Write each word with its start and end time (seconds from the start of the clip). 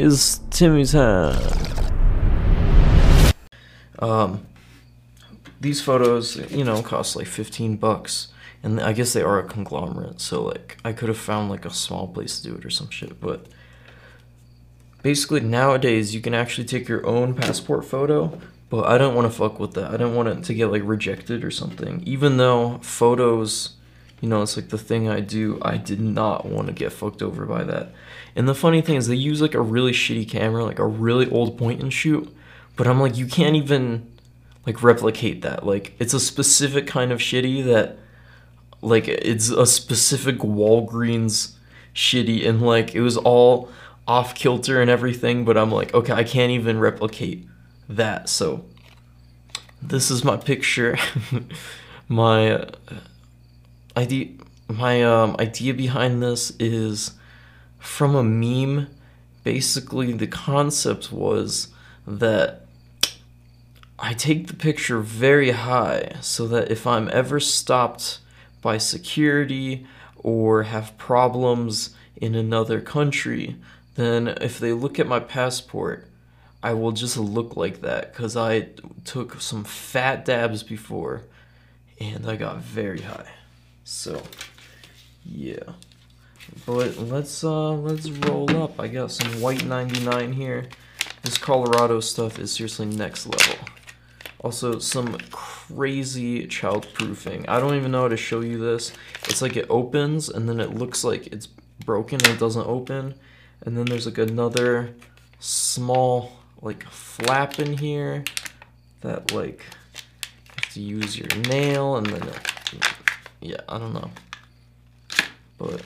is 0.00 0.40
Timmy 0.50 0.84
time. 0.84 1.40
Um, 3.98 4.46
these 5.60 5.82
photos, 5.82 6.36
you 6.50 6.64
know, 6.64 6.82
cost 6.82 7.16
like 7.16 7.26
15 7.26 7.76
bucks. 7.76 8.28
And 8.62 8.80
I 8.80 8.92
guess 8.92 9.14
they 9.14 9.22
are 9.22 9.38
a 9.38 9.44
conglomerate, 9.44 10.20
so 10.20 10.42
like 10.42 10.76
I 10.84 10.92
could 10.92 11.08
have 11.08 11.16
found 11.16 11.48
like 11.48 11.64
a 11.64 11.70
small 11.70 12.08
place 12.08 12.40
to 12.40 12.48
do 12.50 12.56
it 12.56 12.64
or 12.64 12.70
some 12.70 12.90
shit, 12.90 13.18
but 13.18 13.46
basically 15.02 15.40
nowadays 15.40 16.14
you 16.14 16.20
can 16.20 16.34
actually 16.34 16.66
take 16.66 16.86
your 16.86 17.06
own 17.06 17.34
passport 17.34 17.86
photo, 17.86 18.38
but 18.68 18.86
I 18.86 18.98
don't 18.98 19.14
want 19.14 19.30
to 19.30 19.36
fuck 19.36 19.58
with 19.58 19.72
that. 19.74 19.90
I 19.90 19.96
don't 19.96 20.14
want 20.14 20.28
it 20.28 20.44
to 20.44 20.54
get 20.54 20.66
like 20.66 20.82
rejected 20.84 21.42
or 21.42 21.50
something. 21.50 22.02
Even 22.04 22.36
though 22.36 22.80
photos, 22.82 23.76
you 24.20 24.28
know, 24.28 24.42
it's 24.42 24.56
like 24.56 24.68
the 24.68 24.76
thing 24.76 25.08
I 25.08 25.20
do, 25.20 25.58
I 25.62 25.78
did 25.78 26.00
not 26.00 26.44
want 26.44 26.66
to 26.66 26.74
get 26.74 26.92
fucked 26.92 27.22
over 27.22 27.46
by 27.46 27.64
that. 27.64 27.92
And 28.36 28.48
the 28.48 28.54
funny 28.54 28.80
thing 28.80 28.96
is 28.96 29.06
they 29.06 29.16
use 29.16 29.42
like 29.42 29.54
a 29.54 29.60
really 29.60 29.92
shitty 29.92 30.28
camera, 30.28 30.64
like 30.64 30.78
a 30.78 30.86
really 30.86 31.28
old 31.30 31.58
point 31.58 31.82
and 31.82 31.92
shoot, 31.92 32.34
but 32.76 32.86
I'm 32.86 33.00
like 33.00 33.16
you 33.16 33.26
can't 33.26 33.56
even 33.56 34.10
like 34.66 34.82
replicate 34.82 35.42
that. 35.42 35.66
Like 35.66 35.94
it's 35.98 36.14
a 36.14 36.20
specific 36.20 36.86
kind 36.86 37.12
of 37.12 37.18
shitty 37.18 37.64
that 37.64 37.98
like 38.82 39.08
it's 39.08 39.50
a 39.50 39.66
specific 39.66 40.38
Walgreens 40.38 41.54
shitty 41.94 42.46
and 42.48 42.62
like 42.62 42.94
it 42.94 43.00
was 43.00 43.16
all 43.16 43.68
off 44.06 44.34
kilter 44.34 44.80
and 44.80 44.90
everything, 44.90 45.44
but 45.44 45.56
I'm 45.56 45.70
like, 45.70 45.94
okay, 45.94 46.12
I 46.12 46.24
can't 46.24 46.50
even 46.50 46.78
replicate 46.78 47.46
that. 47.88 48.28
So 48.28 48.64
this 49.82 50.10
is 50.10 50.24
my 50.24 50.36
picture. 50.36 50.98
my 52.08 52.52
uh, 52.52 52.70
idea 53.96 54.28
my 54.68 55.02
um, 55.02 55.36
idea 55.38 55.74
behind 55.74 56.22
this 56.22 56.52
is 56.58 57.12
from 57.80 58.14
a 58.14 58.22
meme. 58.22 58.88
Basically, 59.42 60.12
the 60.12 60.26
concept 60.26 61.10
was 61.10 61.68
that 62.06 62.66
I 63.98 64.14
take 64.14 64.46
the 64.46 64.54
picture 64.54 65.00
very 65.00 65.50
high 65.50 66.12
so 66.20 66.46
that 66.48 66.70
if 66.70 66.86
I'm 66.86 67.10
ever 67.12 67.40
stopped 67.40 68.20
by 68.62 68.78
security 68.78 69.86
or 70.16 70.64
have 70.64 70.96
problems 70.98 71.94
in 72.16 72.34
another 72.34 72.80
country, 72.80 73.56
then 73.96 74.28
if 74.28 74.58
they 74.58 74.72
look 74.72 74.98
at 74.98 75.06
my 75.06 75.20
passport, 75.20 76.06
I 76.62 76.74
will 76.74 76.92
just 76.92 77.16
look 77.16 77.56
like 77.56 77.80
that 77.80 78.12
because 78.12 78.36
I 78.36 78.68
took 79.04 79.40
some 79.40 79.64
fat 79.64 80.24
dabs 80.24 80.62
before 80.62 81.22
and 81.98 82.26
I 82.26 82.36
got 82.36 82.58
very 82.58 83.00
high. 83.00 83.28
So, 83.84 84.22
yeah. 85.24 85.72
But 86.66 86.98
let's 86.98 87.44
uh 87.44 87.72
let's 87.72 88.10
roll 88.10 88.54
up. 88.56 88.80
I 88.80 88.88
got 88.88 89.12
some 89.12 89.40
white 89.40 89.64
99 89.64 90.32
here. 90.32 90.68
This 91.22 91.38
Colorado 91.38 92.00
stuff 92.00 92.38
is 92.38 92.52
seriously 92.52 92.86
next 92.86 93.26
level. 93.26 93.56
Also, 94.42 94.78
some 94.78 95.18
crazy 95.30 96.46
childproofing. 96.46 97.46
I 97.46 97.60
don't 97.60 97.74
even 97.74 97.92
know 97.92 98.02
how 98.02 98.08
to 98.08 98.16
show 98.16 98.40
you 98.40 98.58
this. 98.58 98.92
It's 99.24 99.42
like 99.42 99.56
it 99.56 99.66
opens 99.68 100.30
and 100.30 100.48
then 100.48 100.60
it 100.60 100.74
looks 100.74 101.04
like 101.04 101.26
it's 101.26 101.46
broken 101.84 102.20
and 102.24 102.34
it 102.34 102.38
doesn't 102.38 102.66
open. 102.66 103.14
And 103.62 103.76
then 103.76 103.84
there's 103.84 104.06
like 104.06 104.16
another 104.16 104.94
small 105.40 106.32
like 106.62 106.84
flap 106.84 107.58
in 107.58 107.76
here 107.76 108.24
that 109.02 109.32
like 109.32 109.64
you 109.64 110.52
have 110.56 110.72
to 110.72 110.80
use 110.80 111.18
your 111.18 111.28
nail 111.48 111.96
and 111.96 112.06
then 112.06 112.22
it, 112.22 112.48
yeah, 113.40 113.60
I 113.68 113.78
don't 113.78 113.92
know. 113.92 114.10
But 115.58 115.82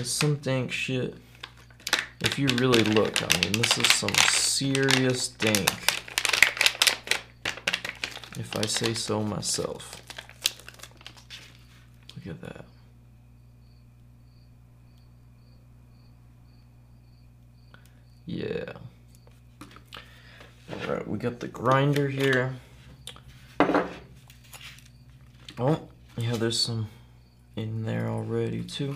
it's 0.00 0.10
some 0.10 0.36
dank 0.36 0.72
shit. 0.72 1.14
If 2.22 2.38
you 2.38 2.48
really 2.56 2.82
look, 2.82 3.22
I 3.22 3.40
mean, 3.40 3.52
this 3.52 3.76
is 3.76 3.86
some 3.92 4.14
serious 4.30 5.28
dank 5.28 5.70
if 8.38 8.56
I 8.56 8.64
say 8.64 8.94
so 8.94 9.22
myself. 9.22 10.00
Look 12.16 12.34
at 12.34 12.40
that. 12.40 12.64
Yeah. 18.24 18.72
Alright, 20.82 21.06
we 21.06 21.18
got 21.18 21.40
the 21.40 21.48
grinder 21.48 22.08
here. 22.08 22.54
Oh, 25.58 25.88
yeah, 26.16 26.36
there's 26.36 26.58
some 26.58 26.88
in 27.54 27.84
there 27.84 28.08
already 28.08 28.64
too. 28.64 28.94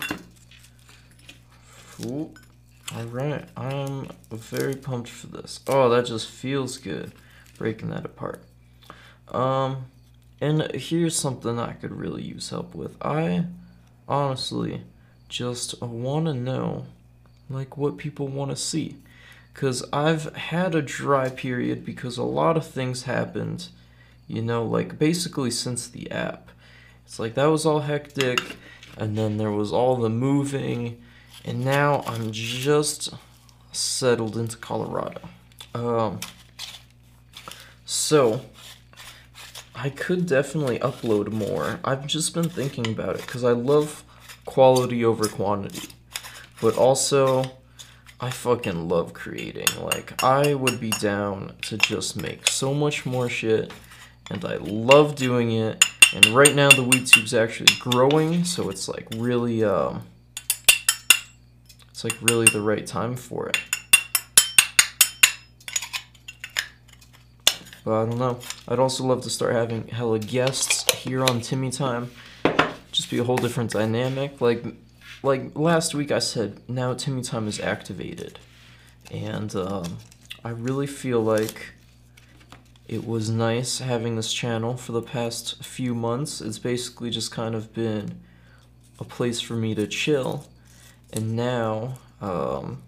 Alright, 2.03 3.45
I'm 3.55 4.09
very 4.29 4.75
pumped 4.75 5.09
for 5.09 5.27
this. 5.27 5.59
Oh, 5.67 5.89
that 5.89 6.05
just 6.05 6.29
feels 6.29 6.77
good, 6.77 7.13
breaking 7.57 7.89
that 7.89 8.05
apart. 8.05 8.43
Um, 9.29 9.85
and 10.39 10.71
here's 10.73 11.15
something 11.15 11.57
I 11.57 11.73
could 11.73 11.91
really 11.91 12.21
use 12.21 12.49
help 12.49 12.75
with. 12.75 12.95
I 13.03 13.45
honestly 14.07 14.81
just 15.29 15.81
want 15.81 16.25
to 16.25 16.33
know, 16.33 16.85
like, 17.49 17.77
what 17.77 17.97
people 17.97 18.27
want 18.27 18.51
to 18.51 18.57
see. 18.57 18.97
Because 19.53 19.83
I've 19.93 20.35
had 20.35 20.75
a 20.75 20.81
dry 20.81 21.29
period 21.29 21.85
because 21.85 22.17
a 22.17 22.23
lot 22.23 22.57
of 22.57 22.67
things 22.67 23.03
happened, 23.03 23.69
you 24.27 24.41
know, 24.41 24.63
like, 24.63 24.99
basically 24.99 25.49
since 25.49 25.87
the 25.87 26.11
app. 26.11 26.49
It's 27.05 27.19
like 27.19 27.35
that 27.35 27.45
was 27.45 27.65
all 27.65 27.81
hectic, 27.81 28.57
and 28.97 29.17
then 29.17 29.37
there 29.37 29.51
was 29.51 29.71
all 29.71 29.95
the 29.95 30.09
moving, 30.09 31.01
and 31.45 31.63
now 31.63 32.03
I'm 32.07 32.31
just 32.31 33.13
settled 33.71 34.35
into 34.35 34.57
Colorado. 34.57 35.21
Um, 35.73 36.19
so, 37.85 38.41
I 39.75 39.89
could 39.89 40.25
definitely 40.25 40.79
upload 40.79 41.31
more. 41.31 41.79
I've 41.83 42.07
just 42.07 42.33
been 42.33 42.49
thinking 42.49 42.87
about 42.87 43.15
it 43.15 43.21
because 43.21 43.43
I 43.43 43.51
love 43.51 44.03
quality 44.45 45.05
over 45.05 45.27
quantity. 45.27 45.89
But 46.61 46.77
also, 46.77 47.43
I 48.19 48.31
fucking 48.31 48.87
love 48.87 49.13
creating. 49.13 49.67
Like, 49.79 50.23
I 50.23 50.55
would 50.55 50.79
be 50.79 50.91
down 50.91 51.53
to 51.63 51.77
just 51.77 52.19
make 52.19 52.47
so 52.47 52.73
much 52.73 53.05
more 53.05 53.29
shit, 53.29 53.71
and 54.31 54.43
I 54.43 54.55
love 54.55 55.15
doing 55.15 55.51
it. 55.51 55.85
And 56.13 56.25
right 56.27 56.55
now, 56.55 56.69
the 56.69 56.83
WeedTube's 56.83 57.33
actually 57.33 57.75
growing, 57.79 58.45
so 58.45 58.69
it's 58.69 58.87
like 58.87 59.07
really, 59.17 59.63
um, 59.63 60.03
it's 61.95 62.03
like 62.03 62.17
really 62.23 62.45
the 62.47 62.59
right 62.59 62.85
time 62.85 63.15
for 63.15 63.47
it. 63.47 63.57
But 67.85 68.01
I 68.01 68.05
don't 68.05 68.17
know. 68.17 68.41
I'd 68.67 68.79
also 68.79 69.05
love 69.05 69.21
to 69.21 69.29
start 69.29 69.53
having 69.53 69.87
hella 69.87 70.19
guests 70.19 70.93
here 70.93 71.23
on 71.23 71.39
Timmy 71.39 71.71
Time. 71.71 72.11
Just 72.91 73.09
be 73.09 73.17
a 73.19 73.23
whole 73.23 73.37
different 73.37 73.71
dynamic. 73.71 74.41
Like, 74.41 74.65
like 75.23 75.57
last 75.57 75.95
week 75.95 76.11
I 76.11 76.19
said, 76.19 76.59
now 76.67 76.93
Timmy 76.95 77.21
Time 77.21 77.47
is 77.47 77.61
activated, 77.61 78.39
and 79.09 79.55
um, 79.55 79.99
I 80.43 80.49
really 80.49 80.87
feel 80.87 81.21
like 81.21 81.75
it 82.89 83.07
was 83.07 83.29
nice 83.29 83.79
having 83.79 84.17
this 84.17 84.33
channel 84.33 84.75
for 84.75 84.91
the 84.91 85.01
past 85.01 85.63
few 85.63 85.95
months. 85.95 86.41
It's 86.41 86.59
basically 86.59 87.09
just 87.09 87.31
kind 87.31 87.55
of 87.55 87.73
been 87.73 88.19
a 88.99 89.05
place 89.05 89.39
for 89.39 89.53
me 89.53 89.73
to 89.75 89.87
chill, 89.87 90.49
and 91.15 91.35
now, 91.35 91.95
um, 92.21 92.83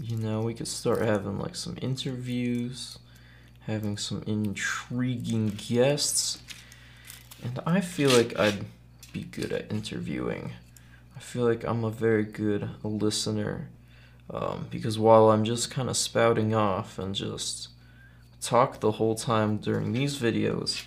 you 0.00 0.16
know, 0.16 0.40
we 0.40 0.54
could 0.54 0.68
start 0.68 1.02
having 1.02 1.38
like 1.38 1.56
some 1.56 1.76
interviews 1.82 2.98
having 3.66 3.96
some 3.96 4.22
intriguing 4.26 5.48
guests. 5.48 6.40
And 7.42 7.60
I 7.66 7.80
feel 7.80 8.10
like 8.10 8.38
I'd 8.38 8.64
be 9.12 9.22
good 9.22 9.52
at 9.52 9.70
interviewing. 9.70 10.52
I 11.16 11.20
feel 11.20 11.44
like 11.44 11.64
I'm 11.64 11.84
a 11.84 11.90
very 11.90 12.24
good 12.24 12.68
listener 12.82 13.68
um, 14.30 14.66
because 14.70 14.98
while 14.98 15.30
I'm 15.30 15.44
just 15.44 15.70
kind 15.70 15.88
of 15.88 15.96
spouting 15.96 16.54
off 16.54 16.98
and 16.98 17.14
just 17.14 17.68
talk 18.40 18.80
the 18.80 18.92
whole 18.92 19.14
time 19.14 19.58
during 19.58 19.92
these 19.92 20.18
videos, 20.18 20.84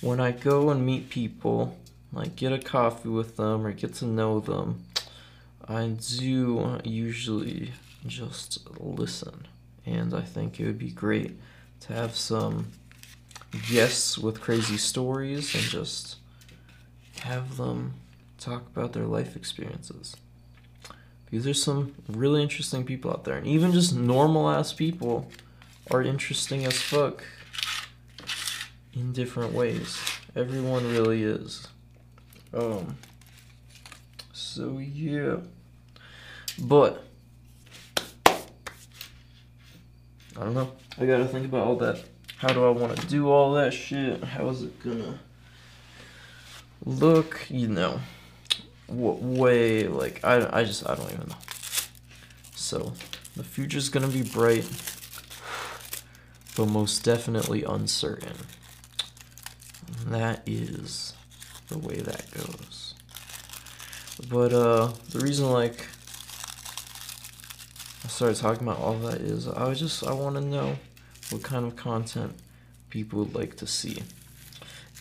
when 0.00 0.20
I 0.20 0.32
go 0.32 0.70
and 0.70 0.84
meet 0.84 1.10
people, 1.10 1.76
like 2.12 2.36
get 2.36 2.52
a 2.52 2.58
coffee 2.58 3.08
with 3.08 3.36
them 3.36 3.66
or 3.66 3.72
get 3.72 3.94
to 3.94 4.04
know 4.04 4.40
them, 4.40 4.84
I 5.68 5.88
do 5.88 6.80
usually 6.84 7.72
just 8.06 8.58
listen. 8.78 9.46
And 9.84 10.14
I 10.14 10.22
think 10.22 10.58
it 10.58 10.66
would 10.66 10.78
be 10.78 10.90
great 10.90 11.38
to 11.80 11.92
have 11.92 12.16
some 12.16 12.72
guests 13.68 14.18
with 14.18 14.40
crazy 14.40 14.76
stories 14.76 15.54
and 15.54 15.64
just 15.64 16.16
have 17.20 17.56
them 17.56 17.94
talk 18.38 18.66
about 18.74 18.92
their 18.92 19.06
life 19.06 19.36
experiences. 19.36 20.16
Because 21.24 21.44
there's 21.44 21.62
some 21.62 21.94
really 22.08 22.42
interesting 22.42 22.84
people 22.84 23.10
out 23.10 23.24
there, 23.24 23.36
and 23.36 23.46
even 23.46 23.72
just 23.72 23.94
normal 23.94 24.48
ass 24.48 24.72
people 24.72 25.28
are 25.90 26.02
interesting 26.02 26.64
as 26.64 26.80
fuck 26.80 27.24
in 28.92 29.12
different 29.12 29.52
ways. 29.52 29.98
Everyone 30.36 30.88
really 30.90 31.24
is. 31.24 31.66
Um. 32.54 32.98
So 34.56 34.78
yeah. 34.78 35.36
But 36.58 37.04
I 40.34 40.40
don't 40.40 40.54
know. 40.54 40.72
I 40.98 41.04
gotta 41.04 41.26
think 41.26 41.44
about 41.44 41.66
all 41.66 41.76
that. 41.76 42.02
How 42.38 42.54
do 42.54 42.64
I 42.64 42.70
want 42.70 42.98
to 42.98 43.06
do 43.06 43.28
all 43.28 43.52
that 43.52 43.74
shit? 43.74 44.24
How 44.24 44.48
is 44.48 44.62
it 44.62 44.82
gonna 44.82 45.18
look? 46.86 47.44
You 47.50 47.68
know, 47.68 48.00
what 48.86 49.20
way? 49.20 49.88
Like 49.88 50.24
I, 50.24 50.48
I 50.50 50.64
just 50.64 50.88
I 50.88 50.94
don't 50.94 51.12
even 51.12 51.28
know. 51.28 51.36
So 52.54 52.94
the 53.36 53.44
future's 53.44 53.90
gonna 53.90 54.08
be 54.08 54.22
bright, 54.22 54.66
but 56.56 56.64
most 56.64 57.04
definitely 57.04 57.62
uncertain. 57.62 58.38
And 60.00 60.14
that 60.14 60.44
is 60.46 61.12
the 61.68 61.76
way 61.76 61.96
that 61.96 62.30
goes. 62.30 62.85
But 64.30 64.52
uh, 64.52 64.92
the 65.10 65.20
reason 65.20 65.50
like 65.50 65.86
I 68.04 68.08
started 68.08 68.36
talking 68.36 68.66
about 68.66 68.78
all 68.78 68.98
that 69.00 69.20
is 69.20 69.46
I 69.48 69.74
just 69.74 70.04
I 70.04 70.12
want 70.12 70.36
to 70.36 70.40
know 70.40 70.76
what 71.30 71.42
kind 71.42 71.66
of 71.66 71.76
content 71.76 72.34
people 72.88 73.20
would 73.20 73.34
like 73.34 73.56
to 73.56 73.66
see. 73.66 74.02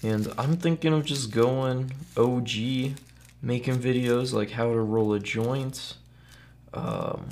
And 0.04 0.32
I'm 0.38 0.58
thinking 0.58 0.94
of 0.94 1.06
just 1.06 1.32
going 1.32 1.92
OG, 2.18 2.50
making 3.42 3.80
videos 3.80 4.34
like 4.34 4.52
how 4.52 4.72
to 4.72 4.80
roll 4.80 5.14
a 5.14 5.20
joint. 5.20 5.96
Um, 6.74 7.30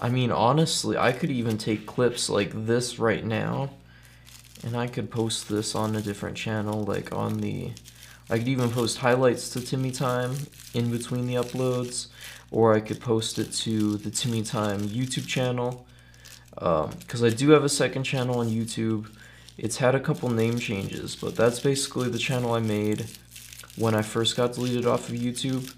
I 0.00 0.08
mean, 0.08 0.32
honestly, 0.32 0.96
I 0.96 1.12
could 1.12 1.30
even 1.30 1.58
take 1.58 1.84
clips 1.86 2.30
like 2.30 2.66
this 2.66 2.98
right 2.98 3.24
now 3.24 3.70
and 4.64 4.76
I 4.76 4.86
could 4.86 5.10
post 5.10 5.48
this 5.48 5.74
on 5.74 5.96
a 5.96 6.00
different 6.00 6.36
channel, 6.36 6.84
like 6.84 7.12
on 7.12 7.40
the. 7.40 7.72
I 8.30 8.38
could 8.38 8.46
even 8.46 8.70
post 8.70 8.98
highlights 8.98 9.50
to 9.50 9.60
Timmy 9.60 9.90
Time 9.90 10.36
in 10.72 10.90
between 10.90 11.26
the 11.26 11.34
uploads, 11.34 12.06
or 12.52 12.74
I 12.74 12.80
could 12.80 13.00
post 13.00 13.40
it 13.40 13.52
to 13.52 13.96
the 13.96 14.10
Timmy 14.10 14.42
Time 14.42 14.82
YouTube 14.82 15.26
channel. 15.26 15.84
Because 16.54 17.22
um, 17.22 17.24
I 17.24 17.30
do 17.30 17.50
have 17.50 17.64
a 17.64 17.68
second 17.68 18.04
channel 18.04 18.38
on 18.38 18.48
YouTube. 18.48 19.12
It's 19.58 19.78
had 19.78 19.96
a 19.96 20.00
couple 20.00 20.30
name 20.30 20.58
changes, 20.58 21.16
but 21.16 21.34
that's 21.34 21.58
basically 21.58 22.08
the 22.08 22.18
channel 22.18 22.54
I 22.54 22.60
made 22.60 23.06
when 23.76 23.94
I 23.94 24.02
first 24.02 24.36
got 24.36 24.52
deleted 24.52 24.86
off 24.86 25.08
of 25.08 25.16
YouTube. 25.16 25.74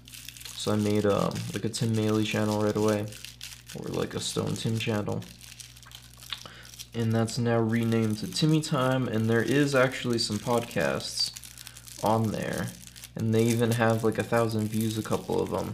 So 0.55 0.73
I 0.73 0.75
made 0.75 1.07
um, 1.07 1.33
like 1.53 1.65
a 1.65 1.69
Tim 1.69 1.95
Maley 1.95 2.25
channel 2.25 2.61
right 2.61 2.75
away, 2.75 3.07
or 3.75 3.87
like 3.87 4.13
a 4.13 4.19
Stone 4.19 4.55
Tim 4.55 4.77
channel 4.77 5.23
and 6.95 7.11
that's 7.11 7.39
now 7.39 7.57
renamed 7.57 8.19
to 8.19 8.31
Timmy 8.31 8.61
Time, 8.61 9.07
and 9.07 9.27
there 9.27 9.41
is 9.41 9.73
actually 9.73 10.19
some 10.19 10.37
podcasts 10.37 11.31
on 12.03 12.31
there, 12.31 12.67
and 13.15 13.33
they 13.33 13.43
even 13.43 13.71
have 13.71 14.03
like 14.03 14.17
a 14.17 14.23
thousand 14.23 14.67
views, 14.67 14.97
a 14.97 15.03
couple 15.03 15.41
of 15.41 15.51
them. 15.51 15.73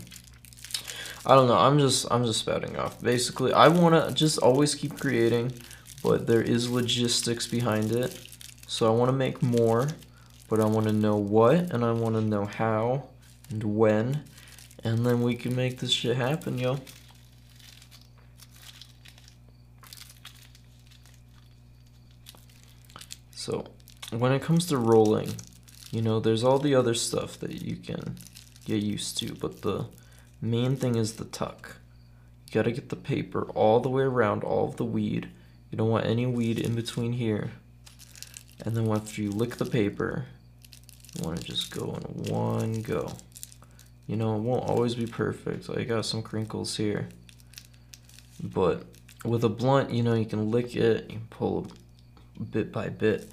I 1.25 1.35
don't 1.35 1.47
know. 1.47 1.57
I'm 1.57 1.79
just 1.79 2.07
I'm 2.11 2.25
just 2.25 2.39
spouting 2.39 2.77
off. 2.77 3.01
Basically, 3.01 3.53
I 3.53 3.67
want 3.67 3.95
to 3.95 4.13
just 4.13 4.39
always 4.39 4.75
keep 4.75 4.99
creating, 4.99 5.53
but 6.01 6.27
there 6.27 6.41
is 6.41 6.69
logistics 6.69 7.45
behind 7.47 7.91
it. 7.91 8.19
So 8.67 8.87
I 8.87 8.95
want 8.95 9.09
to 9.09 9.13
make 9.13 9.41
more, 9.41 9.89
but 10.47 10.59
I 10.59 10.65
want 10.65 10.87
to 10.87 10.93
know 10.93 11.17
what 11.17 11.55
and 11.73 11.83
I 11.83 11.91
want 11.91 12.15
to 12.15 12.21
know 12.21 12.45
how 12.45 13.09
and 13.49 13.63
when, 13.75 14.23
and 14.83 15.05
then 15.05 15.21
we 15.21 15.35
can 15.35 15.55
make 15.55 15.79
this 15.79 15.91
shit 15.91 16.15
happen, 16.15 16.57
yo. 16.57 16.79
So 23.31 23.65
when 24.11 24.31
it 24.31 24.41
comes 24.41 24.67
to 24.67 24.77
rolling, 24.77 25.35
you 25.91 26.01
know, 26.01 26.19
there's 26.19 26.43
all 26.43 26.59
the 26.59 26.75
other 26.75 26.93
stuff 26.93 27.39
that 27.39 27.61
you 27.61 27.75
can 27.75 28.17
get 28.65 28.83
used 28.83 29.17
to, 29.19 29.33
but 29.33 29.61
the 29.61 29.87
main 30.41 30.75
thing 30.75 30.95
is 30.95 31.13
the 31.13 31.25
tuck. 31.25 31.77
You 32.47 32.53
gotta 32.53 32.71
get 32.71 32.89
the 32.89 32.95
paper 32.95 33.43
all 33.55 33.79
the 33.79 33.89
way 33.89 34.03
around 34.03 34.43
all 34.43 34.67
of 34.69 34.77
the 34.77 34.85
weed. 34.85 35.29
You 35.71 35.77
don't 35.77 35.89
want 35.89 36.05
any 36.05 36.25
weed 36.25 36.59
in 36.59 36.75
between 36.75 37.13
here. 37.13 37.51
And 38.65 38.75
then 38.75 38.89
after 38.91 39.21
you 39.21 39.31
lick 39.31 39.55
the 39.55 39.65
paper, 39.65 40.25
you 41.15 41.25
want 41.25 41.39
to 41.39 41.43
just 41.43 41.71
go 41.71 41.95
in 41.95 42.33
one 42.33 42.81
go. 42.81 43.13
You 44.07 44.15
know, 44.15 44.35
it 44.35 44.41
won't 44.41 44.67
always 44.67 44.95
be 44.95 45.05
perfect. 45.05 45.69
I 45.69 45.83
got 45.83 46.05
some 46.05 46.23
crinkles 46.23 46.77
here. 46.77 47.09
But 48.41 48.83
with 49.23 49.43
a 49.43 49.49
blunt, 49.49 49.91
you 49.91 50.01
know, 50.01 50.13
you 50.13 50.25
can 50.25 50.49
lick 50.49 50.75
it, 50.75 51.11
you 51.11 51.19
pull 51.29 51.67
bit 52.51 52.71
by 52.71 52.89
bit. 52.89 53.29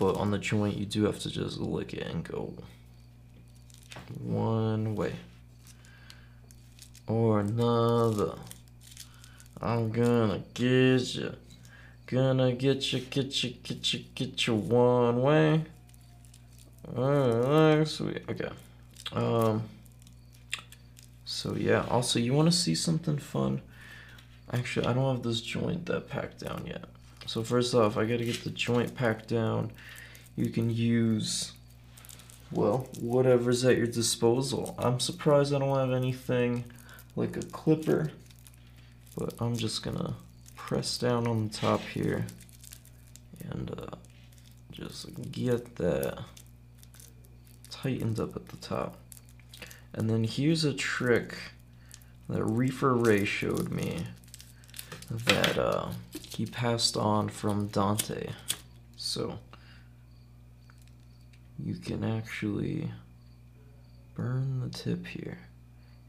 But 0.00 0.16
on 0.16 0.30
the 0.30 0.38
joint, 0.38 0.78
you 0.78 0.86
do 0.86 1.04
have 1.04 1.18
to 1.20 1.30
just 1.30 1.58
lick 1.58 1.92
it 1.92 2.06
and 2.06 2.24
go 2.24 2.54
one 4.18 4.96
way 4.96 5.12
or 7.06 7.40
another. 7.40 8.36
I'm 9.60 9.90
gonna 9.90 10.42
get 10.54 11.14
you, 11.14 11.34
gonna 12.06 12.52
get 12.54 12.94
you, 12.94 13.00
get 13.00 13.44
you, 13.44 13.50
get 13.62 13.92
you, 13.92 14.04
get 14.14 14.46
you 14.46 14.54
one 14.54 15.20
way. 15.20 15.64
Alright, 16.96 17.86
sweet. 17.86 18.22
Okay. 18.26 18.48
Um. 19.12 19.64
So 21.26 21.56
yeah. 21.56 21.84
Also, 21.90 22.18
you 22.18 22.32
want 22.32 22.50
to 22.50 22.56
see 22.56 22.74
something 22.74 23.18
fun? 23.18 23.60
Actually, 24.50 24.86
I 24.86 24.94
don't 24.94 25.14
have 25.16 25.22
this 25.22 25.42
joint 25.42 25.84
that 25.86 26.08
packed 26.08 26.40
down 26.40 26.64
yet. 26.66 26.86
So 27.30 27.44
first 27.44 27.76
off, 27.76 27.96
I 27.96 28.06
gotta 28.06 28.24
get 28.24 28.42
the 28.42 28.50
joint 28.50 28.96
packed 28.96 29.28
down. 29.28 29.70
You 30.34 30.50
can 30.50 30.68
use, 30.68 31.52
well, 32.50 32.88
whatever's 32.98 33.64
at 33.64 33.76
your 33.76 33.86
disposal. 33.86 34.74
I'm 34.76 34.98
surprised 34.98 35.54
I 35.54 35.60
don't 35.60 35.78
have 35.78 35.92
anything 35.92 36.64
like 37.14 37.36
a 37.36 37.42
clipper, 37.42 38.10
but 39.16 39.34
I'm 39.38 39.56
just 39.56 39.84
gonna 39.84 40.16
press 40.56 40.98
down 40.98 41.28
on 41.28 41.46
the 41.46 41.54
top 41.54 41.82
here 41.82 42.26
and 43.48 43.78
uh, 43.78 43.94
just 44.72 45.06
get 45.30 45.76
that 45.76 46.24
tightened 47.70 48.18
up 48.18 48.34
at 48.34 48.48
the 48.48 48.56
top. 48.56 48.96
And 49.92 50.10
then 50.10 50.24
here's 50.24 50.64
a 50.64 50.74
trick 50.74 51.36
that 52.28 52.42
Reefer 52.42 52.92
Ray 52.92 53.24
showed 53.24 53.70
me 53.70 54.06
that 55.08 55.56
uh, 55.56 55.90
he 56.36 56.46
passed 56.46 56.96
on 56.96 57.28
from 57.28 57.66
Dante. 57.68 58.30
So 58.96 59.38
you 61.58 61.74
can 61.74 62.04
actually 62.04 62.90
burn 64.14 64.60
the 64.60 64.68
tip 64.70 65.06
here. 65.06 65.38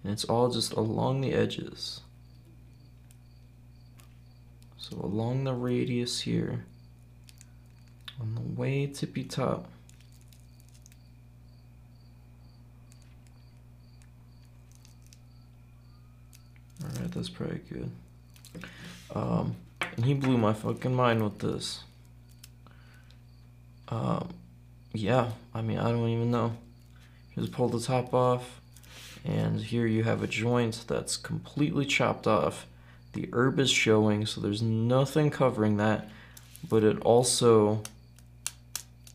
And 0.03 0.13
it's 0.13 0.23
all 0.25 0.49
just 0.49 0.73
along 0.73 1.21
the 1.21 1.33
edges. 1.33 2.01
So 4.77 4.97
along 5.01 5.43
the 5.43 5.53
radius 5.53 6.21
here, 6.21 6.65
on 8.19 8.35
the 8.35 8.61
way 8.61 8.87
tippy 8.87 9.23
top. 9.23 9.67
Alright, 16.83 17.11
that's 17.11 17.29
pretty 17.29 17.61
good. 17.69 17.91
Um, 19.13 19.55
and 19.95 20.05
he 20.05 20.13
blew 20.13 20.37
my 20.37 20.53
fucking 20.53 20.95
mind 20.95 21.23
with 21.23 21.39
this. 21.39 21.83
Um, 23.89 24.29
yeah, 24.93 25.31
I 25.53 25.61
mean, 25.61 25.77
I 25.77 25.89
don't 25.89 26.07
even 26.09 26.31
know. 26.31 26.55
Just 27.35 27.51
pull 27.51 27.69
the 27.69 27.79
top 27.79 28.13
off, 28.13 28.61
and 29.23 29.59
here 29.59 29.85
you 29.85 30.03
have 30.03 30.23
a 30.23 30.27
joint 30.27 30.85
that's 30.87 31.17
completely 31.17 31.85
chopped 31.85 32.27
off. 32.27 32.67
The 33.13 33.29
herb 33.33 33.59
is 33.59 33.69
showing, 33.69 34.25
so 34.25 34.41
there's 34.41 34.61
nothing 34.61 35.29
covering 35.29 35.77
that, 35.77 36.09
but 36.67 36.83
it 36.83 36.99
also 37.01 37.83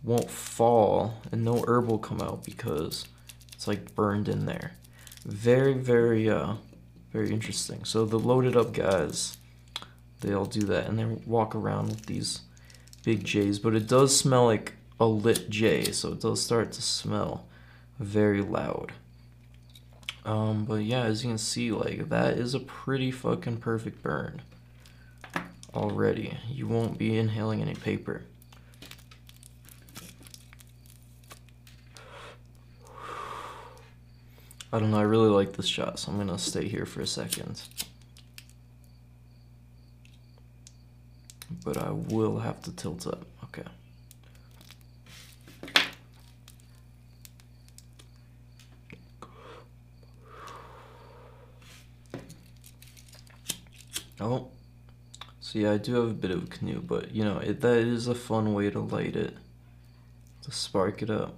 won't 0.02 0.30
fall, 0.30 1.14
and 1.32 1.44
no 1.44 1.64
herb 1.66 1.88
will 1.88 1.98
come 1.98 2.20
out 2.20 2.44
because 2.44 3.06
it's 3.52 3.66
like 3.66 3.94
burned 3.94 4.28
in 4.28 4.46
there. 4.46 4.72
Very, 5.24 5.74
very, 5.74 6.28
uh, 6.30 6.54
very 7.12 7.32
interesting. 7.32 7.84
So 7.84 8.04
the 8.04 8.18
loaded 8.18 8.56
up 8.56 8.72
guys 8.72 9.35
they 10.26 10.34
all 10.34 10.44
do 10.44 10.62
that 10.62 10.88
and 10.88 10.98
they 10.98 11.04
walk 11.24 11.54
around 11.54 11.88
with 11.88 12.06
these 12.06 12.40
big 13.04 13.24
J's. 13.24 13.60
But 13.60 13.74
it 13.74 13.86
does 13.86 14.14
smell 14.14 14.44
like 14.44 14.74
a 14.98 15.06
lit 15.06 15.48
J, 15.48 15.92
so 15.92 16.12
it 16.12 16.20
does 16.20 16.42
start 16.42 16.72
to 16.72 16.82
smell 16.82 17.46
very 18.00 18.42
loud. 18.42 18.92
Um, 20.24 20.64
but 20.64 20.82
yeah, 20.82 21.04
as 21.04 21.22
you 21.22 21.30
can 21.30 21.38
see, 21.38 21.70
like 21.70 22.08
that 22.08 22.36
is 22.38 22.54
a 22.54 22.60
pretty 22.60 23.12
fucking 23.12 23.58
perfect 23.58 24.02
burn 24.02 24.42
already. 25.72 26.36
You 26.50 26.66
won't 26.66 26.98
be 26.98 27.16
inhaling 27.16 27.62
any 27.62 27.74
paper. 27.74 28.24
I 34.72 34.80
don't 34.80 34.90
know, 34.90 34.98
I 34.98 35.02
really 35.02 35.30
like 35.30 35.52
this 35.52 35.66
shot, 35.68 36.00
so 36.00 36.10
I'm 36.10 36.18
gonna 36.18 36.36
stay 36.36 36.66
here 36.66 36.84
for 36.84 37.00
a 37.00 37.06
second. 37.06 37.62
But 41.64 41.76
I 41.76 41.90
will 41.90 42.38
have 42.40 42.62
to 42.62 42.72
tilt 42.72 43.06
up. 43.06 43.26
Okay. 43.44 43.62
Oh, 54.18 54.48
yeah, 55.56 55.72
I 55.72 55.78
do 55.78 55.94
have 55.94 56.10
a 56.10 56.12
bit 56.14 56.30
of 56.30 56.44
a 56.44 56.46
canoe, 56.46 56.82
but 56.82 57.12
you 57.14 57.24
know, 57.24 57.38
it, 57.38 57.62
that 57.62 57.78
is 57.78 58.08
a 58.08 58.14
fun 58.14 58.52
way 58.52 58.68
to 58.70 58.78
light 58.80 59.16
it, 59.16 59.34
to 60.42 60.50
spark 60.50 61.02
it 61.02 61.08
up. 61.08 61.34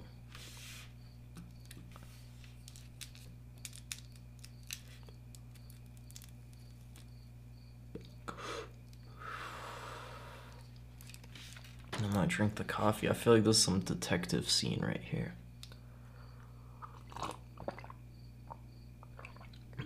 I'm 12.00 12.12
gonna 12.12 12.26
drink 12.38 12.54
the 12.54 12.62
coffee. 12.62 13.08
I 13.08 13.14
feel 13.14 13.32
like 13.34 13.42
there's 13.42 13.58
some 13.58 13.80
detective 13.80 14.48
scene 14.48 14.78
right 14.80 15.00
here. 15.02 15.34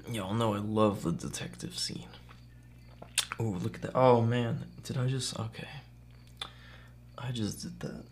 Y'all 0.07 0.35
know 0.35 0.53
I 0.53 0.59
love 0.59 1.03
the 1.03 1.13
detective 1.13 1.79
scene. 1.79 2.09
Oh, 3.41 3.45
look 3.45 3.77
at 3.77 3.83
that. 3.83 3.93
Oh 3.95 4.21
man, 4.21 4.67
did 4.85 4.99
I 4.99 5.07
just 5.07 5.41
okay. 5.41 5.69
I 7.17 7.31
just 7.31 7.63
did 7.63 7.81
that. 7.81 8.05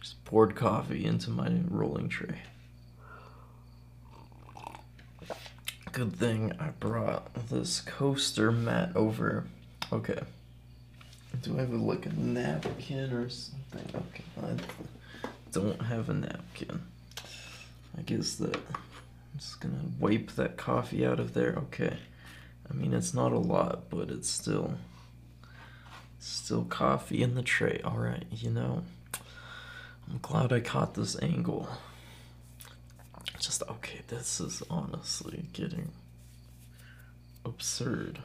Just 0.00 0.24
poured 0.24 0.56
coffee 0.56 1.04
into 1.04 1.28
my 1.28 1.50
rolling 1.68 2.08
tray. 2.08 2.38
Good 5.92 6.16
thing 6.16 6.54
I 6.58 6.68
brought 6.80 7.50
this 7.50 7.82
coaster 7.82 8.50
mat 8.50 8.92
over. 8.96 9.44
Okay. 9.92 10.20
Do 11.42 11.56
I 11.56 11.60
have 11.60 11.72
a, 11.72 11.76
like 11.76 12.06
a 12.06 12.12
napkin 12.12 13.12
or 13.12 13.28
something? 13.28 13.84
Okay, 13.94 14.24
I 14.42 14.56
don't 15.52 15.80
have 15.82 16.08
a 16.08 16.14
napkin. 16.14 16.82
I 17.96 18.02
guess 18.02 18.34
that 18.36 18.56
I'm 18.56 19.38
just 19.38 19.60
gonna 19.60 19.80
wipe 19.98 20.32
that 20.32 20.56
coffee 20.56 21.06
out 21.06 21.20
of 21.20 21.34
there. 21.34 21.54
Okay. 21.56 21.96
I 22.70 22.74
mean, 22.74 22.92
it's 22.92 23.14
not 23.14 23.32
a 23.32 23.38
lot, 23.38 23.88
but 23.88 24.10
it's 24.10 24.28
still 24.28 24.74
still 26.18 26.64
coffee 26.64 27.22
in 27.22 27.34
the 27.34 27.42
tray. 27.42 27.80
All 27.84 27.98
right, 27.98 28.24
you 28.30 28.50
know. 28.50 28.82
I'm 30.10 30.18
glad 30.22 30.52
I 30.52 30.60
caught 30.60 30.94
this 30.94 31.20
angle. 31.22 31.68
Just 33.38 33.62
okay, 33.68 34.00
this 34.08 34.40
is 34.40 34.62
honestly 34.70 35.44
getting 35.52 35.92
absurd. 37.44 38.20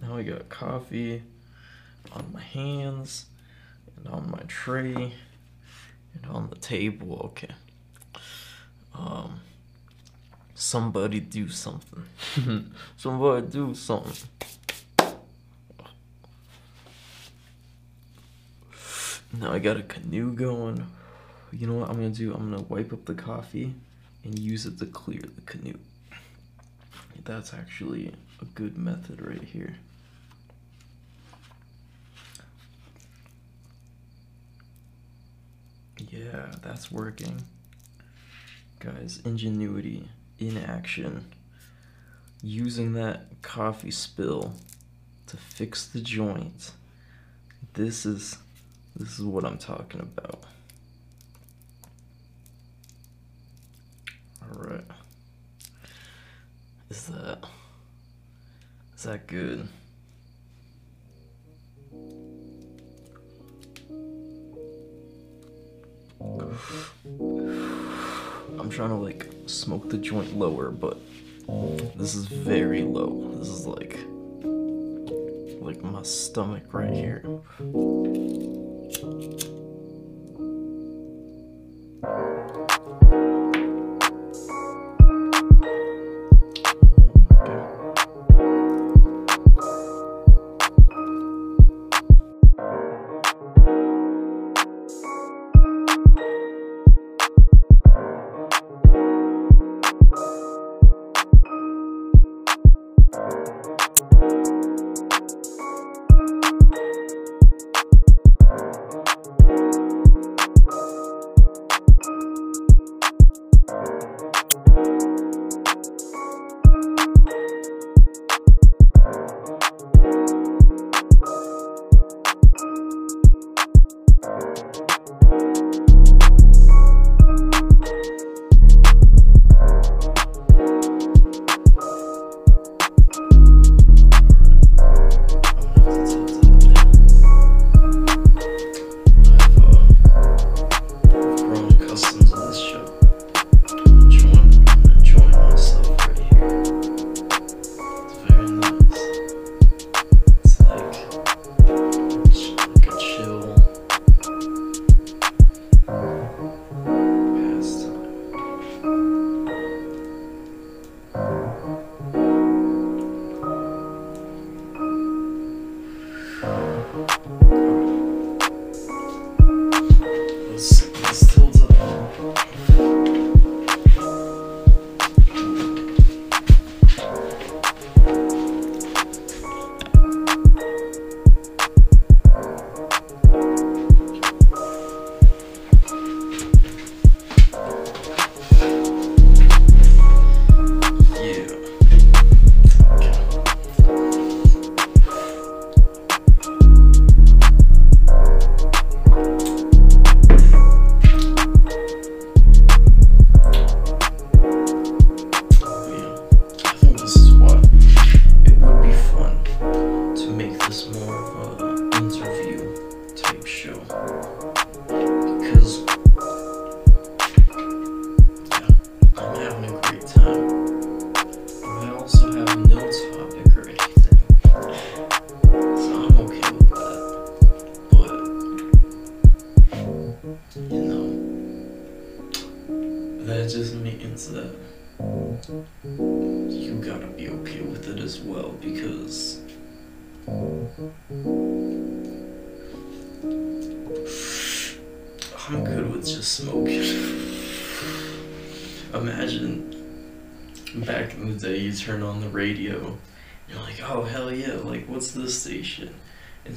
Now 0.00 0.16
I 0.16 0.22
got 0.22 0.48
coffee 0.48 1.22
on 2.10 2.32
my 2.32 2.40
hands 2.40 3.26
and 3.96 4.06
on 4.08 4.30
my 4.30 4.42
tray 4.48 5.14
and 6.14 6.26
on 6.28 6.50
the 6.50 6.56
table. 6.56 7.20
Okay. 7.24 7.54
Um 8.94 9.40
somebody 10.54 11.20
do 11.20 11.48
something. 11.48 12.04
somebody 12.96 13.46
do 13.46 13.74
something. 13.74 14.28
Now 19.38 19.52
I 19.52 19.58
got 19.58 19.78
a 19.78 19.82
canoe 19.82 20.32
going. 20.32 20.86
You 21.52 21.66
know 21.66 21.74
what 21.74 21.88
I'm 21.88 21.96
gonna 21.96 22.10
do? 22.10 22.34
I'm 22.34 22.50
gonna 22.50 22.62
wipe 22.62 22.92
up 22.92 23.06
the 23.06 23.14
coffee 23.14 23.74
and 24.24 24.38
use 24.38 24.66
it 24.66 24.78
to 24.78 24.86
clear 24.86 25.20
the 25.20 25.40
canoe. 25.42 25.78
That's 27.24 27.54
actually 27.54 28.12
a 28.40 28.44
good 28.44 28.76
method 28.76 29.24
right 29.24 29.42
here. 29.42 29.76
Yeah, 36.12 36.52
that's 36.60 36.92
working. 36.92 37.42
Guys, 38.80 39.22
ingenuity 39.24 40.10
in 40.38 40.58
action. 40.58 41.32
Using 42.42 42.92
that 42.92 43.40
coffee 43.40 43.90
spill 43.90 44.52
to 45.28 45.38
fix 45.38 45.86
the 45.86 46.00
joint. 46.00 46.72
This 47.72 48.04
is 48.04 48.36
this 48.94 49.18
is 49.18 49.24
what 49.24 49.46
I'm 49.46 49.56
talking 49.56 50.00
about. 50.02 50.44
All 54.42 54.64
right. 54.64 54.84
Is 56.90 57.06
that 57.06 57.38
is 58.94 59.04
that 59.04 59.26
good? 59.26 59.66
I'm 68.58 68.70
trying 68.70 68.90
to 68.90 68.96
like 68.96 69.28
smoke 69.46 69.88
the 69.88 69.98
joint 69.98 70.36
lower, 70.36 70.70
but 70.70 70.98
this 71.96 72.14
is 72.14 72.26
very 72.26 72.82
low. 72.82 73.30
This 73.38 73.48
is 73.48 73.66
like 73.66 73.98
like 75.60 75.82
my 75.82 76.02
stomach 76.02 76.72
right 76.72 76.92
here. 76.92 77.22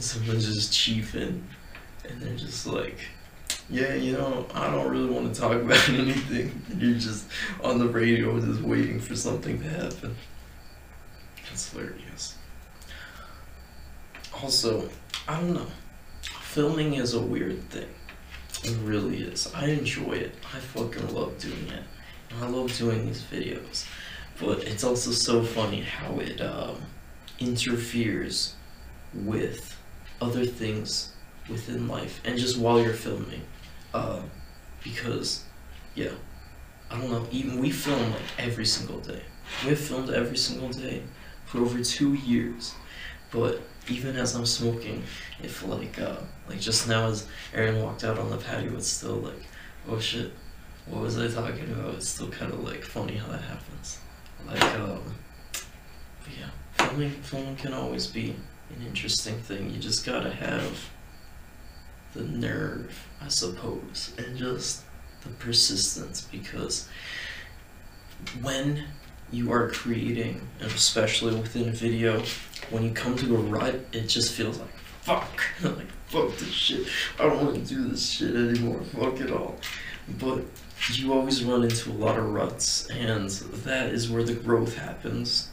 Someone's 0.05 0.45
just 0.45 0.71
chiefing 0.71 1.41
and 2.07 2.21
they're 2.21 2.35
just 2.35 2.65
like 2.67 2.99
yeah, 3.69 3.95
you 3.95 4.13
know, 4.13 4.45
I 4.53 4.69
don't 4.69 4.89
really 4.89 5.09
want 5.09 5.33
to 5.33 5.41
talk 5.41 5.53
about 5.61 5.89
anything. 5.89 6.61
You're 6.77 6.99
just 6.99 7.25
on 7.63 7.79
the 7.79 7.87
radio 7.87 8.39
just 8.39 8.61
waiting 8.61 8.99
for 8.99 9.15
something 9.15 9.59
to 9.59 9.69
happen. 9.69 10.15
That's 11.49 11.71
hilarious. 11.71 12.35
Also, 14.41 14.89
I 15.27 15.39
don't 15.39 15.53
know. 15.53 15.67
Filming 16.41 16.95
is 16.95 17.13
a 17.13 17.21
weird 17.21 17.69
thing. 17.69 17.87
It 18.63 18.77
really 18.83 19.23
is. 19.23 19.51
I 19.53 19.67
enjoy 19.67 20.13
it. 20.13 20.35
I 20.53 20.59
fucking 20.59 21.13
love 21.13 21.37
doing 21.39 21.67
it. 21.69 21.83
I 22.41 22.47
love 22.47 22.75
doing 22.77 23.05
these 23.05 23.23
videos. 23.23 23.85
But 24.39 24.63
it's 24.63 24.83
also 24.83 25.11
so 25.11 25.43
funny 25.43 25.81
how 25.81 26.19
it 26.19 26.41
um, 26.41 26.81
interferes 27.39 28.55
with 29.13 29.74
other 30.21 30.45
things 30.45 31.13
within 31.49 31.87
life 31.87 32.21
and 32.25 32.37
just 32.37 32.57
while 32.57 32.81
you're 32.81 32.93
filming. 32.93 33.41
Uh, 33.93 34.21
because, 34.83 35.43
yeah, 35.95 36.11
I 36.91 36.99
don't 36.99 37.11
know, 37.11 37.25
even 37.31 37.59
we 37.59 37.71
film 37.71 38.11
like 38.11 38.21
every 38.37 38.65
single 38.65 38.99
day. 38.99 39.21
We've 39.65 39.79
filmed 39.79 40.09
every 40.09 40.37
single 40.37 40.69
day 40.69 41.03
for 41.45 41.59
over 41.59 41.81
two 41.83 42.13
years. 42.13 42.73
But 43.31 43.61
even 43.89 44.15
as 44.15 44.35
I'm 44.35 44.45
smoking, 44.45 45.03
if 45.41 45.65
like, 45.65 45.99
uh, 45.99 46.17
like 46.47 46.59
just 46.59 46.87
now 46.87 47.07
as 47.07 47.27
Aaron 47.53 47.81
walked 47.81 48.03
out 48.03 48.17
on 48.17 48.29
the 48.29 48.37
patio, 48.37 48.75
it's 48.75 48.87
still 48.87 49.15
like, 49.15 49.43
oh 49.89 49.99
shit, 49.99 50.31
what 50.87 51.01
was 51.01 51.17
I 51.17 51.27
talking 51.27 51.71
about? 51.71 51.95
It's 51.95 52.09
still 52.09 52.29
kind 52.29 52.53
of 52.53 52.63
like 52.63 52.83
funny 52.83 53.15
how 53.15 53.27
that 53.31 53.41
happens. 53.41 53.99
Like, 54.47 54.63
um, 54.75 55.01
yeah, 56.39 56.49
filming, 56.73 57.11
filming 57.11 57.55
can 57.55 57.73
always 57.73 58.07
be 58.07 58.35
an 58.69 58.85
interesting 58.85 59.39
thing. 59.39 59.71
You 59.71 59.79
just 59.79 60.05
gotta 60.05 60.31
have 60.31 60.89
the 62.13 62.23
nerve, 62.23 63.07
I 63.21 63.27
suppose, 63.27 64.13
and 64.17 64.37
just 64.37 64.83
the 65.21 65.29
persistence 65.29 66.21
because 66.31 66.87
when 68.41 68.85
you 69.31 69.51
are 69.51 69.69
creating, 69.69 70.47
and 70.59 70.71
especially 70.71 71.35
within 71.35 71.71
video, 71.71 72.23
when 72.69 72.83
you 72.83 72.91
come 72.91 73.15
to 73.17 73.35
a 73.35 73.39
rut, 73.39 73.75
it 73.91 74.07
just 74.07 74.33
feels 74.33 74.59
like 74.59 74.69
fuck, 75.01 75.41
like 75.63 75.91
fuck 76.07 76.35
this 76.37 76.49
shit. 76.49 76.87
I 77.19 77.23
don't 77.23 77.43
want 77.43 77.55
to 77.55 77.61
do 77.61 77.87
this 77.87 78.09
shit 78.09 78.35
anymore. 78.35 78.81
Fuck 78.81 79.19
it 79.19 79.31
all. 79.31 79.57
But 80.19 80.45
you 80.91 81.13
always 81.13 81.43
run 81.43 81.63
into 81.63 81.91
a 81.91 81.93
lot 81.93 82.17
of 82.17 82.31
ruts, 82.31 82.87
and 82.89 83.29
that 83.29 83.91
is 83.91 84.09
where 84.09 84.23
the 84.23 84.33
growth 84.33 84.77
happens. 84.77 85.49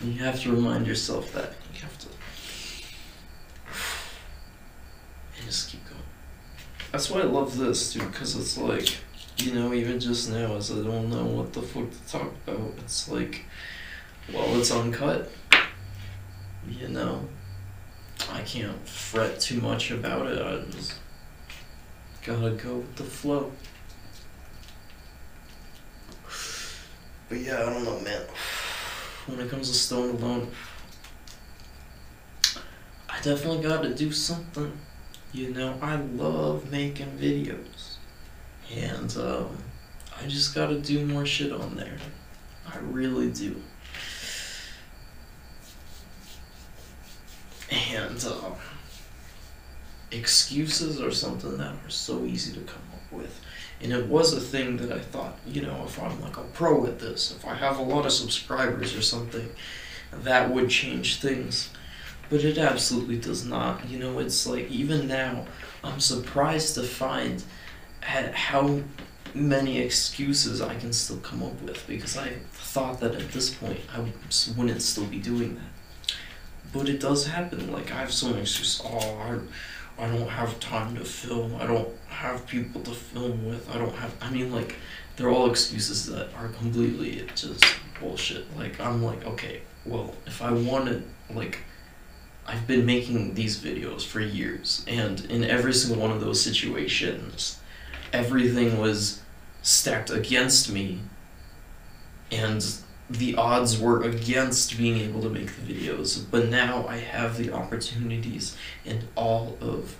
And 0.00 0.12
you 0.12 0.22
have 0.24 0.40
to 0.42 0.50
remind 0.50 0.86
yourself 0.86 1.32
that. 1.32 1.54
You 1.74 1.80
have 1.82 1.98
to. 2.00 2.06
And 5.36 5.46
just 5.46 5.70
keep 5.70 5.84
going. 5.84 6.02
That's 6.92 7.10
why 7.10 7.20
I 7.20 7.24
love 7.24 7.58
this, 7.58 7.92
dude, 7.92 8.10
because 8.10 8.36
it's 8.36 8.56
like, 8.56 8.96
you 9.36 9.52
know, 9.52 9.74
even 9.74 10.00
just 10.00 10.30
now, 10.30 10.56
as 10.56 10.70
I 10.70 10.76
don't 10.76 11.10
know 11.10 11.24
what 11.24 11.52
the 11.52 11.62
fuck 11.62 11.90
to 11.90 12.08
talk 12.08 12.32
about, 12.46 12.72
it's 12.78 13.10
like, 13.10 13.44
well, 14.32 14.58
it's 14.58 14.70
uncut. 14.70 15.30
You 16.68 16.88
know, 16.88 17.28
I 18.32 18.40
can't 18.40 18.88
fret 18.88 19.40
too 19.40 19.60
much 19.60 19.90
about 19.90 20.26
it. 20.26 20.40
I 20.40 20.70
just 20.70 20.94
gotta 22.24 22.50
go 22.50 22.76
with 22.76 22.96
the 22.96 23.04
flow. 23.04 23.52
But 27.28 27.38
yeah, 27.38 27.56
I 27.56 27.70
don't 27.70 27.84
know, 27.84 28.00
man. 28.00 28.22
When 29.26 29.40
it 29.40 29.50
comes 29.50 29.68
to 29.68 29.74
Stone 29.74 30.16
Alone, 30.16 30.50
I 33.08 33.20
definitely 33.22 33.62
gotta 33.62 33.94
do 33.94 34.12
something. 34.12 34.72
You 35.36 35.52
know, 35.52 35.76
I 35.82 35.96
love 35.96 36.72
making 36.72 37.18
videos. 37.18 37.96
And 38.74 39.14
um, 39.18 39.58
I 40.18 40.26
just 40.26 40.54
gotta 40.54 40.78
do 40.78 41.04
more 41.04 41.26
shit 41.26 41.52
on 41.52 41.76
there. 41.76 41.98
I 42.66 42.78
really 42.78 43.30
do. 43.30 43.60
And 47.70 48.24
uh, 48.24 48.52
excuses 50.10 51.02
are 51.02 51.10
something 51.10 51.58
that 51.58 51.74
are 51.84 51.90
so 51.90 52.24
easy 52.24 52.54
to 52.54 52.60
come 52.60 52.82
up 52.94 53.12
with. 53.12 53.38
And 53.82 53.92
it 53.92 54.06
was 54.06 54.32
a 54.32 54.40
thing 54.40 54.78
that 54.78 54.90
I 54.90 55.00
thought, 55.00 55.36
you 55.46 55.60
know, 55.60 55.84
if 55.84 56.02
I'm 56.02 56.18
like 56.22 56.38
a 56.38 56.44
pro 56.54 56.86
at 56.86 56.98
this, 56.98 57.36
if 57.36 57.46
I 57.46 57.52
have 57.52 57.78
a 57.78 57.82
lot 57.82 58.06
of 58.06 58.12
subscribers 58.12 58.96
or 58.96 59.02
something, 59.02 59.50
that 60.12 60.50
would 60.50 60.70
change 60.70 61.20
things. 61.20 61.68
But 62.28 62.44
it 62.44 62.58
absolutely 62.58 63.18
does 63.18 63.44
not. 63.44 63.88
You 63.88 63.98
know, 63.98 64.18
it's 64.18 64.46
like 64.46 64.70
even 64.70 65.06
now, 65.06 65.46
I'm 65.84 66.00
surprised 66.00 66.74
to 66.74 66.82
find 66.82 67.42
how 68.00 68.80
many 69.34 69.78
excuses 69.78 70.60
I 70.60 70.74
can 70.76 70.92
still 70.92 71.18
come 71.18 71.42
up 71.42 71.60
with 71.62 71.86
because 71.86 72.16
I 72.16 72.34
thought 72.52 73.00
that 73.00 73.14
at 73.14 73.32
this 73.32 73.54
point 73.54 73.80
I 73.92 74.00
wouldn't 74.56 74.82
still 74.82 75.06
be 75.06 75.18
doing 75.18 75.54
that. 75.56 76.14
But 76.72 76.88
it 76.88 77.00
does 77.00 77.26
happen. 77.26 77.72
Like 77.72 77.92
I 77.92 78.00
have 78.00 78.12
so 78.12 78.28
many 78.28 78.42
excuses. 78.42 78.82
Oh, 78.84 78.98
I 78.98 79.38
I 79.98 80.08
don't 80.08 80.28
have 80.28 80.60
time 80.60 80.94
to 80.96 81.04
film. 81.04 81.56
I 81.56 81.66
don't 81.66 81.88
have 82.08 82.46
people 82.46 82.82
to 82.82 82.90
film 82.90 83.46
with. 83.46 83.68
I 83.74 83.78
don't 83.78 83.94
have. 83.94 84.14
I 84.20 84.30
mean, 84.30 84.52
like, 84.52 84.76
they're 85.16 85.30
all 85.30 85.50
excuses 85.50 86.06
that 86.06 86.34
are 86.34 86.48
completely 86.48 87.26
just 87.34 87.64
bullshit. 87.98 88.44
Like, 88.56 88.78
I'm 88.78 89.02
like, 89.02 89.24
okay, 89.24 89.62
well, 89.86 90.14
if 90.26 90.42
I 90.42 90.52
wanted, 90.52 91.02
like, 91.34 91.60
I've 92.46 92.66
been 92.66 92.86
making 92.86 93.34
these 93.34 93.60
videos 93.60 94.06
for 94.06 94.20
years, 94.20 94.84
and 94.86 95.24
in 95.26 95.44
every 95.44 95.74
single 95.74 96.00
one 96.00 96.10
of 96.10 96.20
those 96.20 96.40
situations, 96.40 97.58
everything 98.12 98.78
was 98.78 99.20
stacked 99.62 100.10
against 100.10 100.70
me, 100.70 101.00
and 102.30 102.64
the 103.10 103.36
odds 103.36 103.78
were 103.80 104.02
against 104.02 104.76
being 104.78 104.98
able 104.98 105.22
to 105.22 105.28
make 105.28 105.54
the 105.56 105.74
videos, 105.74 106.24
but 106.30 106.48
now 106.48 106.86
I 106.86 106.98
have 106.98 107.36
the 107.36 107.52
opportunities 107.52 108.56
and 108.84 109.06
all 109.16 109.56
of 109.60 109.96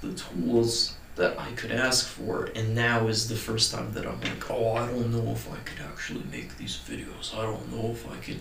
the 0.00 0.12
tools 0.14 0.96
that 1.14 1.38
I 1.38 1.52
could 1.52 1.70
ask 1.70 2.06
for, 2.06 2.48
and 2.56 2.74
now 2.74 3.06
is 3.06 3.28
the 3.28 3.36
first 3.36 3.72
time 3.72 3.92
that 3.92 4.06
I'm 4.06 4.20
like, 4.20 4.50
oh, 4.50 4.72
I 4.72 4.86
don't 4.86 5.12
know 5.12 5.32
if 5.32 5.50
I 5.52 5.58
could 5.58 5.84
actually 5.84 6.24
make 6.30 6.56
these 6.56 6.76
videos. 6.78 7.36
I 7.36 7.42
don't 7.42 7.70
know 7.70 7.90
if 7.90 8.10
I 8.10 8.16
can. 8.16 8.40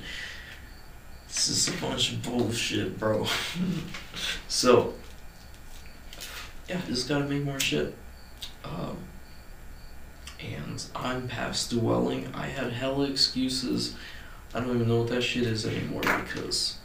This 1.31 1.47
is 1.47 1.67
a 1.69 1.77
bunch 1.81 2.11
of 2.11 2.23
bullshit, 2.23 2.99
bro. 2.99 3.25
so, 4.49 4.93
yeah, 6.67 6.81
just 6.87 7.07
gotta 7.07 7.23
make 7.23 7.43
more 7.43 7.57
shit. 7.57 7.95
Um, 8.65 8.97
and 10.41 10.83
I'm 10.93 11.29
past 11.29 11.71
dwelling. 11.71 12.27
I 12.33 12.47
had 12.47 12.73
hella 12.73 13.05
excuses. 13.09 13.95
I 14.53 14.59
don't 14.59 14.75
even 14.75 14.89
know 14.89 14.99
what 14.99 15.07
that 15.07 15.21
shit 15.21 15.43
is 15.43 15.65
anymore 15.65 16.01
because 16.01 16.77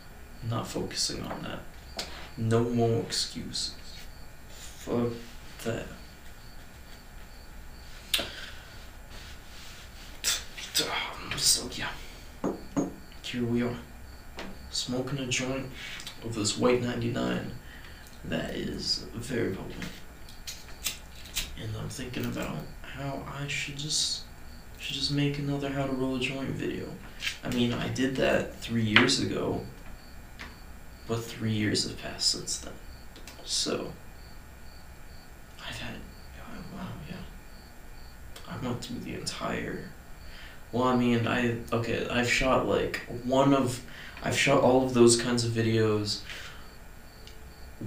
I'm 0.44 0.50
not 0.50 0.68
focusing 0.68 1.24
on 1.24 1.42
that. 1.42 2.06
No 2.36 2.62
more 2.62 3.00
excuses. 3.00 3.74
Fuck 4.48 5.12
that. 5.64 5.86
So 11.36 11.68
yeah, 11.72 11.88
here 13.22 13.44
we 13.44 13.62
are, 13.62 13.76
smoking 14.76 15.18
a 15.18 15.26
joint 15.26 15.66
of 16.22 16.34
this 16.34 16.58
white 16.58 16.82
99 16.82 17.50
that 18.26 18.54
is 18.54 19.06
very 19.14 19.54
potent. 19.54 19.74
And 21.60 21.74
I'm 21.80 21.88
thinking 21.88 22.26
about 22.26 22.58
how 22.82 23.22
I 23.26 23.46
should 23.48 23.78
just 23.78 24.22
should 24.78 24.94
just 24.94 25.12
make 25.12 25.38
another 25.38 25.70
how 25.70 25.86
to 25.86 25.92
roll 25.92 26.16
a 26.16 26.20
joint 26.20 26.50
video. 26.50 26.86
I 27.42 27.50
mean, 27.50 27.72
I 27.72 27.88
did 27.88 28.16
that 28.16 28.54
three 28.56 28.84
years 28.84 29.20
ago, 29.20 29.62
but 31.08 31.24
three 31.24 31.52
years 31.52 31.88
have 31.88 31.98
passed 32.00 32.28
since 32.28 32.58
then. 32.58 32.74
So, 33.44 33.92
I've 35.66 35.78
had, 35.78 35.94
oh, 36.40 36.76
wow, 36.76 36.88
yeah. 37.08 37.16
I 38.48 38.64
went 38.64 38.84
through 38.84 39.00
the 39.00 39.14
entire, 39.14 39.90
well, 40.72 40.84
I 40.84 40.96
mean, 40.96 41.26
I, 41.26 41.58
okay, 41.72 42.06
I've 42.08 42.28
shot 42.28 42.66
like 42.66 43.02
one 43.24 43.54
of, 43.54 43.82
I've 44.22 44.36
shot 44.36 44.62
all 44.62 44.84
of 44.84 44.94
those 44.94 45.20
kinds 45.20 45.44
of 45.44 45.52
videos 45.52 46.20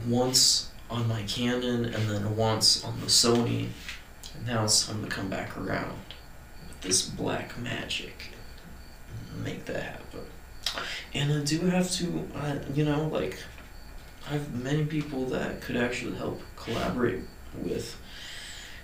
once 0.08 0.72
on 0.90 1.08
my 1.08 1.24
Canon 1.24 1.86
and 1.86 2.10
then 2.10 2.36
once 2.36 2.84
on 2.84 3.00
the 3.00 3.08
Sony 3.08 3.68
And 4.36 4.48
now 4.48 4.64
it's 4.64 4.88
time 4.88 5.04
to 5.04 5.10
come 5.10 5.30
back 5.30 5.58
around 5.58 5.98
with 6.68 6.82
this 6.82 7.08
Blackmagic 7.08 8.12
and 9.34 9.44
make 9.44 9.66
that 9.66 9.84
happen. 9.84 10.22
And 11.14 11.34
I 11.34 11.44
do 11.44 11.60
have 11.62 11.92
to, 11.94 12.28
I, 12.36 12.60
you 12.74 12.86
know, 12.86 13.08
like, 13.08 13.38
I 14.28 14.34
have 14.34 14.54
many 14.64 14.86
people 14.86 15.26
that 15.28 15.62
could 15.62 15.76
actually 15.76 16.16
help 16.16 16.42
collaborate 16.56 17.22
with. 17.56 18.00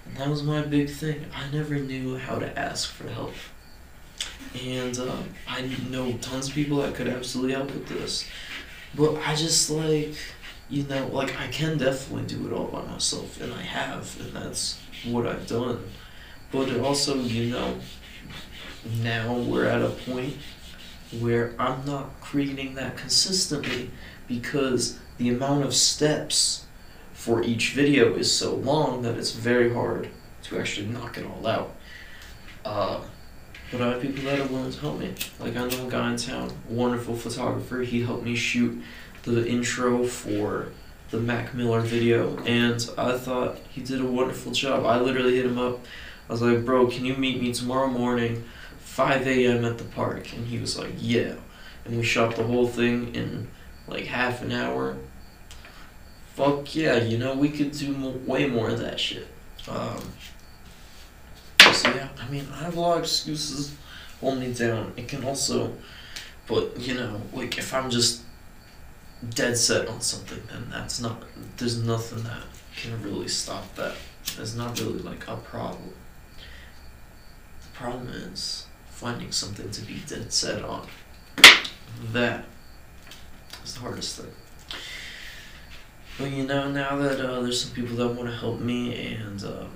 And 0.05 0.17
that 0.17 0.29
was 0.29 0.43
my 0.43 0.61
big 0.61 0.89
thing. 0.89 1.25
I 1.35 1.49
never 1.55 1.75
knew 1.75 2.17
how 2.17 2.39
to 2.39 2.59
ask 2.59 2.89
for 2.89 3.07
help. 3.07 3.33
And 4.63 4.97
uh, 4.97 5.17
I 5.47 5.69
know 5.89 6.13
tons 6.17 6.47
of 6.47 6.53
people 6.53 6.77
that 6.77 6.95
could 6.95 7.07
absolutely 7.07 7.53
help 7.53 7.71
with 7.71 7.87
this. 7.87 8.27
But 8.95 9.15
I 9.17 9.35
just 9.35 9.69
like, 9.69 10.15
you 10.69 10.83
know, 10.83 11.07
like 11.07 11.39
I 11.39 11.47
can 11.47 11.77
definitely 11.77 12.27
do 12.27 12.47
it 12.47 12.53
all 12.53 12.67
by 12.67 12.83
myself, 12.83 13.41
and 13.41 13.53
I 13.53 13.61
have, 13.61 14.17
and 14.19 14.33
that's 14.33 14.79
what 15.05 15.27
I've 15.27 15.47
done. 15.47 15.83
But 16.51 16.79
also, 16.79 17.15
you 17.15 17.51
know, 17.51 17.75
now 19.01 19.33
we're 19.33 19.65
at 19.65 19.81
a 19.81 19.89
point 19.89 20.35
where 21.19 21.53
I'm 21.59 21.85
not 21.85 22.19
creating 22.21 22.75
that 22.75 22.97
consistently 22.97 23.91
because 24.27 24.99
the 25.17 25.29
amount 25.29 25.65
of 25.65 25.73
steps 25.73 26.65
for 27.13 27.43
each 27.43 27.73
video 27.73 28.13
is 28.15 28.31
so 28.31 28.55
long 28.55 29.01
that 29.03 29.17
it's 29.17 29.31
very 29.31 29.73
hard 29.73 30.09
to 30.43 30.59
actually 30.59 30.87
knock 30.87 31.17
it 31.17 31.25
all 31.25 31.47
out. 31.47 31.75
Uh, 32.63 33.01
but 33.71 33.81
I 33.81 33.91
have 33.91 34.01
people 34.01 34.23
that 34.23 34.39
are 34.39 34.47
willing 34.47 34.71
to 34.71 34.79
help 34.79 34.99
me. 34.99 35.13
Like 35.39 35.55
I 35.55 35.67
know 35.67 35.87
a 35.87 35.89
guy 35.89 36.11
in 36.11 36.17
town, 36.17 36.51
wonderful 36.69 37.15
photographer. 37.15 37.79
He 37.79 38.03
helped 38.03 38.23
me 38.23 38.35
shoot 38.35 38.81
the 39.23 39.47
intro 39.47 40.05
for 40.05 40.67
the 41.09 41.19
Mac 41.19 41.53
Miller 41.53 41.81
video, 41.81 42.37
and 42.45 42.89
I 42.97 43.17
thought 43.17 43.57
he 43.69 43.81
did 43.81 44.01
a 44.01 44.05
wonderful 44.05 44.51
job. 44.51 44.85
I 44.85 44.99
literally 44.99 45.35
hit 45.35 45.45
him 45.45 45.57
up. 45.57 45.79
I 46.29 46.33
was 46.33 46.41
like, 46.41 46.65
"Bro, 46.65 46.87
can 46.87 47.05
you 47.05 47.15
meet 47.15 47.41
me 47.41 47.53
tomorrow 47.53 47.87
morning, 47.87 48.43
5 48.79 49.27
a.m. 49.27 49.65
at 49.65 49.77
the 49.77 49.83
park?" 49.83 50.33
And 50.33 50.47
he 50.47 50.57
was 50.57 50.77
like, 50.77 50.93
"Yeah." 50.97 51.35
And 51.85 51.97
we 51.97 52.03
shot 52.03 52.35
the 52.35 52.43
whole 52.43 52.67
thing 52.67 53.13
in 53.13 53.47
like 53.87 54.05
half 54.05 54.41
an 54.41 54.51
hour. 54.51 54.97
Fuck 56.33 56.75
yeah, 56.75 56.97
you 56.97 57.17
know 57.17 57.35
we 57.35 57.49
could 57.49 57.71
do 57.71 57.93
way 58.25 58.47
more 58.47 58.69
of 58.69 58.79
that 58.79 58.99
shit. 58.99 59.27
Um, 59.69 60.11
yeah, 61.93 62.07
I 62.19 62.29
mean 62.29 62.47
I 62.53 62.63
have 62.63 62.75
a 62.75 62.79
lot 62.79 62.97
of 62.97 63.03
excuses 63.03 63.75
hold 64.21 64.39
me 64.39 64.53
down. 64.53 64.93
It 64.97 65.07
can 65.07 65.23
also, 65.23 65.73
but 66.47 66.79
you 66.79 66.93
know, 66.95 67.21
like 67.33 67.57
if 67.57 67.73
I'm 67.73 67.89
just 67.89 68.21
dead 69.29 69.57
set 69.57 69.87
on 69.87 70.01
something, 70.01 70.41
then 70.51 70.67
that's 70.69 70.99
not. 70.99 71.23
There's 71.57 71.81
nothing 71.81 72.23
that 72.23 72.43
can 72.75 73.01
really 73.03 73.27
stop 73.27 73.75
that. 73.75 73.95
There's 74.35 74.55
not 74.55 74.79
really 74.79 74.99
like 74.99 75.27
a 75.27 75.37
problem. 75.37 75.93
The 77.61 77.77
problem 77.77 78.07
is 78.07 78.65
finding 78.89 79.31
something 79.31 79.69
to 79.69 79.81
be 79.81 80.01
dead 80.07 80.31
set 80.31 80.63
on. 80.63 80.87
That 82.11 82.45
is 83.63 83.75
the 83.75 83.81
hardest 83.81 84.21
thing. 84.21 84.31
But 86.17 86.31
you 86.31 86.45
know, 86.45 86.71
now 86.71 86.95
that 86.97 87.19
uh, 87.19 87.41
there's 87.41 87.61
some 87.61 87.73
people 87.73 87.97
that 87.97 88.07
want 88.07 88.29
to 88.29 88.35
help 88.35 88.59
me, 88.59 89.15
and 89.15 89.43
um, 89.43 89.69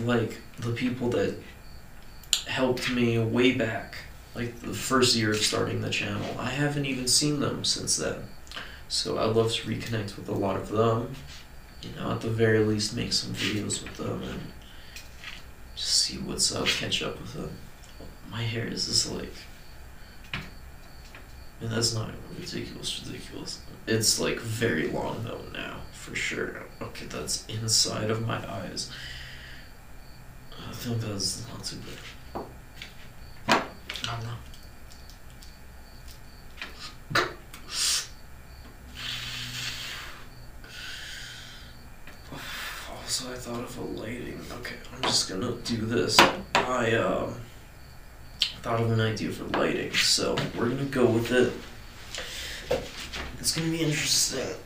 like 0.00 0.40
the 0.58 0.72
people 0.72 1.08
that 1.10 1.36
helped 2.46 2.90
me 2.90 3.18
way 3.18 3.52
back, 3.52 3.96
like 4.34 4.60
the 4.60 4.74
first 4.74 5.16
year 5.16 5.30
of 5.30 5.36
starting 5.36 5.80
the 5.80 5.90
channel, 5.90 6.36
I 6.38 6.50
haven't 6.50 6.86
even 6.86 7.08
seen 7.08 7.40
them 7.40 7.64
since 7.64 7.96
then. 7.96 8.24
So 8.88 9.18
I'd 9.18 9.34
love 9.34 9.52
to 9.52 9.62
reconnect 9.68 10.16
with 10.16 10.28
a 10.28 10.34
lot 10.34 10.56
of 10.56 10.68
them. 10.68 11.14
You 11.82 11.90
know, 11.96 12.12
at 12.12 12.20
the 12.20 12.30
very 12.30 12.60
least, 12.60 12.94
make 12.94 13.12
some 13.12 13.34
videos 13.34 13.82
with 13.82 13.96
them 13.96 14.22
and 14.22 14.40
just 15.74 15.88
see 15.88 16.18
what's 16.18 16.54
up, 16.54 16.66
catch 16.66 17.02
up 17.02 17.20
with 17.20 17.34
them. 17.34 17.50
My 18.30 18.42
hair 18.42 18.66
is 18.66 18.86
just 18.86 19.10
like. 19.12 19.32
And 21.60 21.70
that's 21.70 21.94
not 21.94 22.10
ridiculous, 22.38 23.02
ridiculous. 23.04 23.60
It's 23.86 24.18
like 24.20 24.38
very 24.38 24.88
long 24.88 25.24
though 25.24 25.40
now, 25.52 25.76
for 25.92 26.14
sure. 26.14 26.62
Okay, 26.80 27.06
that's 27.06 27.46
inside 27.46 28.10
of 28.10 28.26
my 28.26 28.38
eyes. 28.50 28.90
I 30.72 30.74
think 30.74 31.00
that's 31.02 31.46
not 31.48 31.62
too 31.62 31.76
good. 31.76 32.44
I 33.44 33.60
don't 34.06 34.24
know. 34.24 34.38
Also, 42.90 43.30
I 43.30 43.36
thought 43.36 43.62
of 43.62 43.78
a 43.78 43.82
lighting. 43.82 44.40
Okay, 44.50 44.76
I'm 44.94 45.02
just 45.02 45.28
gonna 45.28 45.52
do 45.64 45.76
this. 45.76 46.18
I 46.54 46.94
um 46.94 47.34
thought 48.62 48.80
of 48.80 48.90
an 48.90 49.00
idea 49.00 49.30
for 49.30 49.44
lighting, 49.58 49.92
so 49.92 50.36
we're 50.56 50.70
gonna 50.70 50.84
go 50.86 51.04
with 51.04 51.30
it. 51.32 51.52
It's 53.38 53.54
gonna 53.54 53.70
be 53.70 53.82
interesting. 53.82 54.56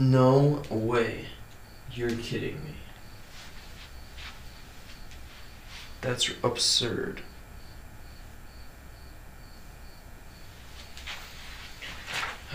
No 0.00 0.62
way. 0.70 1.26
You're 1.92 2.10
kidding 2.10 2.54
me. 2.64 2.74
That's 6.00 6.30
absurd. 6.42 7.20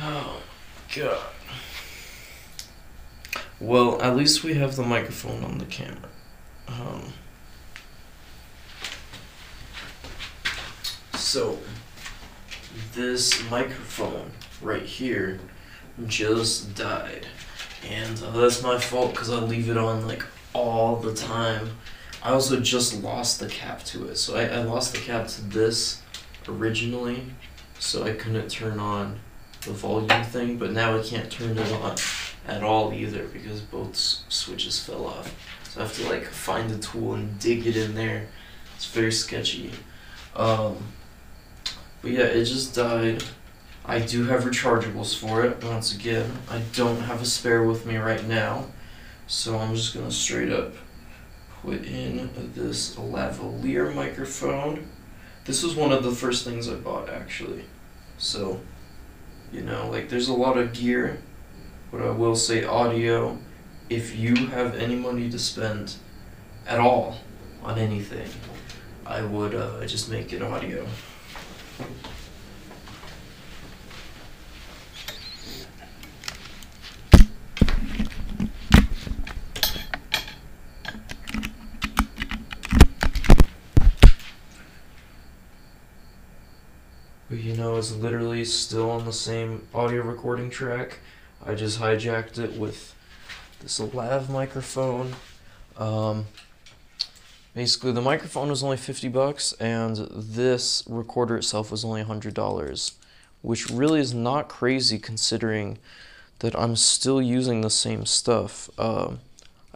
Oh, 0.02 0.42
God. 0.96 1.26
Well, 3.60 4.02
at 4.02 4.16
least 4.16 4.44
we 4.44 4.56
have 4.56 4.76
the 4.76 4.84
microphone 4.84 5.44
on 5.44 5.60
the 5.60 5.66
camera. 5.66 6.10
Um, 6.68 7.14
so, 11.14 11.60
this 12.94 13.50
microphone 13.50 14.32
right 14.62 14.84
here 14.84 15.40
just 16.08 16.76
died. 16.76 17.28
And 17.90 18.22
uh, 18.24 18.32
that's 18.32 18.64
my 18.64 18.80
fault 18.80 19.12
because 19.12 19.30
I 19.30 19.40
leave 19.40 19.70
it 19.70 19.78
on 19.78 20.08
like 20.08 20.24
all 20.54 20.96
the 20.98 21.14
time. 21.14 21.70
I 22.24 22.32
also 22.32 22.60
just 22.60 23.04
lost 23.04 23.40
the 23.40 23.48
cap 23.48 23.84
to 23.86 24.08
it. 24.08 24.18
So 24.18 24.36
I, 24.36 24.46
I 24.46 24.64
lost 24.64 24.94
the 24.94 25.00
cap 25.00 25.28
to 25.28 25.42
this 25.42 26.02
originally, 26.48 27.24
so 27.80 28.04
I 28.04 28.14
couldn't 28.14 28.50
turn 28.50 28.80
on 28.80 29.20
the 29.62 29.72
volume 29.72 30.24
thing, 30.24 30.58
but 30.58 30.72
now 30.72 30.98
I 30.98 31.04
can't 31.04 31.32
turn 31.32 31.58
it 31.58 31.72
on 31.72 31.96
at 32.48 32.64
all 32.64 32.94
either 32.94 33.26
because 33.26 33.62
both 33.62 33.96
switches 33.96 34.80
fell 34.80 35.06
off. 35.08 35.34
So 35.70 35.82
I 35.82 35.84
have 35.84 35.96
to 35.98 36.10
like 36.10 36.26
find 36.26 36.72
a 36.72 36.78
tool 36.78 37.14
and 37.14 37.38
dig 37.40 37.68
it 37.68 37.76
in 37.76 37.96
there. 37.96 38.28
It's 38.76 38.86
very 38.86 39.12
sketchy. 39.12 39.72
Um, 40.36 40.78
but 42.02 42.12
yeah, 42.12 42.26
it 42.26 42.46
just 42.46 42.76
died. 42.76 43.24
I 43.88 44.00
do 44.00 44.26
have 44.26 44.44
rechargeables 44.44 45.18
for 45.18 45.46
it. 45.46 45.64
Once 45.64 45.94
again, 45.94 46.40
I 46.50 46.62
don't 46.74 47.02
have 47.02 47.22
a 47.22 47.26
spare 47.26 47.64
with 47.64 47.86
me 47.86 47.98
right 47.98 48.26
now, 48.26 48.66
so 49.28 49.60
I'm 49.60 49.76
just 49.76 49.94
gonna 49.94 50.12
straight 50.12 50.52
up 50.52 50.74
put 51.62 51.86
in 51.86 52.30
this 52.56 52.96
lavalier 52.96 53.94
microphone. 53.94 54.88
This 55.46 55.64
was 55.64 55.76
one 55.76 55.92
of 55.92 56.04
the 56.04 56.12
first 56.12 56.44
things 56.44 56.68
I 56.68 56.76
bought 56.76 57.10
actually. 57.10 57.66
So, 58.18 58.60
you 59.52 59.62
know, 59.62 59.90
like 59.90 60.10
there's 60.10 60.30
a 60.30 60.34
lot 60.34 60.58
of 60.58 60.74
gear, 60.74 61.20
but 61.92 62.02
I 62.02 62.10
will 62.10 62.36
say 62.36 62.64
audio. 62.64 63.38
If 63.90 64.18
you 64.18 64.48
have 64.48 64.76
any 64.76 64.96
money 64.96 65.30
to 65.30 65.38
spend 65.38 65.96
at 66.66 66.80
all 66.80 67.20
on 67.62 67.78
anything, 67.78 68.30
I 69.06 69.22
would 69.22 69.54
uh, 69.54 69.86
just 69.86 70.10
make 70.10 70.34
it 70.34 70.42
audio. 70.42 70.88
But 87.36 87.44
you 87.44 87.58
know, 87.58 87.76
it's 87.76 87.92
literally 87.92 88.46
still 88.46 88.90
on 88.90 89.04
the 89.04 89.12
same 89.12 89.68
audio 89.74 90.04
recording 90.04 90.50
track. 90.50 91.00
I 91.46 91.54
just 91.54 91.82
hijacked 91.82 92.40
it 92.40 92.58
with 92.58 92.96
this 93.60 93.78
lav 93.78 94.30
microphone. 94.30 95.16
Um, 95.76 96.28
basically, 97.54 97.92
the 97.92 98.02
microphone 98.02 98.48
was 98.48 98.64
only 98.64 98.78
50 98.78 99.10
bucks, 99.10 99.52
and 99.60 99.98
this 100.14 100.86
recorder 100.88 101.36
itself 101.36 101.72
was 101.72 101.84
only 101.84 102.06
$100, 102.06 102.94
which 103.42 103.70
really 103.70 104.00
is 104.00 104.14
not 104.14 104.48
crazy 104.48 104.98
considering 104.98 105.78
that 106.40 106.58
I'm 106.58 106.78
still 106.78 107.22
using 107.22 107.60
the 107.60 107.70
same 107.70 108.06
stuff. 108.06 108.70
Um, 108.80 109.20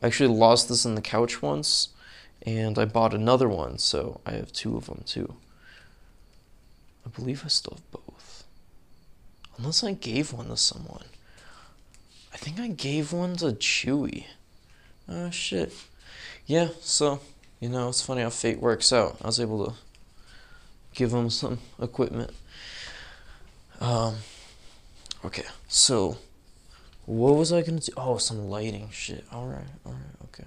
I 0.01 0.07
actually 0.07 0.33
lost 0.33 0.69
this 0.69 0.85
in 0.85 0.95
the 0.95 1.01
couch 1.01 1.41
once, 1.41 1.89
and 2.41 2.79
I 2.79 2.85
bought 2.85 3.13
another 3.13 3.49
one, 3.49 3.79
so 3.79 4.21
I 4.25 4.31
have 4.31 4.53
two 4.53 4.77
of 4.77 4.85
them 4.85 5.03
too. 5.05 5.35
I 7.05 7.09
believe 7.09 7.43
I 7.43 7.47
still 7.47 7.77
have 7.77 7.91
both. 7.91 8.43
Unless 9.57 9.83
I 9.83 9.93
gave 9.93 10.31
one 10.33 10.47
to 10.47 10.57
someone. 10.57 11.05
I 12.33 12.37
think 12.37 12.59
I 12.59 12.67
gave 12.67 13.11
one 13.11 13.35
to 13.37 13.47
Chewy. 13.47 14.25
Oh 15.07 15.29
shit. 15.31 15.73
Yeah, 16.45 16.69
so, 16.81 17.19
you 17.59 17.69
know, 17.69 17.89
it's 17.89 18.01
funny 18.01 18.21
how 18.21 18.29
fate 18.29 18.59
works 18.59 18.93
out. 18.93 19.17
I 19.21 19.27
was 19.27 19.39
able 19.39 19.65
to 19.65 19.73
give 20.93 21.13
him 21.13 21.29
some 21.29 21.59
equipment. 21.81 22.31
Um, 23.79 24.15
okay, 25.23 25.45
so 25.67 26.17
what 27.05 27.35
was 27.35 27.51
I 27.51 27.61
gonna 27.61 27.79
do? 27.79 27.91
Oh, 27.97 28.17
some 28.17 28.49
lighting 28.49 28.89
shit. 28.91 29.25
All 29.31 29.47
right, 29.47 29.67
all 29.85 29.93
right, 29.93 30.25
okay. 30.25 30.45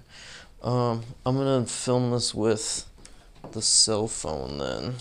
Um, 0.61 1.03
I'm 1.25 1.37
gonna 1.37 1.65
film 1.65 2.11
this 2.11 2.33
with 2.33 2.85
the 3.51 3.61
cell 3.61 4.07
phone 4.07 4.57
then. 4.57 4.95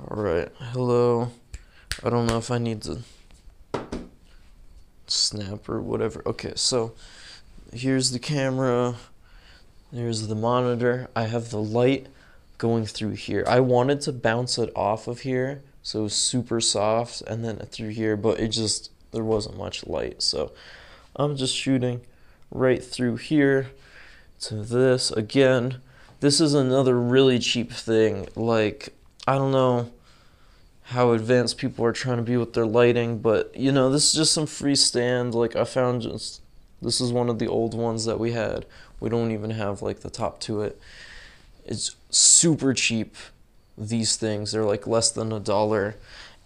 All 0.00 0.22
right, 0.22 0.48
hello. 0.60 1.32
I 2.04 2.10
don't 2.10 2.26
know 2.26 2.38
if 2.38 2.52
I 2.52 2.58
need 2.58 2.82
to 2.82 3.00
snap 5.08 5.68
or 5.68 5.80
whatever. 5.80 6.22
Okay, 6.24 6.52
so 6.54 6.94
here's 7.72 8.12
the 8.12 8.20
camera. 8.20 8.94
There's 9.92 10.28
the 10.28 10.36
monitor. 10.36 11.08
I 11.16 11.24
have 11.24 11.50
the 11.50 11.60
light 11.60 12.06
going 12.58 12.86
through 12.86 13.14
here. 13.14 13.42
I 13.48 13.58
wanted 13.58 14.00
to 14.02 14.12
bounce 14.12 14.56
it 14.56 14.70
off 14.76 15.08
of 15.08 15.22
here 15.22 15.62
so 15.82 15.98
it 15.98 16.02
was 16.04 16.14
super 16.14 16.60
soft 16.60 17.20
and 17.22 17.44
then 17.44 17.56
through 17.56 17.88
here, 17.88 18.16
but 18.16 18.38
it 18.38 18.48
just 18.48 18.92
there 19.10 19.24
wasn't 19.24 19.58
much 19.58 19.84
light. 19.84 20.22
So 20.22 20.52
I'm 21.16 21.34
just 21.34 21.56
shooting 21.56 22.02
right 22.52 22.84
through 22.84 23.16
here 23.16 23.72
to 24.42 24.62
this 24.62 25.10
again. 25.10 25.80
This 26.20 26.40
is 26.40 26.54
another 26.54 26.96
really 26.96 27.40
cheap 27.40 27.72
thing. 27.72 28.28
Like 28.36 28.94
I 29.28 29.36
don't 29.36 29.52
know 29.52 29.90
how 30.84 31.12
advanced 31.12 31.58
people 31.58 31.84
are 31.84 31.92
trying 31.92 32.16
to 32.16 32.22
be 32.22 32.38
with 32.38 32.54
their 32.54 32.64
lighting, 32.64 33.18
but 33.18 33.54
you 33.54 33.70
know, 33.70 33.90
this 33.90 34.06
is 34.06 34.14
just 34.14 34.32
some 34.32 34.46
freestand. 34.46 35.34
Like 35.34 35.54
I 35.54 35.64
found 35.64 36.00
just 36.00 36.40
this 36.80 36.98
is 36.98 37.12
one 37.12 37.28
of 37.28 37.38
the 37.38 37.46
old 37.46 37.74
ones 37.74 38.06
that 38.06 38.18
we 38.18 38.32
had. 38.32 38.64
We 39.00 39.10
don't 39.10 39.30
even 39.30 39.50
have 39.50 39.82
like 39.82 40.00
the 40.00 40.08
top 40.08 40.40
to 40.40 40.62
it. 40.62 40.80
It's 41.66 41.94
super 42.08 42.72
cheap. 42.72 43.16
These 43.76 44.16
things 44.16 44.52
they're 44.52 44.64
like 44.64 44.86
less 44.86 45.10
than 45.10 45.30
a 45.30 45.40
dollar, 45.40 45.96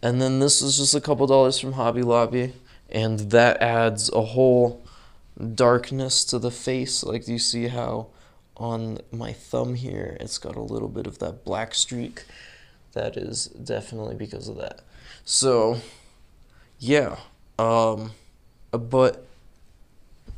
and 0.03 0.21
then 0.21 0.41
this 0.41 0.61
is 0.61 0.77
just 0.77 0.97
a 0.97 1.01
couple 1.01 1.29
dollars 1.29 1.61
from 1.61 1.75
Hobby 1.75 2.03
Lobby, 2.03 2.53
and 2.91 3.21
that 3.31 3.63
adds 3.63 4.11
a 4.13 4.23
whole 4.23 4.83
darkness 5.55 6.25
to 6.25 6.41
the 6.41 6.51
face. 6.51 7.05
Like 7.05 7.29
you 7.29 7.39
see 7.39 7.69
how 7.69 8.09
on 8.57 8.99
my 9.13 9.33
thumb 9.33 9.77
here, 9.77 10.17
it's 10.19 10.39
got 10.39 10.57
a 10.57 10.61
little 10.61 10.89
bit 10.89 11.07
of 11.07 11.21
that 11.21 11.45
black 11.45 11.77
streak 11.77 12.25
that 12.93 13.17
is 13.17 13.47
definitely 13.47 14.15
because 14.15 14.49
of 14.49 14.57
that. 14.57 14.81
So, 15.25 15.81
yeah. 16.79 17.17
Um, 17.59 18.13
but 18.71 19.27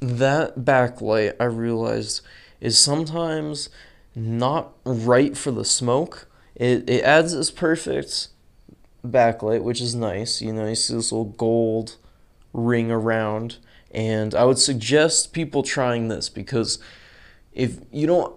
that 0.01 0.59
backlight, 0.59 1.35
I 1.41 1.45
realized, 1.45 2.21
is 2.61 2.79
sometimes 2.79 3.69
not 4.15 4.73
right 4.85 5.37
for 5.37 5.51
the 5.51 5.65
smoke. 5.65 6.29
It, 6.55 6.89
it 6.89 7.03
adds 7.03 7.35
this 7.35 7.51
perfect 7.51 8.29
backlight, 9.07 9.63
which 9.63 9.81
is 9.81 9.95
nice. 9.95 10.41
You 10.41 10.53
know, 10.53 10.67
you 10.67 10.75
see 10.75 10.95
this 10.95 11.13
little 11.13 11.25
gold 11.25 11.97
ring 12.53 12.91
around. 12.91 13.57
And 13.91 14.35
I 14.35 14.45
would 14.45 14.59
suggest 14.59 15.33
people 15.33 15.63
trying 15.63 16.09
this 16.09 16.29
because 16.29 16.79
if 17.53 17.79
you 17.93 18.07
don't 18.07 18.35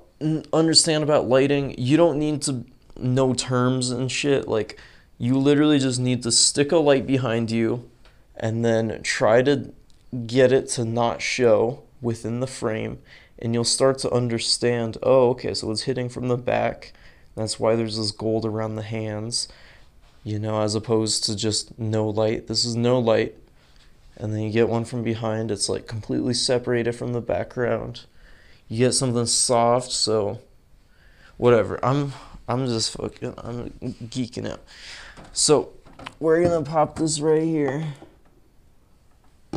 understand 0.53 1.03
about 1.03 1.27
lighting, 1.27 1.75
you 1.77 1.97
don't 1.97 2.19
need 2.19 2.41
to 2.43 2.65
no 2.99 3.33
terms 3.33 3.91
and 3.91 4.11
shit. 4.11 4.47
Like, 4.47 4.79
you 5.17 5.37
literally 5.37 5.79
just 5.79 5.99
need 5.99 6.23
to 6.23 6.31
stick 6.31 6.71
a 6.71 6.77
light 6.77 7.07
behind 7.07 7.51
you 7.51 7.89
and 8.35 8.63
then 8.63 9.01
try 9.01 9.41
to 9.41 9.73
get 10.25 10.51
it 10.51 10.69
to 10.69 10.85
not 10.85 11.21
show 11.21 11.83
within 12.01 12.39
the 12.39 12.47
frame. 12.47 12.99
And 13.39 13.53
you'll 13.53 13.63
start 13.63 13.99
to 13.99 14.11
understand 14.11 14.97
oh, 15.03 15.29
okay, 15.29 15.53
so 15.53 15.71
it's 15.71 15.83
hitting 15.83 16.09
from 16.09 16.27
the 16.27 16.37
back. 16.37 16.93
That's 17.35 17.59
why 17.59 17.75
there's 17.75 17.97
this 17.97 18.11
gold 18.11 18.45
around 18.45 18.75
the 18.75 18.81
hands, 18.81 19.47
you 20.23 20.39
know, 20.39 20.61
as 20.61 20.73
opposed 20.73 21.23
to 21.25 21.35
just 21.35 21.77
no 21.77 22.09
light. 22.09 22.47
This 22.47 22.65
is 22.65 22.75
no 22.75 22.99
light. 22.99 23.35
And 24.15 24.33
then 24.33 24.41
you 24.41 24.51
get 24.51 24.69
one 24.69 24.85
from 24.85 25.03
behind, 25.03 25.51
it's 25.51 25.69
like 25.69 25.85
completely 25.85 26.33
separated 26.33 26.93
from 26.93 27.13
the 27.13 27.21
background. 27.21 28.05
You 28.67 28.79
get 28.79 28.93
something 28.93 29.27
soft, 29.27 29.91
so 29.91 30.39
whatever. 31.37 31.83
I'm 31.85 32.13
I'm 32.47 32.65
just 32.67 32.91
fucking, 32.91 33.33
I'm 33.37 33.71
geeking 34.09 34.49
out. 34.49 34.61
So, 35.33 35.73
we're 36.19 36.43
gonna 36.43 36.63
pop 36.63 36.97
this 36.97 37.19
right 37.19 37.43
here. 37.43 37.93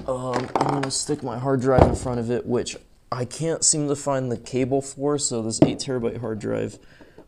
Um, 0.07 0.49
I'm 0.57 0.75
gonna 0.75 0.91
stick 0.91 1.23
my 1.23 1.39
hard 1.39 1.61
drive 1.61 1.83
in 1.83 1.95
front 1.95 2.21
of 2.21 2.31
it, 2.31 2.47
which 2.47 2.77
I 3.13 3.25
can't 3.25 3.65
seem 3.65 3.89
to 3.89 3.97
find 3.97 4.31
the 4.31 4.37
cable 4.37 4.81
for, 4.83 5.19
so 5.19 5.43
this 5.43 5.61
8 5.63 5.79
terabyte 5.79 6.21
hard 6.21 6.39
drive 6.39 6.79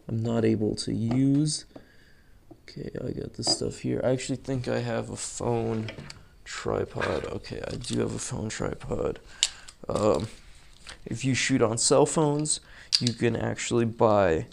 I'm 0.09 0.23
not 0.23 0.45
able 0.45 0.75
to 0.77 0.93
use. 0.93 1.65
Okay, 2.63 2.91
I 3.03 3.13
got 3.13 3.35
this 3.35 3.47
stuff 3.47 3.79
here. 3.81 4.01
I 4.03 4.11
actually 4.11 4.37
think 4.37 4.69
I 4.69 4.81
have 4.81 5.11
a 5.11 5.17
phone 5.17 5.91
tripod. 6.45 7.25
Okay, 7.27 7.63
I 7.67 7.77
do 7.77 8.01
have 8.01 8.15
a 8.15 8.19
phone 8.19 8.49
tripod. 8.49 9.21
Um, 9.89 10.29
if 11.05 11.25
you 11.25 11.35
shoot 11.35 11.63
on 11.63 11.79
cell 11.79 12.07
phones, 12.07 12.61
you 13.01 13.13
can 13.13 13.37
actually 13.37 13.85
buy 13.85 14.47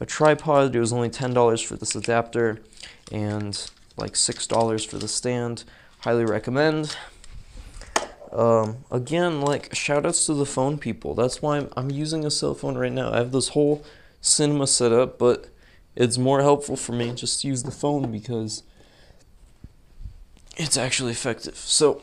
a 0.00 0.06
tripod. 0.06 0.74
It 0.74 0.80
was 0.80 0.92
only 0.92 1.10
$10 1.10 1.64
for 1.64 1.76
this 1.76 1.94
adapter 1.94 2.60
and 3.10 3.70
like 3.96 4.12
$6 4.12 4.86
for 4.86 4.98
the 4.98 5.08
stand. 5.08 5.64
Highly 6.00 6.24
recommend. 6.24 6.96
Um, 8.32 8.78
again, 8.90 9.40
like 9.40 9.74
shout 9.74 10.04
outs 10.04 10.26
to 10.26 10.34
the 10.34 10.46
phone 10.46 10.78
people. 10.78 11.14
That's 11.14 11.40
why 11.40 11.58
I'm, 11.58 11.68
I'm 11.76 11.90
using 11.90 12.24
a 12.24 12.30
cell 12.30 12.54
phone 12.54 12.76
right 12.76 12.92
now. 12.92 13.12
I 13.12 13.18
have 13.18 13.32
this 13.32 13.48
whole 13.48 13.84
cinema 14.20 14.66
set 14.66 14.92
up, 14.92 15.18
but 15.18 15.48
it's 15.94 16.18
more 16.18 16.42
helpful 16.42 16.76
for 16.76 16.92
me 16.92 17.12
just 17.14 17.40
to 17.40 17.48
use 17.48 17.62
the 17.62 17.70
phone 17.70 18.12
because 18.12 18.62
it's 20.56 20.76
actually 20.76 21.12
effective. 21.12 21.56
So, 21.56 22.02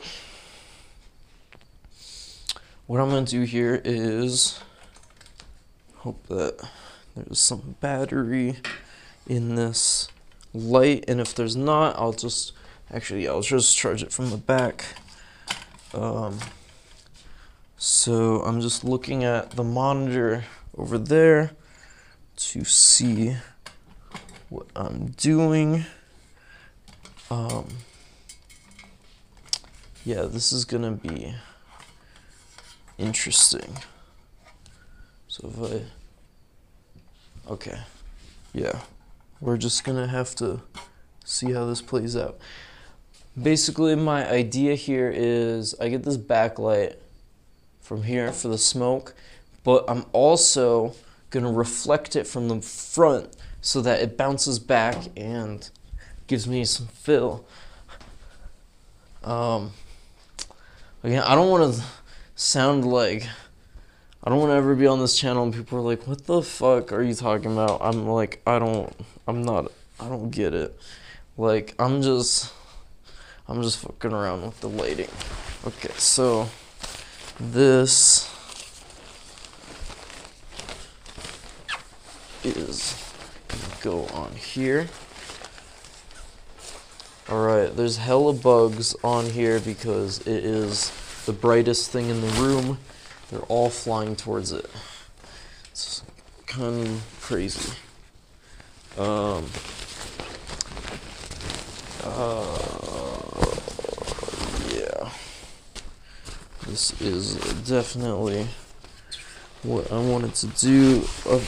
what 2.86 3.00
I'm 3.00 3.10
going 3.10 3.24
to 3.24 3.30
do 3.30 3.42
here 3.42 3.80
is 3.84 4.58
hope 5.96 6.26
that 6.26 6.68
there's 7.16 7.38
some 7.38 7.76
battery 7.80 8.56
in 9.26 9.54
this 9.54 10.08
light 10.52 11.04
and 11.08 11.20
if 11.20 11.34
there's 11.34 11.56
not 11.56 11.96
I'll 11.98 12.12
just 12.12 12.52
actually 12.92 13.28
I'll 13.28 13.40
just 13.42 13.76
charge 13.76 14.02
it 14.02 14.12
from 14.12 14.30
the 14.30 14.36
back. 14.36 14.84
Um, 15.92 16.38
so 17.76 18.42
I'm 18.42 18.60
just 18.60 18.84
looking 18.84 19.24
at 19.24 19.52
the 19.52 19.64
monitor 19.64 20.44
over 20.76 20.98
there 20.98 21.52
to 22.36 22.64
see 22.64 23.36
what 24.48 24.66
I'm 24.74 25.08
doing. 25.16 25.84
Um, 27.30 27.68
yeah 30.04 30.22
this 30.22 30.52
is 30.52 30.64
gonna 30.64 30.92
be 30.92 31.34
interesting. 32.98 33.78
So 35.28 35.48
if 35.48 35.72
I 35.72 36.03
Okay. 37.48 37.78
Yeah. 38.52 38.80
We're 39.40 39.58
just 39.58 39.84
gonna 39.84 40.06
have 40.06 40.34
to 40.36 40.62
see 41.24 41.52
how 41.52 41.66
this 41.66 41.82
plays 41.82 42.16
out. 42.16 42.38
Basically, 43.40 43.94
my 43.94 44.28
idea 44.30 44.74
here 44.74 45.12
is 45.14 45.74
I 45.80 45.88
get 45.88 46.04
this 46.04 46.16
backlight 46.16 46.96
from 47.80 48.04
here 48.04 48.32
for 48.32 48.48
the 48.48 48.56
smoke, 48.56 49.14
but 49.62 49.84
I'm 49.88 50.06
also 50.12 50.94
gonna 51.30 51.52
reflect 51.52 52.16
it 52.16 52.26
from 52.26 52.48
the 52.48 52.62
front 52.62 53.36
so 53.60 53.82
that 53.82 54.00
it 54.00 54.16
bounces 54.16 54.58
back 54.58 54.96
and 55.16 55.68
gives 56.26 56.46
me 56.46 56.64
some 56.64 56.86
fill. 56.86 57.44
Um, 59.22 59.72
again, 61.02 61.22
I 61.22 61.34
don't 61.34 61.50
want 61.50 61.74
to 61.74 61.82
sound 62.36 62.86
like 62.86 63.26
I 64.26 64.30
don't 64.30 64.38
want 64.38 64.52
to 64.52 64.56
ever 64.56 64.74
be 64.74 64.86
on 64.86 65.00
this 65.00 65.18
channel 65.18 65.42
and 65.42 65.52
people 65.52 65.76
are 65.76 65.82
like, 65.82 66.06
what 66.08 66.24
the 66.24 66.40
fuck 66.40 66.94
are 66.94 67.02
you 67.02 67.12
talking 67.12 67.52
about? 67.52 67.80
I'm 67.82 68.08
like, 68.08 68.40
I 68.46 68.58
don't, 68.58 68.90
I'm 69.28 69.42
not, 69.42 69.70
I 70.00 70.08
don't 70.08 70.30
get 70.30 70.54
it. 70.54 70.74
Like, 71.36 71.74
I'm 71.78 72.00
just, 72.00 72.50
I'm 73.46 73.62
just 73.62 73.80
fucking 73.80 74.14
around 74.14 74.40
with 74.46 74.58
the 74.62 74.70
lighting. 74.70 75.10
Okay, 75.66 75.92
so 75.98 76.48
this 77.38 78.30
is 82.44 83.12
go 83.82 84.06
on 84.06 84.32
here. 84.36 84.88
Alright, 87.28 87.76
there's 87.76 87.98
hella 87.98 88.32
bugs 88.32 88.96
on 89.04 89.26
here 89.26 89.60
because 89.60 90.20
it 90.20 90.46
is 90.46 90.92
the 91.26 91.34
brightest 91.34 91.90
thing 91.90 92.08
in 92.08 92.22
the 92.22 92.28
room. 92.28 92.78
They're 93.30 93.40
all 93.42 93.70
flying 93.70 94.16
towards 94.16 94.52
it. 94.52 94.68
It's 95.70 96.02
kind 96.46 96.86
of 96.86 97.18
crazy. 97.20 97.72
Um, 98.96 99.46
uh, 102.04 103.56
yeah. 104.72 105.10
This 106.66 107.00
is 107.00 107.36
definitely 107.64 108.46
what 109.62 109.90
I 109.90 109.98
wanted 109.98 110.34
to 110.34 110.46
do. 110.46 111.02
Uh, 111.28 111.40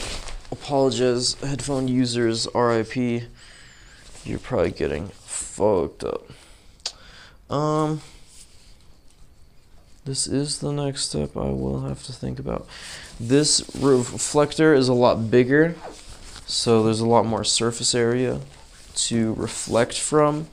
apologize, 0.51 1.35
headphone 1.35 1.87
users, 1.87 2.47
RIP. 2.53 3.23
You're 4.25 4.39
probably 4.39 4.71
getting 4.71 5.07
fucked 5.09 6.03
up. 6.03 6.23
Um, 7.49 8.01
this 10.07 10.25
is 10.25 10.59
the 10.59 10.71
next 10.71 11.09
step 11.09 11.35
I 11.35 11.49
will 11.49 11.81
have 11.81 12.01
to 12.03 12.13
think 12.13 12.39
about. 12.39 12.65
This 13.19 13.61
reflector 13.77 14.73
is 14.73 14.87
a 14.87 14.93
lot 14.93 15.29
bigger, 15.29 15.75
so 16.45 16.81
there's 16.81 17.01
a 17.01 17.05
lot 17.05 17.25
more 17.25 17.43
surface 17.43 17.93
area 17.93 18.39
to 18.95 19.33
reflect 19.33 19.99
from, 19.99 20.47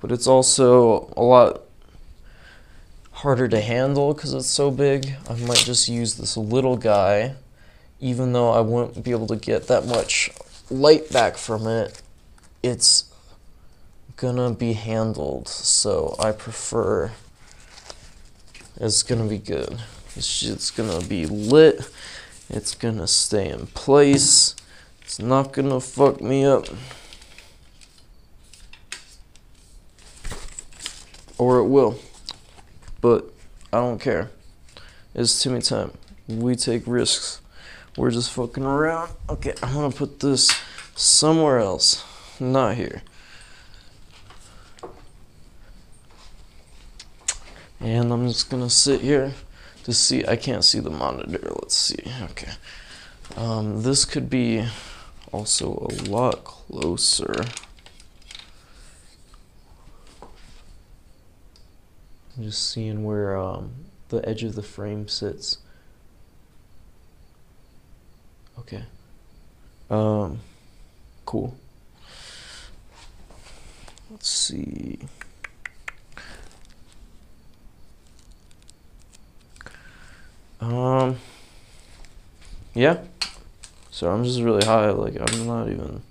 but 0.00 0.10
it's 0.10 0.26
also 0.26 1.14
a 1.16 1.22
lot 1.22 1.62
harder 3.12 3.46
to 3.46 3.60
handle 3.60 4.12
because 4.12 4.34
it's 4.34 4.48
so 4.48 4.72
big. 4.72 5.14
I 5.30 5.34
might 5.34 5.58
just 5.58 5.88
use 5.88 6.16
this 6.16 6.36
little 6.36 6.76
guy, 6.76 7.36
even 8.00 8.32
though 8.32 8.50
I 8.50 8.60
won't 8.60 9.04
be 9.04 9.12
able 9.12 9.28
to 9.28 9.36
get 9.36 9.68
that 9.68 9.86
much 9.86 10.32
light 10.68 11.12
back 11.12 11.36
from 11.36 11.68
it. 11.68 12.02
It's 12.60 13.04
gonna 14.16 14.50
be 14.50 14.72
handled, 14.72 15.46
so 15.46 16.16
I 16.18 16.32
prefer. 16.32 17.12
It's 18.78 19.02
gonna 19.02 19.26
be 19.26 19.38
good. 19.38 19.78
It's 20.14 20.70
gonna 20.70 21.00
be 21.00 21.24
lit. 21.24 21.88
It's 22.50 22.74
gonna 22.74 23.06
stay 23.06 23.48
in 23.48 23.68
place. 23.68 24.54
It's 25.00 25.18
not 25.18 25.52
gonna 25.54 25.80
fuck 25.80 26.20
me 26.20 26.44
up. 26.44 26.66
Or 31.38 31.58
it 31.58 31.68
will. 31.68 31.98
But 33.00 33.24
I 33.72 33.78
don't 33.78 33.98
care. 33.98 34.30
It's 35.14 35.42
Timmy 35.42 35.62
time. 35.62 35.92
We 36.28 36.54
take 36.54 36.82
risks. 36.86 37.40
We're 37.96 38.10
just 38.10 38.30
fucking 38.32 38.64
around. 38.64 39.10
Okay, 39.30 39.54
I'm 39.62 39.72
gonna 39.72 39.90
put 39.90 40.20
this 40.20 40.50
somewhere 40.94 41.58
else. 41.58 42.04
Not 42.38 42.74
here. 42.74 43.02
And 47.80 48.12
I'm 48.12 48.26
just 48.28 48.50
gonna 48.50 48.70
sit 48.70 49.00
here 49.00 49.34
to 49.84 49.92
see. 49.92 50.26
I 50.26 50.36
can't 50.36 50.64
see 50.64 50.80
the 50.80 50.90
monitor. 50.90 51.38
Let's 51.60 51.76
see. 51.76 52.02
Okay. 52.30 52.52
Um, 53.36 53.82
this 53.82 54.04
could 54.04 54.30
be 54.30 54.66
also 55.32 55.86
a 55.90 56.08
lot 56.08 56.44
closer. 56.44 57.44
I'm 62.36 62.44
just 62.44 62.70
seeing 62.70 63.04
where 63.04 63.36
um, 63.36 63.72
the 64.08 64.26
edge 64.28 64.42
of 64.42 64.54
the 64.54 64.62
frame 64.62 65.08
sits. 65.08 65.58
Okay. 68.58 68.84
Um, 69.88 70.40
cool. 71.24 71.56
Let's 74.10 74.28
see. 74.28 74.98
Um, 80.60 81.16
yeah. 82.74 82.98
So 83.90 84.10
I'm 84.10 84.24
just 84.24 84.40
really 84.40 84.64
high. 84.64 84.90
Like 84.90 85.16
I'm 85.18 85.46
not 85.46 85.68
even 85.68 86.02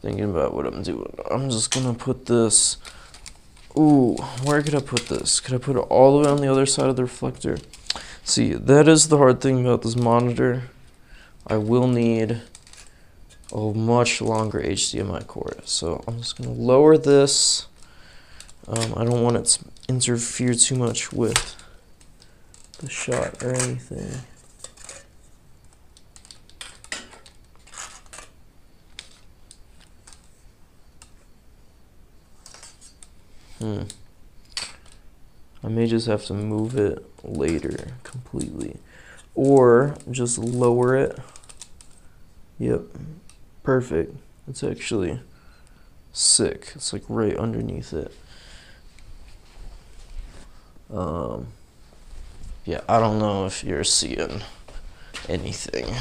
thinking 0.00 0.24
about 0.24 0.54
what 0.54 0.66
I'm 0.66 0.82
doing. 0.82 1.14
I'm 1.30 1.50
just 1.50 1.72
gonna 1.72 1.94
put 1.94 2.26
this. 2.26 2.76
Ooh, 3.76 4.16
where 4.44 4.62
could 4.62 4.74
I 4.74 4.80
put 4.80 5.08
this? 5.08 5.40
Could 5.40 5.54
I 5.54 5.58
put 5.58 5.76
it 5.76 5.80
all 5.80 6.18
the 6.18 6.24
way 6.24 6.32
on 6.32 6.40
the 6.40 6.50
other 6.50 6.66
side 6.66 6.88
of 6.88 6.96
the 6.96 7.04
reflector? 7.04 7.58
See, 8.24 8.52
that 8.52 8.88
is 8.88 9.08
the 9.08 9.16
hard 9.16 9.40
thing 9.40 9.64
about 9.64 9.82
this 9.82 9.96
monitor. 9.96 10.64
I 11.46 11.56
will 11.56 11.86
need 11.86 12.42
a 13.52 13.72
much 13.72 14.20
longer 14.20 14.60
HDMI 14.60 15.26
cord. 15.26 15.66
So 15.66 16.02
I'm 16.06 16.18
just 16.18 16.36
gonna 16.36 16.52
lower 16.52 16.98
this. 16.98 17.66
Um, 18.66 18.94
I 18.96 19.04
don't 19.04 19.22
want 19.22 19.36
it 19.36 19.44
to 19.46 19.64
interfere 19.88 20.54
too 20.54 20.76
much 20.76 21.12
with 21.12 21.61
the 22.82 22.90
shot 22.90 23.42
or 23.42 23.54
anything. 23.54 24.10
Hmm. 33.58 33.82
I 35.62 35.68
may 35.68 35.86
just 35.86 36.08
have 36.08 36.24
to 36.24 36.34
move 36.34 36.76
it 36.76 37.04
later 37.22 37.94
completely. 38.02 38.78
Or 39.36 39.94
just 40.10 40.36
lower 40.36 40.96
it. 40.96 41.16
Yep. 42.58 42.82
Perfect. 43.62 44.16
It's 44.48 44.64
actually 44.64 45.20
sick. 46.12 46.72
It's 46.74 46.92
like 46.92 47.04
right 47.08 47.36
underneath 47.36 47.92
it. 47.92 48.12
Um, 50.92 51.46
yeah, 52.64 52.80
I 52.88 53.00
don't 53.00 53.18
know 53.18 53.46
if 53.46 53.64
you're 53.64 53.84
seeing 53.84 54.42
anything. 55.28 55.94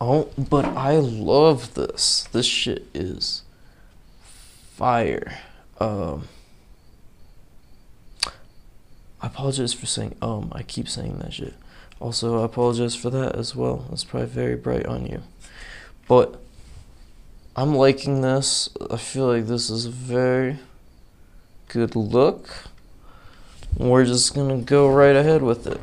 Oh, 0.00 0.28
but 0.36 0.64
I 0.64 0.96
love 0.96 1.74
this. 1.74 2.28
This 2.32 2.44
shit 2.44 2.88
is 2.92 3.42
fire. 4.74 5.38
Um, 5.78 6.28
I 9.20 9.28
apologize 9.28 9.72
for 9.72 9.86
saying 9.86 10.16
um. 10.20 10.50
I 10.52 10.64
keep 10.64 10.88
saying 10.88 11.18
that 11.18 11.32
shit. 11.32 11.54
Also, 12.00 12.42
I 12.42 12.44
apologize 12.44 12.96
for 12.96 13.10
that 13.10 13.36
as 13.36 13.54
well. 13.54 13.86
That's 13.88 14.02
probably 14.02 14.28
very 14.28 14.56
bright 14.56 14.86
on 14.86 15.06
you. 15.06 15.22
But 16.08 16.42
I'm 17.54 17.76
liking 17.76 18.22
this. 18.22 18.68
I 18.90 18.96
feel 18.96 19.26
like 19.28 19.46
this 19.46 19.70
is 19.70 19.86
very 19.86 20.58
good 21.72 21.96
look. 21.96 22.48
We're 23.76 24.04
just 24.04 24.34
gonna 24.34 24.58
go 24.58 24.90
right 24.90 25.16
ahead 25.16 25.42
with 25.42 25.66
it. 25.66 25.80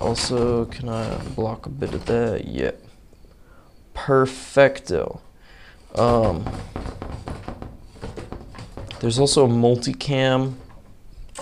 Also, 0.00 0.64
can 0.66 0.88
I 0.88 1.16
block 1.34 1.66
a 1.66 1.70
bit 1.70 1.94
of 1.94 2.06
that? 2.06 2.46
Yep. 2.46 2.80
Yeah 2.82 2.88
perfecto. 3.98 5.20
Um, 5.96 6.48
there's 9.00 9.18
also 9.18 9.44
a 9.44 9.48
multicam 9.48 10.54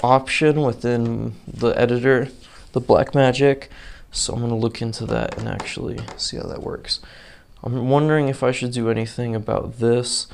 option 0.03 0.63
within 0.63 1.35
the 1.47 1.69
editor, 1.79 2.29
the 2.73 2.81
Blackmagic. 2.81 3.69
So 4.11 4.33
I'm 4.33 4.41
to 4.49 4.57
look 4.57 4.81
into 4.81 5.05
that 5.07 5.37
and 5.37 5.47
actually 5.47 6.01
see 6.17 6.39
how 6.39 6.45
that 6.45 6.63
works. 6.63 7.01
I'm 7.63 7.91
wondering 7.91 8.29
if 8.29 8.43
I 8.43 8.53
should 8.53 8.73
do 8.73 8.89
anything 8.89 9.35
about 9.35 9.79
this. 9.79 10.27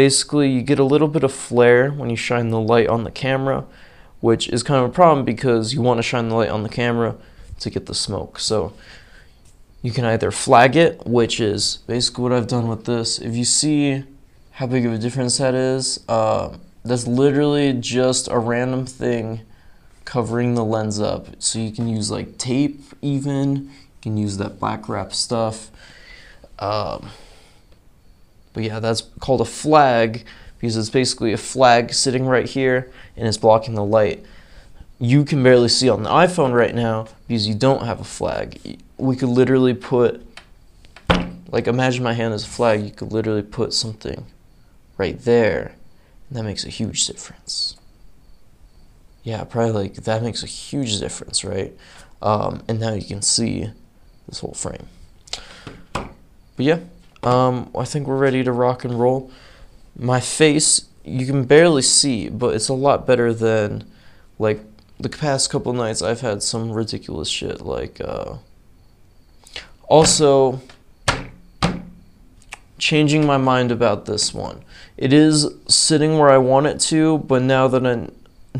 Basically, 0.00 0.48
you 0.48 0.62
get 0.62 0.78
a 0.78 0.84
little 0.84 1.08
bit 1.08 1.24
of 1.24 1.30
flare 1.30 1.90
when 1.90 2.08
you 2.08 2.16
shine 2.16 2.48
the 2.48 2.58
light 2.58 2.88
on 2.88 3.04
the 3.04 3.10
camera, 3.10 3.66
which 4.20 4.48
is 4.48 4.62
kind 4.62 4.82
of 4.82 4.88
a 4.88 4.92
problem 4.94 5.26
because 5.26 5.74
you 5.74 5.82
want 5.82 5.98
to 5.98 6.02
shine 6.02 6.30
the 6.30 6.34
light 6.34 6.48
on 6.48 6.62
the 6.62 6.70
camera 6.70 7.16
to 7.58 7.68
get 7.68 7.84
the 7.84 7.94
smoke. 7.94 8.38
So 8.38 8.72
you 9.82 9.92
can 9.92 10.06
either 10.06 10.30
flag 10.30 10.74
it, 10.74 11.06
which 11.06 11.38
is 11.38 11.80
basically 11.86 12.22
what 12.22 12.32
I've 12.32 12.46
done 12.46 12.66
with 12.66 12.86
this. 12.86 13.18
If 13.18 13.36
you 13.36 13.44
see 13.44 14.04
how 14.52 14.66
big 14.66 14.86
of 14.86 14.94
a 14.94 14.96
difference 14.96 15.36
that 15.36 15.54
is, 15.54 16.02
uh, 16.08 16.56
that's 16.82 17.06
literally 17.06 17.74
just 17.74 18.26
a 18.28 18.38
random 18.38 18.86
thing 18.86 19.42
covering 20.06 20.54
the 20.54 20.64
lens 20.64 20.98
up. 20.98 21.26
So 21.40 21.58
you 21.58 21.72
can 21.72 21.86
use 21.86 22.10
like 22.10 22.38
tape 22.38 22.80
even, 23.02 23.64
you 23.64 24.00
can 24.00 24.16
use 24.16 24.38
that 24.38 24.58
black 24.58 24.88
wrap 24.88 25.12
stuff. 25.12 25.70
Um, 26.58 27.10
but 28.52 28.62
yeah, 28.64 28.80
that's 28.80 29.02
called 29.20 29.40
a 29.40 29.44
flag 29.44 30.24
because 30.58 30.76
it's 30.76 30.90
basically 30.90 31.32
a 31.32 31.38
flag 31.38 31.92
sitting 31.92 32.26
right 32.26 32.48
here 32.48 32.90
and 33.16 33.26
it's 33.26 33.38
blocking 33.38 33.74
the 33.74 33.84
light. 33.84 34.24
You 34.98 35.24
can 35.24 35.42
barely 35.42 35.68
see 35.68 35.88
on 35.88 36.02
the 36.02 36.10
iPhone 36.10 36.52
right 36.52 36.74
now 36.74 37.06
because 37.26 37.48
you 37.48 37.54
don't 37.54 37.86
have 37.86 38.00
a 38.00 38.04
flag 38.04 38.78
we 39.00 39.16
could 39.16 39.28
literally 39.28 39.74
put, 39.74 40.24
like 41.48 41.66
imagine 41.66 42.04
my 42.04 42.12
hand 42.12 42.34
as 42.34 42.44
a 42.44 42.48
flag, 42.48 42.82
you 42.82 42.90
could 42.90 43.12
literally 43.12 43.42
put 43.42 43.72
something 43.72 44.26
right 44.96 45.18
there, 45.20 45.74
and 46.28 46.38
that 46.38 46.44
makes 46.44 46.64
a 46.64 46.68
huge 46.68 47.06
difference. 47.06 47.76
Yeah, 49.22 49.44
probably 49.44 49.72
like 49.72 49.94
that 49.94 50.22
makes 50.22 50.42
a 50.42 50.46
huge 50.46 50.98
difference, 50.98 51.44
right? 51.44 51.74
Um, 52.22 52.62
and 52.68 52.78
now 52.78 52.94
you 52.94 53.04
can 53.04 53.22
see 53.22 53.70
this 54.28 54.40
whole 54.40 54.52
frame. 54.52 54.88
But 55.92 56.10
yeah, 56.66 56.80
um, 57.22 57.70
I 57.76 57.84
think 57.84 58.06
we're 58.06 58.16
ready 58.16 58.42
to 58.44 58.52
rock 58.52 58.84
and 58.84 58.98
roll. 58.98 59.30
My 59.98 60.20
face, 60.20 60.86
you 61.04 61.26
can 61.26 61.44
barely 61.44 61.82
see, 61.82 62.28
but 62.28 62.54
it's 62.54 62.68
a 62.68 62.74
lot 62.74 63.06
better 63.06 63.32
than 63.34 63.84
like 64.38 64.60
the 64.98 65.08
past 65.08 65.50
couple 65.50 65.72
nights 65.72 66.02
I've 66.02 66.20
had 66.20 66.42
some 66.42 66.72
ridiculous 66.72 67.28
shit 67.28 67.62
like 67.62 68.00
uh 68.02 68.36
also 69.88 70.60
changing 72.78 73.26
my 73.26 73.36
mind 73.36 73.70
about 73.70 74.06
this 74.06 74.32
one. 74.32 74.62
It 74.96 75.12
is 75.12 75.48
sitting 75.68 76.18
where 76.18 76.30
I 76.30 76.38
want 76.38 76.66
it 76.66 76.80
to, 76.80 77.18
but 77.18 77.42
now 77.42 77.68
that 77.68 77.86
I 77.86 78.08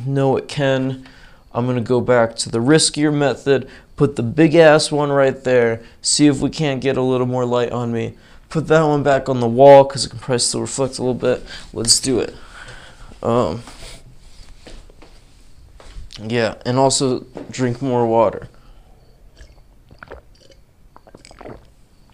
know 0.06 0.36
it 0.36 0.48
can, 0.48 1.06
I'm 1.52 1.64
going 1.64 1.76
to 1.76 1.82
go 1.82 2.00
back 2.00 2.36
to 2.36 2.50
the 2.50 2.58
riskier 2.58 3.12
method, 3.12 3.68
put 3.96 4.16
the 4.16 4.22
big 4.22 4.54
ass 4.54 4.92
one 4.92 5.10
right 5.10 5.42
there, 5.42 5.82
see 6.02 6.26
if 6.26 6.40
we 6.40 6.50
can't 6.50 6.80
get 6.80 6.96
a 6.96 7.02
little 7.02 7.26
more 7.26 7.46
light 7.46 7.72
on 7.72 7.92
me. 7.92 8.16
Put 8.50 8.66
that 8.66 8.82
one 8.82 9.04
back 9.04 9.28
on 9.28 9.38
the 9.38 9.48
wall 9.48 9.84
because 9.84 10.04
it 10.04 10.10
can 10.10 10.18
probably 10.18 10.40
still 10.40 10.60
reflect 10.60 10.98
a 10.98 11.02
little 11.02 11.14
bit. 11.14 11.44
Let's 11.72 12.00
do 12.00 12.18
it. 12.18 12.34
Um, 13.22 13.62
yeah, 16.20 16.56
and 16.66 16.76
also 16.76 17.20
drink 17.50 17.80
more 17.80 18.06
water. 18.06 18.48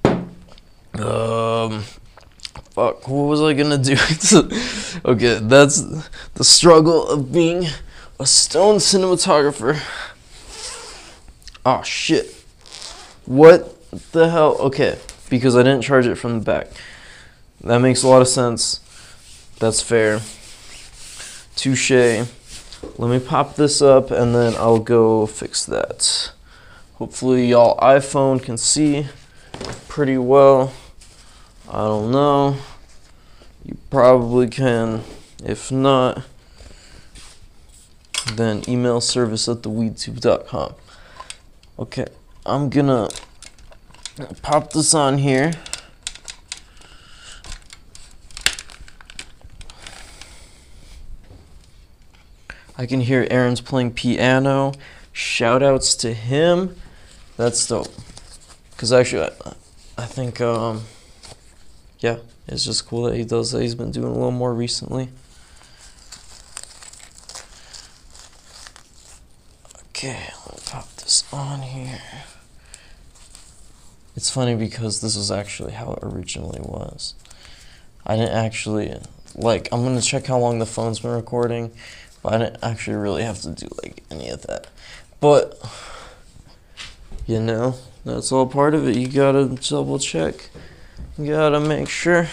Um, 0.04 1.82
fuck, 2.70 3.08
what 3.08 3.24
was 3.24 3.40
I 3.40 3.54
gonna 3.54 3.78
do? 3.78 3.94
okay, 5.04 5.38
that's 5.42 5.82
the 6.34 6.44
struggle 6.44 7.08
of 7.08 7.32
being 7.32 7.66
a 8.20 8.26
stone 8.26 8.76
cinematographer. 8.76 9.80
Oh 11.64 11.82
shit. 11.82 12.32
What 13.24 13.90
the 14.12 14.28
hell? 14.30 14.56
Okay, 14.58 14.98
because 15.28 15.56
I 15.56 15.62
didn't 15.62 15.82
charge 15.82 16.06
it 16.06 16.16
from 16.16 16.38
the 16.38 16.44
back. 16.44 16.68
That 17.62 17.78
makes 17.78 18.02
a 18.02 18.08
lot 18.08 18.22
of 18.22 18.28
sense. 18.28 18.80
That's 19.58 19.80
fair. 19.80 20.20
Touche. 21.56 21.90
Let 21.90 23.10
me 23.10 23.18
pop 23.18 23.56
this 23.56 23.80
up 23.80 24.10
and 24.10 24.34
then 24.34 24.54
I'll 24.56 24.78
go 24.78 25.26
fix 25.26 25.64
that. 25.66 26.32
Hopefully 26.94 27.46
y'all 27.46 27.78
iPhone 27.78 28.42
can 28.42 28.56
see 28.56 29.06
pretty 29.88 30.18
well. 30.18 30.72
I 31.68 31.78
don't 31.78 32.10
know. 32.10 32.56
You 33.64 33.76
probably 33.90 34.48
can. 34.48 35.02
If 35.44 35.72
not, 35.72 36.22
then 38.34 38.62
email 38.68 39.00
service 39.00 39.48
at 39.48 39.58
theweedtube.com. 39.58 40.74
Okay, 41.78 42.06
I'm 42.44 42.70
gonna 42.70 43.08
pop 44.42 44.72
this 44.72 44.94
on 44.94 45.18
here. 45.18 45.52
I 52.78 52.86
can 52.86 53.00
hear 53.00 53.26
Aaron's 53.30 53.60
playing 53.60 53.92
piano. 53.94 54.72
Shout 55.12 55.62
outs 55.62 55.94
to 55.96 56.12
him. 56.12 56.76
That's 57.36 57.66
dope. 57.66 57.88
Because 58.70 58.92
actually, 58.92 59.22
I, 59.22 59.52
I 59.98 60.04
think, 60.04 60.40
um, 60.40 60.82
yeah, 62.00 62.18
it's 62.46 62.64
just 62.64 62.86
cool 62.86 63.04
that 63.04 63.16
he 63.16 63.24
does 63.24 63.52
that. 63.52 63.62
He's 63.62 63.74
been 63.74 63.90
doing 63.90 64.08
a 64.08 64.12
little 64.12 64.30
more 64.30 64.52
recently. 64.52 65.08
Okay, 69.88 70.30
let 70.46 70.56
me 70.56 70.62
pop 70.66 70.94
this 70.96 71.24
on 71.32 71.62
here. 71.62 72.02
It's 74.16 74.30
funny 74.30 74.54
because 74.54 75.02
this 75.02 75.14
is 75.14 75.30
actually 75.30 75.72
how 75.72 75.92
it 75.92 75.98
originally 76.02 76.60
was. 76.60 77.14
I 78.06 78.16
didn't 78.16 78.34
actually, 78.34 78.94
like, 79.34 79.68
I'm 79.70 79.82
going 79.82 79.96
to 79.96 80.02
check 80.02 80.26
how 80.26 80.38
long 80.38 80.58
the 80.58 80.66
phone's 80.66 81.00
been 81.00 81.10
recording, 81.10 81.70
but 82.22 82.32
I 82.32 82.38
didn't 82.38 82.58
actually 82.62 82.96
really 82.96 83.22
have 83.24 83.42
to 83.42 83.50
do, 83.50 83.68
like, 83.82 84.02
any 84.10 84.30
of 84.30 84.42
that. 84.42 84.68
But, 85.20 85.60
you 87.26 87.40
know, 87.40 87.74
that's 88.06 88.32
all 88.32 88.46
part 88.46 88.74
of 88.74 88.88
it. 88.88 88.96
You 88.96 89.08
gotta 89.08 89.48
double 89.48 89.98
check. 89.98 90.48
You 91.18 91.32
gotta 91.32 91.60
make 91.60 91.88
sure. 91.88 92.28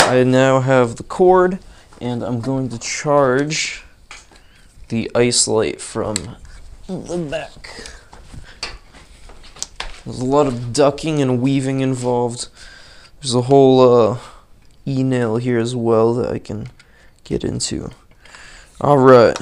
I 0.00 0.22
now 0.24 0.60
have 0.60 0.96
the 0.96 1.02
cord, 1.02 1.58
and 2.00 2.22
I'm 2.22 2.40
going 2.40 2.68
to 2.68 2.78
charge 2.78 3.82
the 4.88 5.10
ice 5.14 5.48
light 5.48 5.80
from 5.80 6.36
the 6.86 7.16
back. 7.16 7.68
There's 10.04 10.18
a 10.18 10.24
lot 10.24 10.48
of 10.48 10.72
ducking 10.72 11.22
and 11.22 11.40
weaving 11.40 11.80
involved. 11.80 12.48
There's 13.20 13.34
a 13.36 13.42
whole 13.42 14.10
uh, 14.10 14.18
e-nail 14.84 15.36
here 15.36 15.60
as 15.60 15.76
well 15.76 16.12
that 16.14 16.32
I 16.32 16.40
can 16.40 16.68
get 17.22 17.44
into. 17.44 17.90
All 18.80 18.98
right. 18.98 19.38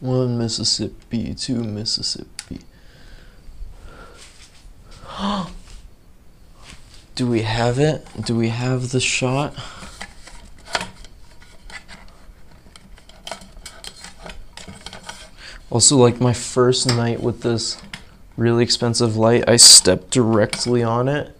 One 0.00 0.36
Mississippi, 0.36 1.34
two 1.34 1.64
Mississippi. 1.64 2.60
Do 7.18 7.26
we 7.26 7.42
have 7.42 7.80
it? 7.80 8.06
Do 8.24 8.36
we 8.36 8.50
have 8.50 8.90
the 8.90 9.00
shot? 9.00 9.52
Also, 15.68 15.96
like 15.96 16.20
my 16.20 16.32
first 16.32 16.86
night 16.86 17.20
with 17.20 17.42
this 17.42 17.82
really 18.36 18.62
expensive 18.62 19.16
light, 19.16 19.42
I 19.48 19.56
stepped 19.56 20.12
directly 20.12 20.84
on 20.84 21.08
it. 21.08 21.36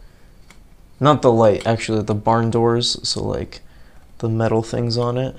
Not 0.98 1.22
the 1.22 1.30
light, 1.30 1.64
actually, 1.64 2.02
the 2.02 2.12
barn 2.12 2.50
doors, 2.50 2.98
so 3.08 3.22
like 3.22 3.60
the 4.18 4.28
metal 4.28 4.64
things 4.64 4.98
on 4.98 5.16
it. 5.16 5.36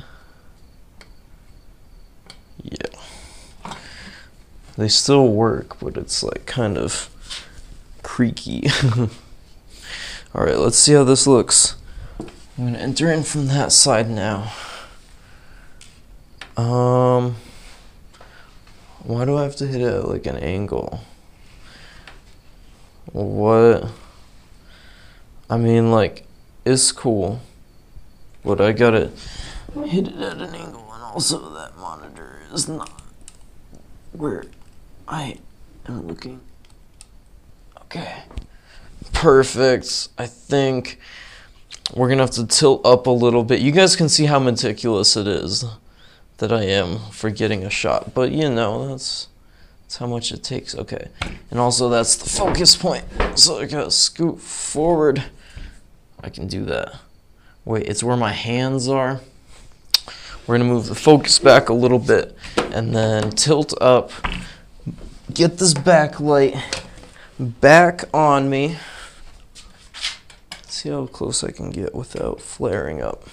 Yeah. 2.64 3.74
They 4.78 4.88
still 4.88 5.28
work, 5.28 5.78
but 5.82 5.98
it's 5.98 6.24
like 6.24 6.46
kind 6.46 6.78
of 6.78 7.10
creaky. 8.04 8.70
Alright, 10.36 10.60
let's 10.60 10.78
see 10.78 10.94
how 10.94 11.04
this 11.04 11.26
looks. 11.26 11.76
I'm 12.56 12.66
gonna 12.66 12.78
enter 12.78 13.12
in 13.12 13.24
from 13.24 13.48
that 13.48 13.72
side 13.72 14.10
now. 14.10 14.54
Um, 16.56 17.36
why 19.04 19.26
do 19.26 19.38
I 19.38 19.44
have 19.44 19.56
to 19.56 19.66
hit 19.66 19.82
it 19.82 19.86
at 19.86 20.08
like 20.08 20.28
an 20.28 20.38
angle? 20.38 21.02
What? 23.12 23.90
I 25.50 25.58
mean, 25.58 25.90
like, 25.90 26.28
it's 26.64 26.92
cool, 26.92 27.42
but 28.46 28.62
I 28.62 28.72
gotta 28.72 29.10
hit 29.86 30.10
it 30.10 30.18
at 30.18 30.38
an 30.38 30.54
angle, 30.54 30.92
and 30.94 31.02
also 31.02 31.52
that 31.56 31.76
monitor 31.76 32.42
is 32.54 32.68
not 32.70 33.02
where 34.12 34.44
I 35.08 35.40
am 35.88 36.08
looking. 36.08 36.42
Okay. 37.84 38.24
Perfect. 39.14 40.10
I 40.18 40.26
think 40.26 41.00
we're 41.96 42.10
gonna 42.10 42.24
have 42.24 42.32
to 42.32 42.46
tilt 42.46 42.86
up 42.86 43.08
a 43.08 43.12
little 43.12 43.44
bit. 43.44 43.62
You 43.62 43.72
guys 43.72 43.96
can 43.96 44.10
see 44.10 44.26
how 44.26 44.40
meticulous 44.40 45.18
it 45.18 45.28
is 45.28 45.66
that 46.38 46.52
I 46.52 46.64
am 46.64 47.00
for 47.12 47.30
getting 47.30 47.64
a 47.64 47.70
shot, 47.70 48.14
but 48.14 48.32
you 48.32 48.50
know, 48.50 48.88
that's 48.88 49.28
that's 49.82 49.98
how 49.98 50.06
much 50.06 50.32
it 50.32 50.44
takes. 50.44 50.76
Okay. 50.76 51.08
And 51.50 51.60
also 51.60 51.90
that's 51.90 52.16
the 52.16 52.30
focus 52.30 52.76
point. 52.76 53.06
So 53.36 53.60
I 53.60 53.66
gotta 53.66 53.92
scoot 53.92 54.40
forward. 54.40 55.24
I 56.24 56.30
can 56.30 56.48
do 56.48 56.66
that. 56.66 56.96
Wait, 57.66 57.88
it's 57.88 58.04
where 58.04 58.18
my 58.18 58.32
hands 58.32 58.88
are. 58.88 59.22
We're 60.46 60.58
gonna 60.58 60.70
move 60.70 60.88
the 60.88 60.96
focus 60.96 61.40
back 61.40 61.70
a 61.70 61.74
little 61.74 62.00
bit 62.00 62.36
and 62.58 62.94
then 62.96 63.32
tilt 63.32 63.74
up. 63.82 64.12
Get 65.34 65.58
this 65.58 65.74
backlight 65.74 66.62
back 67.40 68.04
on 68.14 68.50
me. 68.50 68.78
See 70.68 70.90
how 70.90 71.08
close 71.08 71.44
I 71.44 71.52
can 71.52 71.72
get 71.72 71.96
without 71.96 72.42
flaring 72.42 73.02
up. 73.02 73.24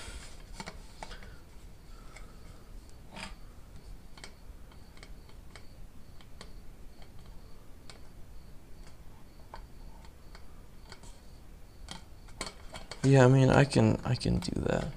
Yeah, 13.02 13.24
I 13.24 13.28
mean, 13.28 13.50
I 13.50 13.64
can 13.64 14.00
I 14.04 14.16
can 14.16 14.38
do 14.38 14.60
that. 14.62 14.88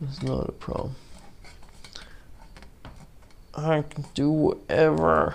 It's 0.00 0.22
not 0.22 0.48
a 0.48 0.52
problem. 0.52 0.96
I 3.54 3.82
can 3.82 4.04
do 4.14 4.30
whatever. 4.30 5.34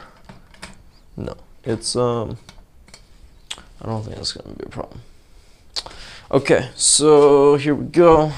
It's 1.64 1.96
um. 1.96 2.38
I 3.82 3.86
don't 3.88 4.04
think 4.04 4.18
it's 4.18 4.34
gonna 4.34 4.56
be 4.56 4.66
a 4.66 4.70
problem. 4.70 5.02
Okay, 6.32 6.70
so 6.76 7.56
here 7.56 7.76
we 7.76 7.86
go. 7.86 8.32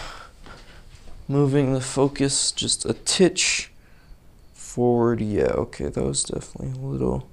Moving 1.27 1.73
the 1.73 1.81
focus 1.81 2.51
just 2.51 2.85
a 2.85 2.93
titch 2.93 3.71
forward. 4.53 5.21
Yeah, 5.21 5.53
okay, 5.53 5.87
that 5.87 6.03
was 6.03 6.23
definitely 6.23 6.79
a 6.79 6.85
little 6.85 7.29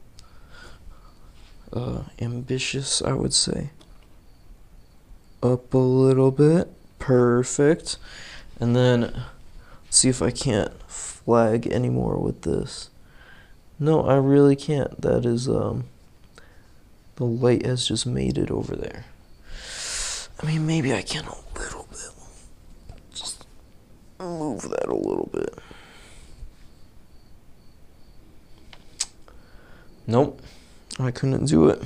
uh, 1.72 2.02
ambitious, 2.20 3.02
I 3.02 3.12
would 3.12 3.34
say. 3.34 3.70
Up 5.42 5.74
a 5.74 5.78
little 5.78 6.30
bit. 6.30 6.68
Perfect. 6.98 7.98
And 8.60 8.76
then 8.76 9.24
see 9.90 10.08
if 10.08 10.22
I 10.22 10.30
can't 10.30 10.72
flag 10.88 11.66
anymore 11.66 12.18
with 12.18 12.42
this. 12.42 12.90
No, 13.82 14.04
I 14.04 14.14
really 14.14 14.54
can't. 14.54 15.02
That 15.02 15.26
is, 15.26 15.48
um, 15.48 15.86
the 17.16 17.24
light 17.24 17.66
has 17.66 17.84
just 17.84 18.06
made 18.06 18.38
it 18.38 18.48
over 18.48 18.76
there. 18.76 19.06
I 20.40 20.46
mean, 20.46 20.68
maybe 20.68 20.94
I 20.94 21.02
can 21.02 21.24
a 21.24 21.58
little 21.58 21.88
bit. 21.90 22.96
Just 23.12 23.44
move 24.20 24.70
that 24.70 24.86
a 24.86 24.94
little 24.94 25.28
bit. 25.32 25.58
Nope, 30.06 30.40
I 31.00 31.10
couldn't 31.10 31.46
do 31.46 31.68
it. 31.68 31.82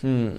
Hmm. 0.00 0.36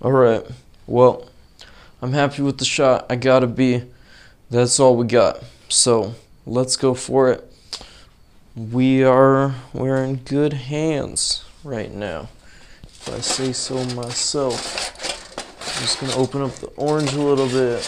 All 0.00 0.12
right. 0.12 0.46
Well, 0.86 1.28
I'm 2.00 2.12
happy 2.12 2.40
with 2.40 2.58
the 2.58 2.64
shot. 2.64 3.06
I 3.10 3.16
gotta 3.16 3.48
be. 3.48 3.82
That's 4.48 4.78
all 4.78 4.94
we 4.94 5.08
got. 5.08 5.42
So 5.68 6.14
let's 6.46 6.76
go 6.76 6.94
for 6.94 7.32
it. 7.32 7.52
We 8.54 9.02
are 9.02 9.56
we're 9.72 10.04
in 10.04 10.16
good 10.18 10.52
hands 10.52 11.44
right 11.64 11.92
now. 11.92 12.28
If 12.84 13.08
I 13.12 13.18
say 13.18 13.52
so 13.52 13.84
myself. 13.96 14.94
I'm 15.60 15.82
just 15.82 16.00
gonna 16.00 16.14
open 16.14 16.42
up 16.42 16.54
the 16.54 16.68
orange 16.76 17.14
a 17.14 17.20
little 17.20 17.48
bit. 17.48 17.82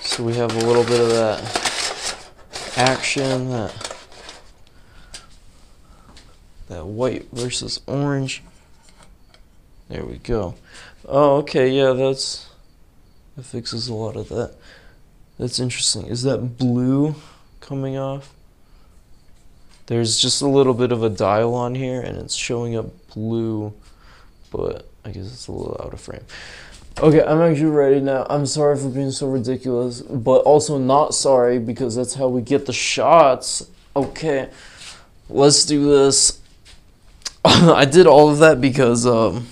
So 0.00 0.24
we 0.24 0.34
have 0.36 0.56
a 0.56 0.66
little 0.66 0.84
bit 0.84 1.00
of 1.00 1.10
that 1.10 2.30
action, 2.78 3.50
that 3.50 3.94
that 6.68 6.86
white 6.86 7.26
versus 7.30 7.82
orange. 7.86 8.42
There 9.88 10.04
we 10.04 10.16
go. 10.16 10.54
Oh, 11.06 11.36
okay, 11.38 11.68
yeah, 11.68 11.92
that's 11.92 12.48
that 13.36 13.44
fixes 13.44 13.88
a 13.88 13.94
lot 13.94 14.16
of 14.16 14.28
that. 14.28 14.54
That's 15.38 15.58
interesting. 15.58 16.06
Is 16.06 16.22
that 16.22 16.56
blue 16.58 17.16
coming 17.60 17.96
off? 17.96 18.32
There's 19.86 20.18
just 20.18 20.40
a 20.40 20.48
little 20.48 20.72
bit 20.72 20.92
of 20.92 21.02
a 21.02 21.10
dial 21.10 21.54
on 21.54 21.74
here 21.74 22.00
and 22.00 22.16
it's 22.16 22.34
showing 22.34 22.76
up 22.76 22.86
blue, 23.08 23.74
but 24.50 24.88
I 25.04 25.10
guess 25.10 25.26
it's 25.26 25.48
a 25.48 25.52
little 25.52 25.78
out 25.84 25.92
of 25.92 26.00
frame. 26.00 26.24
Okay, 27.00 27.22
I'm 27.22 27.40
actually 27.40 27.66
ready 27.66 28.00
now. 28.00 28.24
I'm 28.30 28.46
sorry 28.46 28.78
for 28.78 28.88
being 28.88 29.10
so 29.10 29.28
ridiculous, 29.28 30.00
but 30.00 30.42
also 30.42 30.78
not 30.78 31.12
sorry 31.12 31.58
because 31.58 31.96
that's 31.96 32.14
how 32.14 32.28
we 32.28 32.40
get 32.40 32.66
the 32.66 32.72
shots. 32.72 33.68
Okay, 33.96 34.48
let's 35.28 35.66
do 35.66 35.84
this. 35.90 36.40
I 37.44 37.84
did 37.84 38.06
all 38.06 38.30
of 38.30 38.38
that 38.38 38.60
because 38.60 39.06
um, 39.06 39.48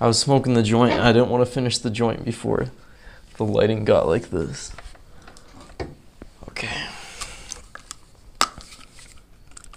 I 0.00 0.06
was 0.06 0.18
smoking 0.18 0.54
the 0.54 0.62
joint. 0.62 0.94
I 0.94 1.12
didn't 1.12 1.28
want 1.28 1.44
to 1.44 1.50
finish 1.50 1.76
the 1.76 1.90
joint 1.90 2.24
before 2.24 2.70
the 3.36 3.44
lighting 3.44 3.84
got 3.84 4.06
like 4.06 4.30
this. 4.30 4.72
Okay. 6.48 6.86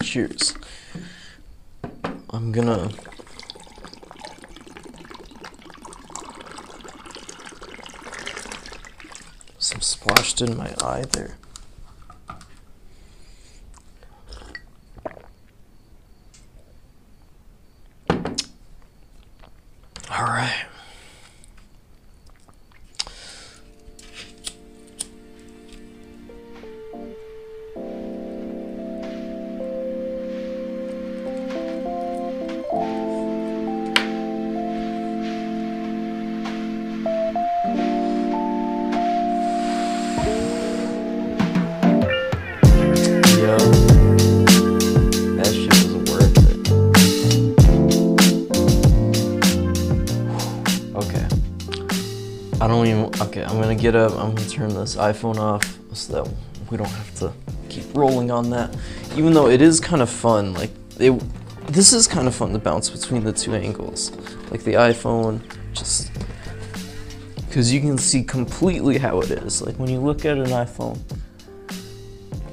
Cheers. 0.02 0.56
I'm 2.30 2.54
gonna. 2.54 2.90
Some 9.60 9.82
splashed 9.82 10.42
in 10.42 10.56
my 10.56 10.74
eye 10.82 11.04
there. 11.12 11.38
Get 53.84 53.96
up. 53.96 54.14
I'm 54.14 54.34
gonna 54.34 54.48
turn 54.48 54.74
this 54.74 54.96
iPhone 54.96 55.38
off 55.38 55.78
so 55.94 56.14
that 56.14 56.34
we 56.72 56.78
don't 56.78 56.88
have 56.88 57.14
to 57.16 57.34
keep 57.68 57.84
rolling 57.94 58.32
on 58.32 58.50
that. 58.52 58.74
Even 59.18 59.34
though 59.34 59.50
it 59.50 59.62
is 59.62 59.82
kind 59.82 60.02
of 60.02 60.10
fun, 60.10 60.54
like 60.54 60.72
it. 61.00 61.22
This 61.68 61.94
is 61.94 62.08
kind 62.08 62.28
of 62.28 62.36
fun 62.36 62.52
to 62.54 62.60
bounce 62.60 62.90
between 62.90 63.24
the 63.24 63.32
two 63.32 63.56
angles, 63.56 64.12
like 64.52 64.64
the 64.64 64.74
iPhone, 64.74 65.42
just 65.74 66.12
because 67.48 67.74
you 67.74 67.80
can 67.80 67.98
see 67.98 68.24
completely 68.24 68.98
how 68.98 69.20
it 69.22 69.32
is. 69.32 69.62
Like 69.62 69.78
when 69.78 69.90
you 69.90 70.00
look 70.00 70.26
at 70.26 70.38
an 70.38 70.48
iPhone, 70.48 71.00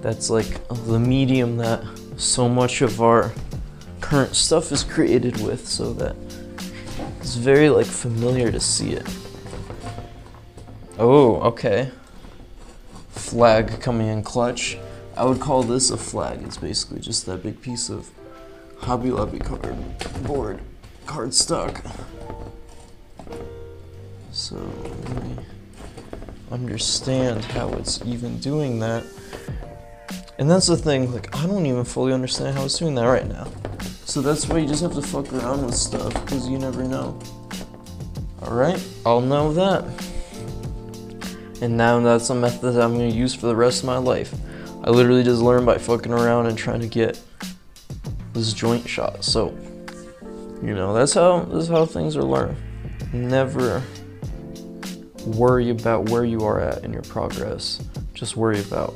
that's 0.00 0.30
like 0.30 0.66
the 0.86 0.98
medium 0.98 1.56
that 1.58 1.84
so 2.16 2.48
much 2.48 2.82
of 2.82 3.00
our 3.00 3.32
current 4.00 4.34
stuff 4.34 4.72
is 4.72 4.82
created 4.82 5.40
with, 5.42 5.66
so 5.66 5.92
that 5.94 6.16
it's 7.20 7.36
very 7.36 7.68
like 7.68 7.86
familiar 7.86 8.50
to 8.50 8.60
see 8.60 8.92
it. 8.92 9.06
Oh, 11.02 11.36
okay. 11.40 11.90
Flag 13.08 13.80
coming 13.80 14.08
in 14.08 14.22
clutch. 14.22 14.76
I 15.16 15.24
would 15.24 15.40
call 15.40 15.62
this 15.62 15.90
a 15.90 15.96
flag. 15.96 16.42
It's 16.42 16.58
basically 16.58 17.00
just 17.00 17.24
that 17.24 17.42
big 17.42 17.62
piece 17.62 17.88
of 17.88 18.10
Hobby 18.80 19.10
Lobby 19.10 19.38
cardboard, 19.38 20.60
card 21.06 21.32
stock. 21.32 21.82
So 24.30 24.56
let 24.56 25.22
me 25.24 25.36
understand 26.50 27.46
how 27.46 27.70
it's 27.70 28.04
even 28.04 28.38
doing 28.38 28.78
that. 28.80 29.02
And 30.38 30.50
that's 30.50 30.66
the 30.66 30.76
thing, 30.76 31.10
like, 31.14 31.34
I 31.34 31.46
don't 31.46 31.64
even 31.64 31.84
fully 31.84 32.12
understand 32.12 32.58
how 32.58 32.66
it's 32.66 32.78
doing 32.78 32.94
that 32.96 33.06
right 33.06 33.26
now. 33.26 33.48
So 34.04 34.20
that's 34.20 34.46
why 34.46 34.58
you 34.58 34.68
just 34.68 34.82
have 34.82 34.92
to 34.92 35.02
fuck 35.02 35.32
around 35.32 35.64
with 35.64 35.74
stuff, 35.74 36.12
because 36.12 36.46
you 36.46 36.58
never 36.58 36.84
know. 36.84 37.18
Alright, 38.42 38.86
I'll 39.06 39.22
know 39.22 39.50
that. 39.54 39.84
And 41.60 41.76
now 41.76 42.00
that's 42.00 42.30
a 42.30 42.34
method 42.34 42.72
that 42.72 42.82
I'm 42.82 42.94
going 42.94 43.10
to 43.10 43.16
use 43.16 43.34
for 43.34 43.46
the 43.46 43.56
rest 43.56 43.80
of 43.80 43.86
my 43.86 43.98
life. 43.98 44.34
I 44.82 44.90
literally 44.90 45.22
just 45.22 45.42
learned 45.42 45.66
by 45.66 45.76
fucking 45.76 46.12
around 46.12 46.46
and 46.46 46.56
trying 46.56 46.80
to 46.80 46.86
get 46.86 47.20
this 48.32 48.54
joint 48.54 48.88
shot. 48.88 49.22
So, 49.24 49.54
you 50.62 50.74
know, 50.74 50.94
that's 50.94 51.12
how, 51.12 51.40
that's 51.40 51.68
how 51.68 51.84
things 51.84 52.16
are 52.16 52.22
learned. 52.22 52.56
Never 53.12 53.82
worry 55.26 55.68
about 55.68 56.08
where 56.08 56.24
you 56.24 56.44
are 56.44 56.60
at 56.60 56.82
in 56.82 56.94
your 56.94 57.02
progress. 57.02 57.84
Just 58.14 58.36
worry 58.36 58.60
about 58.60 58.94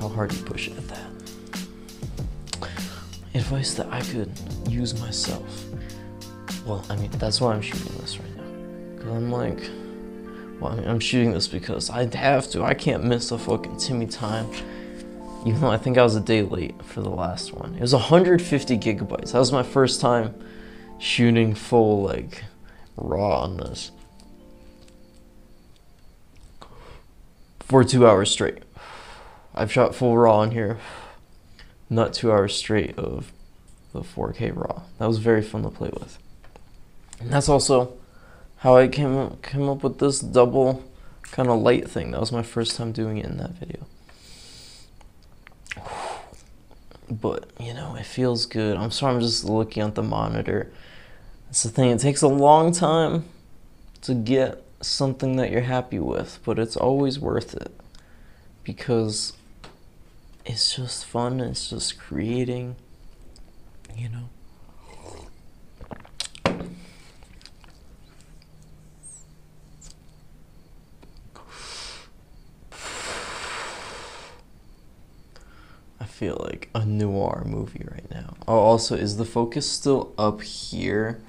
how 0.00 0.08
hard 0.08 0.32
you 0.32 0.42
push 0.44 0.68
it 0.68 0.76
at 0.78 0.88
that. 0.88 1.10
Advice 3.34 3.74
that 3.74 3.92
I 3.92 4.00
could 4.00 4.32
use 4.68 4.98
myself. 5.00 5.64
Well, 6.64 6.84
I 6.88 6.96
mean, 6.96 7.10
that's 7.12 7.40
why 7.40 7.52
I'm 7.52 7.62
shooting 7.62 7.94
this 7.98 8.18
right 8.18 8.36
now. 8.36 8.96
Because 8.96 9.12
I'm 9.12 9.30
like, 9.30 9.60
well, 10.60 10.72
I 10.72 10.76
mean, 10.76 10.88
I'm 10.88 11.00
shooting 11.00 11.32
this 11.32 11.48
because 11.48 11.90
I 11.90 12.14
have 12.16 12.48
to. 12.50 12.62
I 12.62 12.74
can't 12.74 13.04
miss 13.04 13.30
a 13.30 13.38
fucking 13.38 13.76
Timmy 13.78 14.06
time. 14.06 14.50
Even 15.46 15.60
though 15.60 15.70
I 15.70 15.78
think 15.78 15.96
I 15.96 16.02
was 16.02 16.16
a 16.16 16.20
day 16.20 16.42
late 16.42 16.84
for 16.84 17.00
the 17.00 17.10
last 17.10 17.52
one. 17.54 17.74
It 17.76 17.80
was 17.80 17.92
150 17.92 18.76
gigabytes. 18.76 19.32
That 19.32 19.38
was 19.38 19.52
my 19.52 19.62
first 19.62 20.00
time 20.00 20.34
shooting 20.98 21.54
full, 21.54 22.02
like, 22.02 22.44
raw 22.96 23.42
on 23.42 23.56
this. 23.58 23.92
For 27.60 27.84
two 27.84 28.06
hours 28.06 28.30
straight. 28.30 28.64
I've 29.54 29.70
shot 29.70 29.94
full 29.94 30.16
raw 30.18 30.38
on 30.38 30.50
here, 30.50 30.78
not 31.88 32.12
two 32.12 32.32
hours 32.32 32.54
straight 32.54 32.98
of 32.98 33.32
the 33.92 34.00
4K 34.00 34.54
raw. 34.54 34.82
That 34.98 35.06
was 35.06 35.18
very 35.18 35.42
fun 35.42 35.62
to 35.62 35.70
play 35.70 35.90
with. 35.92 36.18
And 37.20 37.30
that's 37.30 37.48
also 37.48 37.96
how 38.58 38.76
I 38.76 38.88
came 38.88 39.36
came 39.42 39.68
up 39.68 39.82
with 39.82 39.98
this 39.98 40.20
double 40.20 40.84
kind 41.22 41.48
of 41.48 41.60
light 41.60 41.88
thing. 41.88 42.10
That 42.10 42.20
was 42.20 42.32
my 42.32 42.42
first 42.42 42.76
time 42.76 42.92
doing 42.92 43.18
it 43.18 43.26
in 43.26 43.36
that 43.38 43.52
video. 43.52 43.86
but 47.10 47.50
you 47.58 47.74
know, 47.74 47.96
it 47.96 48.06
feels 48.06 48.46
good. 48.46 48.76
I'm 48.76 48.90
sorry, 48.90 49.14
I'm 49.14 49.20
just 49.20 49.44
looking 49.44 49.82
at 49.82 49.94
the 49.94 50.02
monitor. 50.02 50.70
It's 51.50 51.62
the 51.62 51.70
thing, 51.70 51.90
it 51.90 52.00
takes 52.00 52.22
a 52.22 52.28
long 52.28 52.72
time 52.72 53.24
to 54.02 54.14
get 54.14 54.62
something 54.80 55.36
that 55.36 55.50
you're 55.50 55.62
happy 55.62 55.98
with, 55.98 56.38
but 56.44 56.58
it's 56.58 56.76
always 56.76 57.18
worth 57.18 57.54
it 57.54 57.72
because 58.62 59.32
it's 60.44 60.76
just 60.76 61.06
fun, 61.06 61.40
it's 61.40 61.70
just 61.70 61.98
creating, 61.98 62.76
you 63.96 64.08
know. 64.08 64.28
Feel 76.08 76.36
like 76.40 76.68
a 76.74 76.84
noir 76.84 77.44
movie 77.46 77.84
right 77.90 78.10
now. 78.10 78.34
Oh, 78.46 78.58
also, 78.58 78.96
is 78.96 79.16
the 79.16 79.24
focus 79.24 79.70
still 79.70 80.12
up 80.18 80.42
here? 80.42 81.20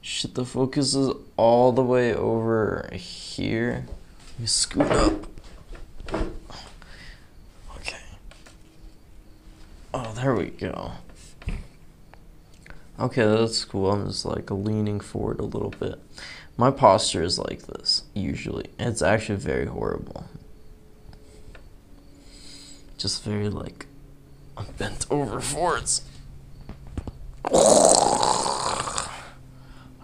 Shit, 0.00 0.34
the 0.34 0.44
focus 0.46 0.94
is 0.94 1.14
all 1.36 1.72
the 1.72 1.82
way 1.82 2.14
over 2.14 2.88
here. 2.94 3.86
Let 4.32 4.40
me 4.40 4.46
scoot 4.46 4.90
up. 4.90 5.26
Okay. 7.76 8.00
Oh, 9.92 10.12
there 10.14 10.34
we 10.34 10.46
go. 10.46 10.92
Okay, 12.98 13.24
that's 13.24 13.64
cool. 13.64 13.90
I'm 13.90 14.06
just 14.06 14.24
like 14.24 14.50
leaning 14.50 15.00
forward 15.00 15.40
a 15.40 15.44
little 15.44 15.70
bit. 15.70 15.98
My 16.56 16.70
posture 16.70 17.22
is 17.22 17.38
like 17.38 17.62
this, 17.62 18.04
usually. 18.14 18.66
It's 18.78 19.02
actually 19.02 19.38
very 19.38 19.66
horrible. 19.66 20.26
Just 22.98 23.24
very 23.24 23.48
like 23.48 23.86
I'm 24.60 24.66
bent 24.76 25.06
over 25.10 25.40
forwards. 25.40 26.02
I 27.46 27.50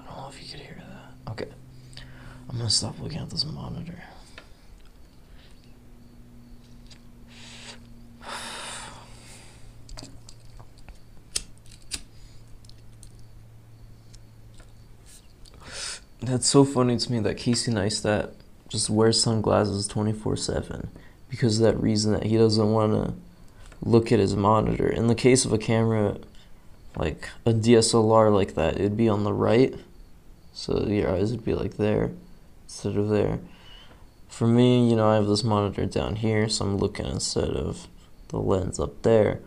don't 0.07 0.17
know 0.17 0.29
if 0.31 0.43
you 0.43 0.49
could 0.51 0.61
hear 0.61 0.79
that. 0.79 1.33
Okay. 1.33 1.51
I'm 2.49 2.57
gonna 2.57 2.71
stop 2.71 2.99
looking 2.99 3.19
at 3.19 3.29
this 3.29 3.45
monitor. 3.45 4.03
That's 16.23 16.49
so 16.49 16.65
funny 16.65 16.97
to 16.97 17.13
me 17.13 17.21
that 17.21 17.37
Casey 17.37 17.71
Neistat 17.71 18.33
just 18.69 18.89
wears 18.89 19.23
sunglasses 19.23 19.87
24 19.87 20.39
7 20.39 20.89
because 21.29 21.61
of 21.61 21.67
that 21.67 21.79
reason 21.79 22.13
that 22.13 22.25
he 22.25 22.39
doesn't 22.39 22.73
want 22.73 22.93
to 22.93 23.26
look 23.87 24.13
at 24.13 24.19
his 24.19 24.37
monitor. 24.37 24.89
In 24.89 25.07
the 25.07 25.15
case 25.15 25.45
of 25.45 25.53
a 25.53 25.59
camera 25.59 26.19
like 26.97 27.29
a 27.45 27.53
DSLR 27.53 28.33
like 28.33 28.55
that, 28.55 28.75
it'd 28.75 28.97
be 28.97 29.09
on 29.09 29.25
the 29.25 29.33
right. 29.33 29.75
So 30.53 30.87
your 30.87 31.11
eyes 31.11 31.31
would 31.31 31.45
be 31.45 31.55
like 31.55 31.77
there 31.77 32.13
instead 32.65 32.97
of 32.97 33.09
there. 33.09 33.39
For 34.29 34.47
me, 34.47 34.89
you 34.89 34.97
know, 34.97 35.09
I 35.09 35.15
have 35.15 35.27
this 35.27 35.45
monitor 35.45 35.87
down 35.87 36.17
here, 36.17 36.49
so 36.49 36.65
I'm 36.65 36.79
looking 36.79 37.07
instead 37.07 37.51
of 37.51 37.87
the 38.29 38.39
lens 38.39 38.81
up 38.81 39.03
there. 39.03 39.41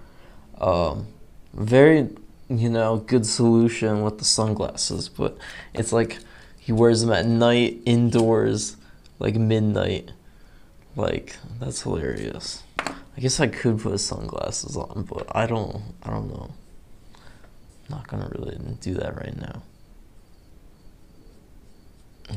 Um, 0.60 1.08
very, 1.54 2.10
you 2.48 2.70
know, 2.70 2.98
good 2.98 3.26
solution 3.26 4.04
with 4.04 4.20
the 4.20 4.26
sunglasses, 4.26 5.10
but 5.10 5.38
it's 5.74 5.92
like 5.92 6.20
he 6.58 6.72
wears 6.72 7.02
them 7.02 7.12
at 7.12 7.26
night 7.26 7.80
indoors, 7.86 8.78
like 9.18 9.36
midnight. 9.36 10.12
Like 10.96 11.38
that's 11.60 11.82
hilarious. 11.82 12.64
I 13.20 13.22
guess 13.22 13.42
I 13.42 13.48
could 13.48 13.82
put 13.82 14.00
sunglasses 14.00 14.78
on, 14.78 15.06
but 15.10 15.28
I 15.36 15.46
don't. 15.46 15.82
I 16.04 16.10
don't 16.10 16.30
know. 16.30 16.54
I'm 17.14 17.98
not 17.98 18.08
gonna 18.08 18.32
really 18.34 18.58
do 18.80 18.94
that 18.94 19.18
right 19.18 19.36
now. 19.38 19.62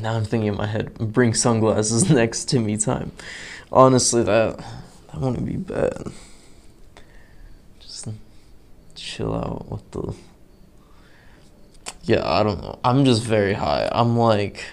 Now 0.01 0.17
I'm 0.17 0.25
thinking 0.25 0.49
in 0.49 0.57
my 0.57 0.67
head, 0.67 0.95
bring 0.99 1.35
sunglasses 1.35 2.11
next 2.11 2.47
to 2.47 2.59
me 2.59 2.77
time. 2.77 3.13
Honestly, 3.71 4.25
that 4.25 4.57
that 4.57 5.21
wouldn't 5.21 5.47
be 5.47 5.55
bad. 5.55 6.03
Just 7.79 8.09
chill 8.97 9.37
out 9.37 9.71
with 9.71 9.89
the. 9.93 10.17
Yeah, 12.03 12.29
I 12.29 12.43
don't 12.43 12.61
know. 12.61 12.81
I'm 12.83 13.05
just 13.05 13.23
very 13.23 13.53
high. 13.53 13.89
I'm 13.93 14.17
like, 14.17 14.65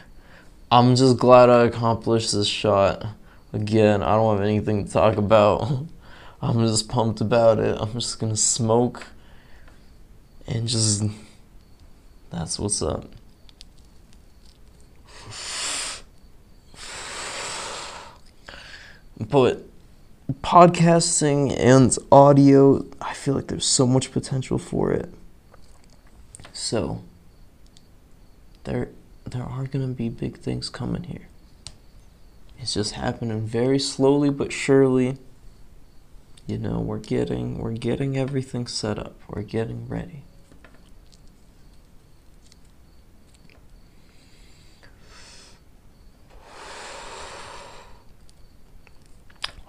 I'm 0.71 0.95
just 0.95 1.19
glad 1.19 1.51
I 1.51 1.65
accomplished 1.65 2.33
this 2.33 2.47
shot. 2.47 3.05
Again, 3.53 4.01
I 4.01 4.15
don't 4.15 4.37
have 4.37 4.43
anything 4.43 4.87
to 4.87 4.91
talk 4.91 5.15
about. 5.17 5.85
I'm 6.41 6.59
just 6.65 6.87
pumped 6.87 7.19
about 7.21 7.59
it. 7.59 7.77
I'm 7.79 7.93
just 7.93 8.19
gonna 8.19 8.37
smoke 8.37 9.07
and 10.47 10.67
just 10.67 11.03
that's 12.29 12.57
what's 12.57 12.81
up. 12.81 13.05
But 19.19 19.65
podcasting 20.41 21.53
and 21.59 21.95
audio, 22.11 22.85
I 23.01 23.13
feel 23.13 23.33
like 23.33 23.47
there's 23.47 23.65
so 23.65 23.85
much 23.85 24.11
potential 24.11 24.57
for 24.57 24.91
it. 24.93 25.13
So 26.53 27.03
there 28.63 28.89
there 29.25 29.43
are 29.43 29.65
gonna 29.65 29.87
be 29.87 30.07
big 30.07 30.37
things 30.37 30.69
coming 30.69 31.03
here. 31.03 31.27
It's 32.59 32.73
just 32.73 32.93
happening 32.93 33.41
very 33.41 33.79
slowly 33.79 34.29
but 34.29 34.53
surely. 34.53 35.17
You 36.49 36.57
know, 36.57 36.79
we're 36.79 36.97
getting 36.97 37.59
we're 37.59 37.73
getting 37.73 38.17
everything 38.17 38.65
set 38.65 38.97
up. 38.97 39.13
We're 39.27 39.43
getting 39.43 39.87
ready. 39.87 40.23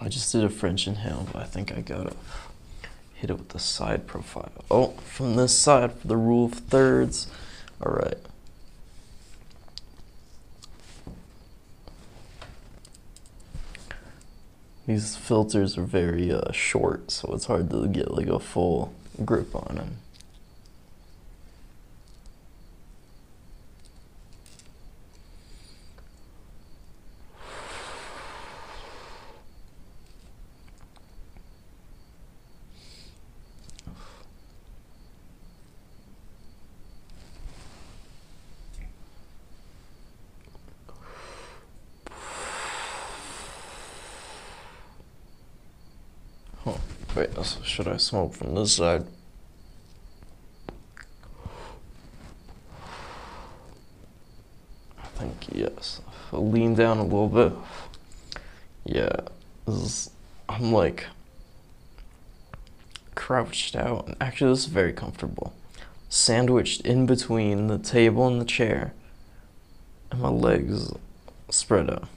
I 0.00 0.08
just 0.08 0.32
did 0.32 0.42
a 0.42 0.48
French 0.48 0.86
inhale, 0.86 1.26
but 1.30 1.42
I 1.42 1.44
think 1.44 1.70
I 1.70 1.82
gotta 1.82 2.14
hit 3.12 3.28
it 3.28 3.34
with 3.34 3.50
the 3.50 3.58
side 3.58 4.06
profile. 4.06 4.50
Oh, 4.70 4.94
from 5.04 5.36
this 5.36 5.54
side 5.54 5.92
for 5.92 6.08
the 6.08 6.16
rule 6.16 6.46
of 6.46 6.54
thirds. 6.54 7.26
All 7.84 7.92
right. 7.92 8.29
These 14.90 15.14
filters 15.14 15.78
are 15.78 15.84
very 15.84 16.32
uh, 16.32 16.50
short, 16.50 17.12
so 17.12 17.32
it's 17.32 17.44
hard 17.44 17.70
to 17.70 17.86
get 17.86 18.10
like 18.10 18.26
a 18.26 18.40
full 18.40 18.92
grip 19.24 19.54
on 19.54 19.76
them. 19.76 19.98
Huh. 46.64 46.72
Wait, 47.16 47.30
should 47.82 47.88
I 47.94 47.96
smoke 47.96 48.34
from 48.34 48.54
this 48.54 48.74
side? 48.74 49.06
I 54.98 55.06
think 55.14 55.46
yes. 55.50 56.02
I'll 56.30 56.46
lean 56.46 56.74
down 56.74 56.98
a 56.98 57.04
little 57.04 57.28
bit. 57.28 57.54
Yeah, 58.84 59.20
is, 59.66 60.10
I'm 60.46 60.72
like 60.72 61.06
crouched 63.14 63.74
out. 63.74 64.14
Actually, 64.20 64.52
this 64.52 64.60
is 64.60 64.66
very 64.66 64.92
comfortable. 64.92 65.54
Sandwiched 66.10 66.82
in 66.82 67.06
between 67.06 67.68
the 67.68 67.78
table 67.78 68.26
and 68.26 68.38
the 68.38 68.44
chair, 68.44 68.92
and 70.10 70.20
my 70.20 70.28
legs 70.28 70.92
spread 71.48 71.88
out. 71.88 72.08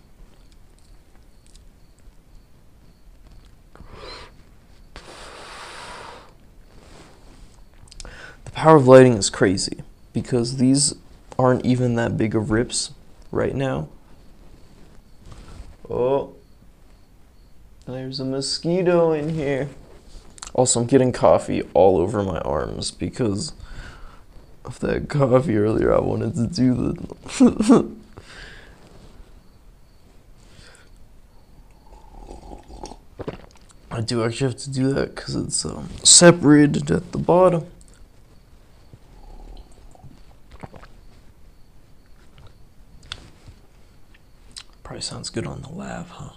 Power 8.64 8.78
of 8.78 8.88
lighting 8.88 9.16
is 9.16 9.30
crazy 9.30 9.84
because 10.14 10.56
these 10.56 10.96
aren't 11.38 11.66
even 11.66 11.96
that 11.96 12.16
big 12.16 12.34
of 12.34 12.50
rips 12.50 12.92
right 13.30 13.54
now. 13.54 13.90
Oh, 15.90 16.34
there's 17.86 18.22
a 18.22 18.24
mosquito 18.24 19.12
in 19.12 19.36
here. 19.36 19.68
Also, 20.54 20.80
I'm 20.80 20.88
getting 20.88 21.12
coffee 21.12 21.64
all 21.74 21.98
over 21.98 22.24
my 22.24 22.38
arms 22.40 22.90
because 22.90 23.52
of 24.64 24.80
that 24.80 25.10
coffee 25.10 25.58
earlier. 25.58 25.94
I 25.94 26.00
wanted 26.00 26.36
to 26.36 26.48
do 26.48 26.74
the. 26.74 27.92
I 33.92 34.00
do 34.00 34.24
actually 34.24 34.52
have 34.52 34.60
to 34.62 34.72
do 34.72 34.94
that 34.94 35.16
because 35.16 35.36
it's 35.36 35.66
um, 35.66 35.90
separated 36.02 36.90
at 36.90 37.12
the 37.12 37.18
bottom. 37.18 37.68
Probably 44.94 45.02
sounds 45.02 45.32
good 45.32 45.48
on 45.48 45.64
the 45.64 45.70
lav, 45.70 46.08
huh? 46.08 46.34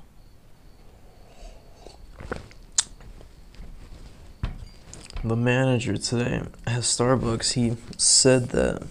The 5.22 5.36
manager 5.36 5.98
today 5.98 6.40
at 6.66 6.80
Starbucks, 6.80 7.52
he 7.52 7.76
said 7.98 8.48
that. 8.52 8.82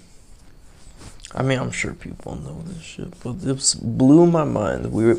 I 1.33 1.41
mean, 1.41 1.57
I'm 1.57 1.71
sure 1.71 1.95
people 1.95 2.35
know 2.35 2.61
this 2.67 2.83
shit, 2.83 3.19
but 3.23 3.41
this 3.41 3.73
blew 3.73 4.27
my 4.27 4.43
mind. 4.43 4.91
We 4.91 5.05
were. 5.05 5.17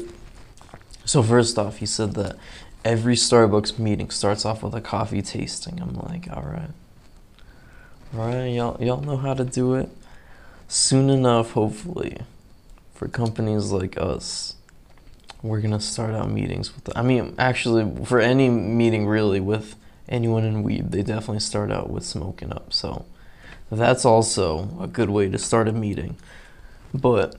So, 1.04 1.24
first 1.24 1.58
off, 1.58 1.78
he 1.78 1.86
said 1.86 2.14
that 2.14 2.36
every 2.84 3.16
Starbucks 3.16 3.80
meeting 3.80 4.10
starts 4.10 4.44
off 4.44 4.62
with 4.62 4.76
a 4.76 4.80
coffee 4.80 5.22
tasting. 5.22 5.80
I'm 5.82 5.94
like, 5.94 6.28
all 6.30 6.44
right. 6.44 6.70
All 8.16 8.28
right, 8.28 8.46
y'all, 8.46 8.80
y'all 8.80 9.00
know 9.00 9.16
how 9.16 9.34
to 9.34 9.44
do 9.44 9.74
it. 9.74 9.88
Soon 10.68 11.10
enough, 11.10 11.50
hopefully, 11.50 12.18
for 12.96 13.08
companies 13.08 13.70
like 13.70 13.98
us, 13.98 14.56
we're 15.42 15.60
gonna 15.60 15.80
start 15.80 16.14
out 16.14 16.30
meetings 16.30 16.74
with. 16.74 16.96
I 16.96 17.02
mean, 17.02 17.34
actually, 17.38 18.04
for 18.06 18.20
any 18.20 18.48
meeting 18.48 19.06
really 19.06 19.38
with 19.38 19.76
anyone 20.08 20.44
in 20.44 20.62
weed, 20.62 20.92
they 20.92 21.02
definitely 21.02 21.40
start 21.40 21.70
out 21.70 21.90
with 21.90 22.04
smoking 22.04 22.50
up. 22.52 22.72
So 22.72 23.04
that's 23.70 24.04
also 24.06 24.70
a 24.80 24.86
good 24.86 25.10
way 25.10 25.28
to 25.28 25.38
start 25.38 25.68
a 25.68 25.72
meeting. 25.72 26.16
But 26.94 27.36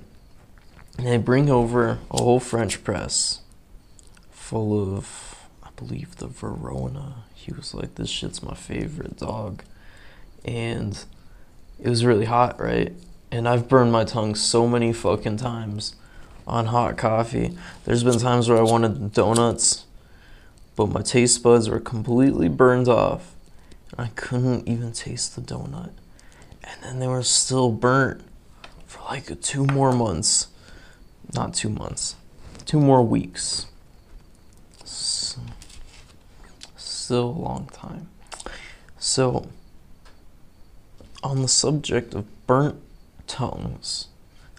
they 0.97 1.17
bring 1.17 1.49
over 1.49 1.99
a 2.11 2.21
whole 2.21 2.39
French 2.39 2.83
press 2.83 3.41
full 4.29 4.95
of, 4.95 5.47
I 5.63 5.69
believe, 5.75 6.17
the 6.17 6.27
Verona. 6.27 7.23
He 7.33 7.51
was 7.51 7.73
like, 7.73 7.95
this 7.95 8.09
shit's 8.09 8.43
my 8.43 8.53
favorite 8.53 9.17
dog. 9.17 9.63
And 10.45 11.03
it 11.79 11.89
was 11.89 12.05
really 12.05 12.25
hot, 12.25 12.59
right? 12.61 12.93
And 13.31 13.47
I've 13.47 13.67
burned 13.67 13.91
my 13.91 14.03
tongue 14.03 14.35
so 14.35 14.67
many 14.67 14.93
fucking 14.93 15.37
times 15.37 15.95
on 16.45 16.67
hot 16.67 16.97
coffee. 16.97 17.57
There's 17.85 18.03
been 18.03 18.19
times 18.19 18.47
where 18.47 18.57
I 18.57 18.61
wanted 18.61 19.13
donuts 19.13 19.85
but 20.77 20.89
my 20.89 21.01
taste 21.01 21.41
buds 21.41 21.67
were 21.69 21.79
completely 21.79 22.47
burned 22.47 22.87
off. 22.87 23.35
I 23.97 24.07
couldn't 24.15 24.67
even 24.69 24.91
taste 24.91 25.35
the 25.35 25.41
donut. 25.41 25.89
And 26.63 26.83
then 26.83 26.99
they 26.99 27.07
were 27.07 27.23
still 27.23 27.71
burnt 27.71 28.21
for 28.85 29.01
like 29.05 29.41
two 29.41 29.65
more 29.65 29.91
months. 29.91 30.47
Not 31.33 31.55
two 31.55 31.69
months, 31.69 32.15
two 32.65 32.79
more 32.79 33.01
weeks. 33.01 33.65
So, 34.85 35.41
still 36.77 37.25
a 37.25 37.41
long 37.41 37.69
time. 37.73 38.07
So, 38.99 39.49
on 41.23 41.41
the 41.41 41.47
subject 41.47 42.13
of 42.13 42.25
burnt 42.45 42.79
tongues, 43.27 44.07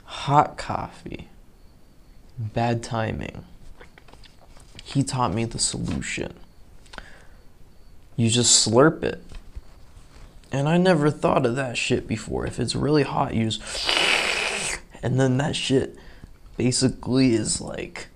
hot 0.04 0.56
coffee, 0.56 1.28
bad 2.38 2.82
timing 2.82 3.44
he 4.94 5.02
taught 5.02 5.34
me 5.34 5.44
the 5.44 5.58
solution. 5.58 6.32
You 8.16 8.30
just 8.30 8.66
slurp 8.66 9.02
it. 9.02 9.22
And 10.50 10.66
I 10.66 10.78
never 10.78 11.10
thought 11.10 11.44
of 11.44 11.56
that 11.56 11.76
shit 11.76 12.08
before. 12.08 12.46
If 12.46 12.58
it's 12.58 12.74
really 12.74 13.02
hot, 13.02 13.34
you 13.34 13.50
just. 13.50 13.62
And 15.00 15.20
then 15.20 15.36
that 15.36 15.54
shit 15.54 15.96
basically 16.56 17.34
is 17.34 17.60
like. 17.60 18.08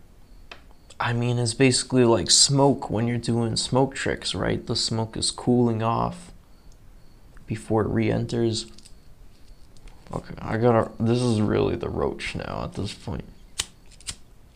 I 0.98 1.12
mean, 1.12 1.38
it's 1.38 1.54
basically 1.54 2.04
like 2.04 2.28
smoke 2.28 2.90
when 2.90 3.06
you're 3.06 3.18
doing 3.18 3.54
smoke 3.54 3.94
tricks, 3.94 4.34
right? 4.34 4.66
The 4.66 4.74
smoke 4.74 5.16
is 5.16 5.30
cooling 5.30 5.80
off 5.80 6.32
before 7.46 7.82
it 7.82 7.88
re 7.88 8.10
enters. 8.10 8.66
Okay, 10.12 10.34
I 10.40 10.58
gotta. 10.58 10.90
This 11.00 11.22
is 11.22 11.40
really 11.40 11.76
the 11.76 11.88
roach 11.88 12.34
now 12.34 12.64
at 12.64 12.74
this 12.74 12.92
point. 12.92 13.24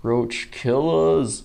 Roach 0.02 0.50
killers. 0.50 1.44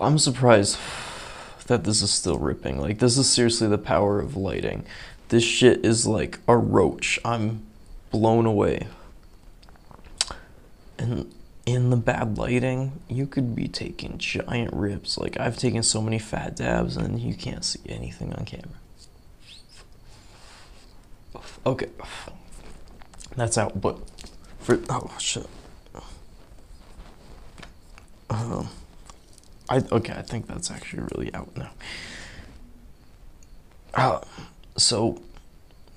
I'm 0.00 0.18
surprised 0.18 0.78
that 1.66 1.82
this 1.82 2.02
is 2.02 2.10
still 2.12 2.38
ripping. 2.38 2.80
Like, 2.80 3.00
this 3.00 3.18
is 3.18 3.28
seriously 3.28 3.66
the 3.66 3.78
power 3.78 4.20
of 4.20 4.36
lighting. 4.36 4.86
This 5.28 5.42
shit 5.42 5.84
is 5.84 6.06
like 6.06 6.38
a 6.46 6.56
roach. 6.56 7.18
I'm 7.24 7.66
blown 8.10 8.46
away. 8.46 8.86
And 10.98 11.34
in 11.68 11.90
the 11.90 11.96
bad 11.96 12.38
lighting, 12.38 13.00
you 13.08 13.26
could 13.26 13.54
be 13.54 13.68
taking 13.68 14.16
giant 14.16 14.72
rips. 14.72 15.18
Like, 15.18 15.38
I've 15.38 15.58
taken 15.58 15.82
so 15.82 16.00
many 16.00 16.18
fat 16.18 16.56
dabs 16.56 16.96
and 16.96 17.20
you 17.20 17.34
can't 17.34 17.62
see 17.62 17.80
anything 17.86 18.32
on 18.32 18.46
camera. 18.46 18.68
Okay. 21.66 21.88
That's 23.36 23.58
out, 23.58 23.80
but 23.80 23.98
for. 24.60 24.80
Oh, 24.88 25.14
shit. 25.18 25.46
Um. 28.30 28.68
I 29.70 29.82
okay, 29.92 30.14
I 30.14 30.22
think 30.22 30.46
that's 30.46 30.70
actually 30.70 31.02
really 31.14 31.34
out 31.34 31.54
now. 31.54 31.70
Uh, 33.92 34.20
so, 34.78 35.20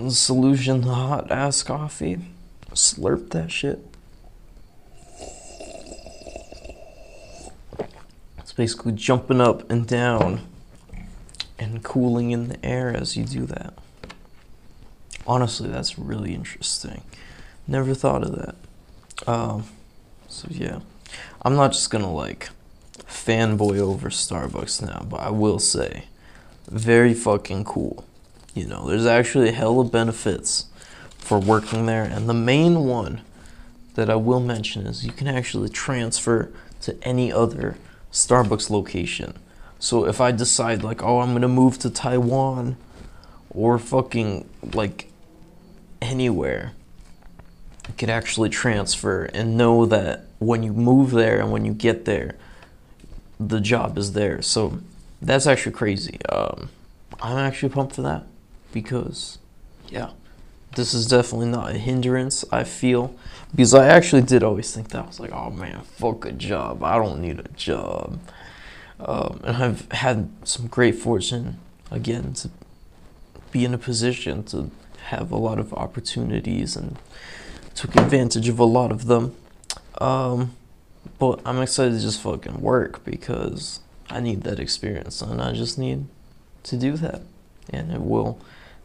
solution 0.10 0.82
to 0.82 0.90
hot 0.90 1.32
ass 1.32 1.64
coffee, 1.64 2.20
slurp 2.74 3.30
that 3.30 3.50
shit. 3.50 3.91
It's 8.52 8.58
basically 8.58 8.92
jumping 8.92 9.40
up 9.40 9.72
and 9.72 9.88
down 9.88 10.42
and 11.58 11.82
cooling 11.82 12.32
in 12.32 12.50
the 12.50 12.66
air 12.66 12.94
as 12.94 13.16
you 13.16 13.24
do 13.24 13.46
that. 13.46 13.74
Honestly, 15.26 15.70
that's 15.70 15.98
really 15.98 16.36
interesting. 16.36 17.02
Never 17.66 17.94
thought 17.94 18.24
of 18.24 18.36
that. 18.36 18.56
Um, 19.26 19.64
so 20.28 20.50
yeah, 20.52 20.80
I'm 21.44 21.56
not 21.56 21.72
just 21.72 21.90
gonna 21.92 22.12
like 22.12 22.50
fanboy 23.08 23.78
over 23.78 24.10
Starbucks 24.10 24.86
now, 24.86 25.08
but 25.10 25.22
I 25.22 25.30
will 25.30 25.60
say, 25.60 26.08
very 26.68 27.14
fucking 27.14 27.64
cool. 27.64 28.04
You 28.54 28.68
know, 28.68 28.86
there's 28.86 29.06
actually 29.06 29.48
a 29.48 29.54
hell 29.54 29.80
of 29.80 29.94
benefits 29.94 30.66
for 31.18 31.40
working 31.40 31.86
there, 31.86 32.04
and 32.04 32.28
the 32.28 32.34
main 32.34 32.84
one 32.84 33.22
that 33.94 34.10
I 34.10 34.16
will 34.16 34.42
mention 34.42 34.88
is 34.88 35.06
you 35.06 35.14
can 35.14 35.30
actually 35.30 35.70
transfer 35.70 36.52
to 36.82 37.02
any 37.02 37.32
other 37.32 37.78
Starbucks 38.12 38.70
location. 38.70 39.38
So 39.80 40.06
if 40.06 40.22
I 40.22 40.32
decide 40.32 40.84
like, 40.84 41.02
oh, 41.02 41.20
I'm 41.20 41.34
gonna 41.34 41.48
move 41.48 41.80
to 41.80 41.90
Taiwan 41.90 42.78
or 43.50 43.80
fucking 43.80 44.48
like 44.74 45.10
anywhere, 46.02 46.74
I 47.88 47.92
could 47.94 48.10
actually 48.10 48.50
transfer 48.50 49.26
and 49.26 49.58
know 49.58 49.86
that 49.86 50.26
when 50.40 50.64
you 50.64 50.74
move 50.74 51.12
there 51.12 51.40
and 51.40 51.52
when 51.52 51.66
you 51.66 51.74
get 51.74 52.06
there, 52.06 52.36
the 53.40 53.60
job 53.60 53.98
is 53.98 54.14
there. 54.14 54.42
So 54.42 54.80
that's 55.22 55.48
actually 55.48 55.74
crazy. 55.74 56.20
Um, 56.28 56.70
I'm 57.22 57.38
actually 57.38 57.70
pumped 57.70 57.96
for 57.96 58.02
that 58.04 58.24
because, 58.72 59.38
yeah, 59.90 60.12
this 60.76 60.94
is 60.94 61.08
definitely 61.08 61.48
not 61.48 61.72
a 61.72 61.78
hindrance. 61.78 62.46
I 62.52 62.64
feel 62.64 63.16
because 63.56 63.74
I 63.74 63.88
actually 63.88 64.22
did 64.22 64.44
always 64.44 64.74
think 64.74 64.90
that 64.90 65.04
I 65.04 65.08
was 65.08 65.20
like, 65.20 65.32
oh 65.32 65.50
man, 65.50 65.82
fuck 65.82 66.26
a 66.26 66.32
job. 66.32 66.84
I 66.84 66.96
don't 66.96 67.22
need 67.22 67.40
a 67.40 67.48
job. 67.50 68.20
Um, 69.00 69.42
and 69.44 69.58
I've 69.58 69.92
had 69.92 70.30
some 70.44 70.68
great 70.68 70.96
fortune 70.96 71.60
again 71.90 72.34
to 72.34 72.50
be 73.52 73.66
in 73.66 73.74
a 73.74 73.78
position 73.78 74.44
to 74.46 74.72
have 75.06 75.32
a 75.32 75.38
lot 75.38 75.60
of 75.60 75.74
opportunities 75.74 76.76
and 76.76 76.98
took 77.76 77.96
advantage 77.96 78.48
of 78.48 78.60
a 78.60 78.64
lot 78.64 78.92
of 78.92 79.08
them. 79.08 79.36
Um, 80.00 80.56
but 81.20 81.42
I'm 81.46 81.62
excited 81.62 81.94
to 81.94 82.00
just 82.00 82.22
fucking 82.22 82.62
work 82.62 83.04
because 83.04 83.80
I 84.10 84.20
need 84.20 84.44
that 84.44 84.60
experience 84.60 85.22
and 85.22 85.42
I 85.42 85.54
just 85.54 85.78
need 85.78 86.06
to 86.64 86.78
do 86.78 86.94
that. 86.98 87.22
And 87.70 87.92
it 87.92 88.02
will 88.02 88.40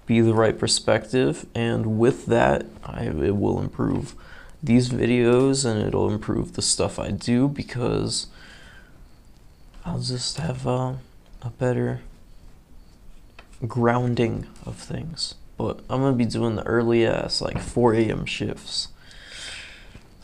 be 0.07 0.21
the 0.21 0.35
right 0.35 0.59
perspective. 0.59 1.47
And 1.55 1.99
with 1.99 2.27
that, 2.27 2.67
I, 2.85 3.05
it 3.05 3.37
will 3.37 3.61
improve 3.61 4.15
these 4.67 4.91
videos 4.91 5.65
and 5.65 5.81
it'll 5.87 6.11
improve 6.11 6.53
the 6.55 6.63
stuff 6.63 6.99
I 6.99 7.11
do 7.11 7.49
because 7.49 8.27
I'll 9.85 10.01
just 10.01 10.39
have 10.39 10.67
a, 10.67 10.99
a 11.43 11.51
better 11.59 12.01
grounding 13.67 14.47
of 14.65 14.77
things. 14.77 15.35
But 15.57 15.81
I'm 15.89 16.03
gonna 16.03 16.17
be 16.17 16.27
doing 16.27 16.57
the 16.57 16.67
early 16.67 17.07
ass 17.07 17.41
like 17.41 17.59
4 17.59 17.95
a.m. 17.95 18.27
shifts 18.27 18.89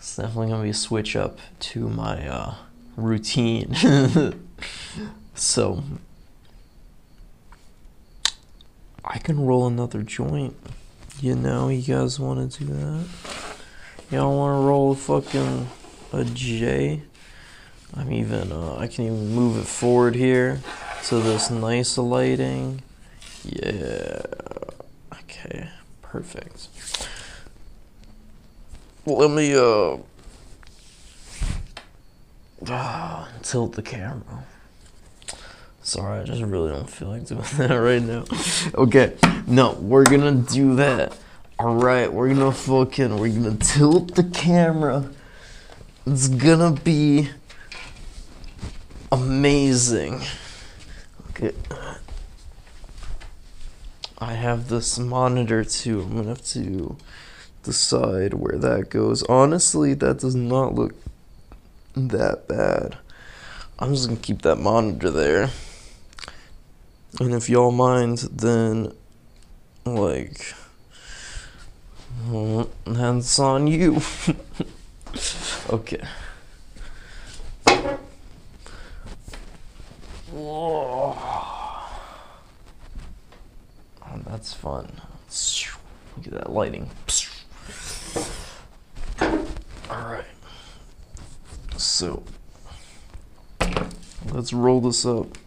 it's 0.03 0.17
definitely 0.17 0.49
gonna 0.49 0.65
be 0.65 0.71
a 0.71 0.75
switch 0.75 1.15
up 1.15 1.39
to 1.61 1.89
my 1.89 2.27
uh, 2.29 2.55
routine. 2.97 3.73
so 5.35 5.85
I 9.05 9.19
can 9.19 9.47
roll 9.47 9.69
another 9.69 10.03
joint. 10.03 10.57
You 11.21 11.37
know, 11.37 11.69
you 11.69 11.83
guys 11.83 12.19
want 12.19 12.53
to 12.53 12.65
do 12.65 12.73
that? 12.75 13.07
Y'all 14.13 14.37
want 14.37 14.61
to 14.61 14.67
roll 14.67 14.95
fucking 14.95 15.67
a 16.13 16.23
J? 16.23 17.01
I'm 17.95 18.13
even, 18.13 18.53
uh, 18.53 18.77
I 18.77 18.87
can 18.87 19.07
even 19.07 19.35
move 19.35 19.57
it 19.57 19.67
forward 19.67 20.15
here 20.15 20.61
to 21.05 21.19
this 21.21 21.51
nice 21.51 21.97
lighting. 21.97 22.83
Yeah. 23.43 24.21
Okay, 25.15 25.71
perfect. 26.03 26.69
Let 29.07 29.31
me, 29.31 29.55
uh, 29.55 29.97
ah, 32.69 33.31
tilt 33.41 33.73
the 33.73 33.83
camera. 33.83 34.45
Sorry, 35.83 36.21
I 36.21 36.25
just 36.25 36.43
really 36.43 36.71
don't 36.71 36.91
feel 36.91 37.09
like 37.09 37.27
doing 37.27 37.41
that 37.57 37.77
right 37.77 38.03
now. 38.03 38.25
Okay, 38.75 39.15
no, 39.47 39.73
we're 39.81 40.05
gonna 40.05 40.35
do 40.35 40.77
that. 40.77 41.17
Alright, 41.63 42.13
we're 42.13 42.35
gonna 42.35 42.51
fucking, 42.51 43.19
we're 43.19 43.33
gonna 43.33 43.55
tilt 43.55 44.17
the 44.17 44.25
camera. 44.25 45.09
It's 46.05 46.27
gonna 46.27 46.73
be 46.73 47.29
amazing. 49.13 50.23
Okay. 51.31 51.53
I 54.19 54.33
have 54.33 54.71
this 54.71 54.99
monitor 54.99 55.63
too. 55.63 56.01
I'm 56.01 56.17
gonna 56.17 56.31
have 56.31 56.45
to 56.47 56.97
decide 57.63 58.35
where 58.35 58.59
that 58.59 58.91
goes. 58.91 59.23
Honestly, 59.29 59.95
that 59.95 60.19
does 60.19 60.35
not 60.35 60.75
look 60.75 60.97
that 61.95 62.49
bad. 62.49 62.99
I'm 63.79 63.95
just 63.95 64.09
gonna 64.09 64.19
keep 64.19 64.43
that 64.43 64.57
monitor 64.57 65.13
there. 65.13 65.51
And 67.21 67.33
if 67.33 67.49
y'all 67.49 67.71
mind, 67.71 68.19
then, 68.33 68.93
like, 69.85 70.55
Mm, 72.23 72.31
well, 72.31 72.71
that's 72.85 73.39
on 73.39 73.67
you. 73.67 73.97
okay. 75.71 76.01
Whoa. 80.31 81.17
Oh, 84.03 84.21
that's 84.27 84.55
fun. 84.55 85.01
Look 86.17 86.27
at 86.27 86.33
that 86.33 86.53
lighting. 86.53 86.91
Alright. 89.91 90.25
So, 91.77 92.23
let's 94.33 94.53
roll 94.53 94.81
this 94.81 95.05
up. 95.05 95.39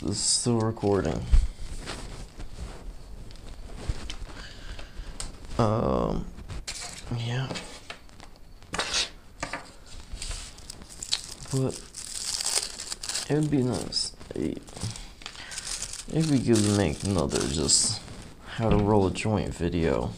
This 0.00 0.10
is 0.12 0.22
still 0.22 0.60
recording. 0.60 1.20
Um, 5.58 6.24
yeah. 7.16 7.48
But 11.50 11.82
it 13.28 13.34
would 13.34 13.50
be 13.50 13.62
nice 13.64 14.12
if 14.36 16.30
we 16.30 16.38
could 16.38 16.76
make 16.76 17.02
another 17.02 17.40
just 17.48 18.00
how 18.46 18.70
to 18.70 18.76
roll 18.76 19.08
a 19.08 19.10
joint 19.10 19.52
video. 19.52 20.12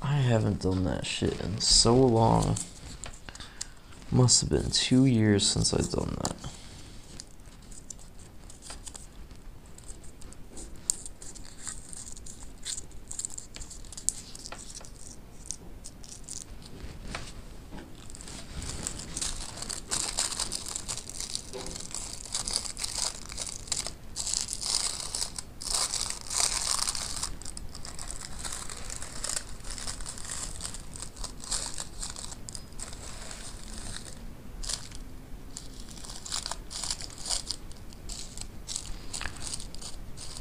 I 0.00 0.14
haven't 0.14 0.62
done 0.62 0.84
that 0.84 1.04
shit 1.04 1.38
in 1.42 1.60
so 1.60 1.94
long. 1.94 2.56
Must 4.10 4.40
have 4.40 4.48
been 4.48 4.70
two 4.70 5.04
years 5.04 5.46
since 5.46 5.74
I've 5.74 5.90
done 5.90 6.16
that. 6.22 6.36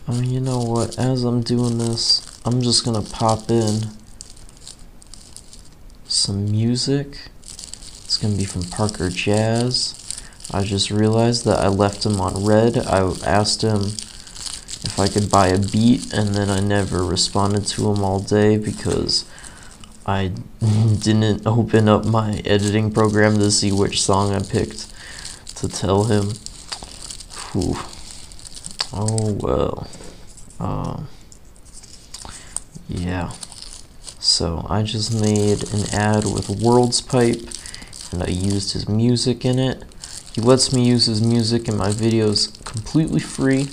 I 0.09 0.13
mean, 0.13 0.32
you 0.32 0.39
know 0.39 0.59
what? 0.59 0.97
As 0.97 1.26
I'm 1.26 1.41
doing 1.41 1.80
this, 1.80 2.22
I'm 2.45 2.61
just 2.61 2.76
gonna 2.88 3.01
pop 3.01 3.51
in 3.51 3.81
some 6.07 6.49
music. 6.49 7.17
It's 8.05 8.17
gonna 8.17 8.38
be 8.38 8.45
from 8.45 8.63
Parker 8.63 9.09
Jazz. 9.09 9.93
I 10.53 10.63
just 10.63 10.89
realized 10.89 11.43
that 11.43 11.59
I 11.59 11.67
left 11.67 12.05
him 12.05 12.21
on 12.21 12.45
read. 12.45 12.77
I 12.77 12.99
asked 13.25 13.61
him 13.61 13.81
if 13.81 14.97
I 14.97 15.09
could 15.09 15.29
buy 15.29 15.47
a 15.47 15.59
beat, 15.59 16.13
and 16.13 16.33
then 16.33 16.49
I 16.49 16.61
never 16.61 17.03
responded 17.03 17.67
to 17.67 17.91
him 17.91 18.05
all 18.05 18.21
day 18.21 18.55
because 18.57 19.25
I 20.05 20.31
didn't 20.61 21.45
open 21.45 21.89
up 21.89 22.05
my 22.05 22.41
editing 22.45 22.93
program 22.93 23.38
to 23.39 23.51
see 23.51 23.73
which 23.73 24.01
song 24.01 24.33
I 24.33 24.39
picked 24.39 24.88
to 25.57 25.67
tell 25.67 26.05
him. 26.05 26.35
Whew. 27.51 27.75
Oh 28.93 29.33
well. 29.41 29.89
Um, 30.57 31.09
yeah. 32.89 33.31
So 34.38 34.67
I 34.69 34.83
just 34.83 35.19
made 35.19 35.63
an 35.73 35.89
ad 35.91 36.23
with 36.25 36.61
World's 36.61 37.01
Pipe 37.01 37.41
and 38.11 38.21
I 38.21 38.27
used 38.27 38.73
his 38.73 38.88
music 38.88 39.43
in 39.43 39.57
it. 39.57 39.83
He 40.31 40.41
lets 40.41 40.71
me 40.71 40.88
use 40.88 41.07
his 41.07 41.23
music 41.23 41.67
in 41.67 41.75
my 41.75 41.89
videos 41.89 42.63
completely 42.63 43.19
free, 43.19 43.63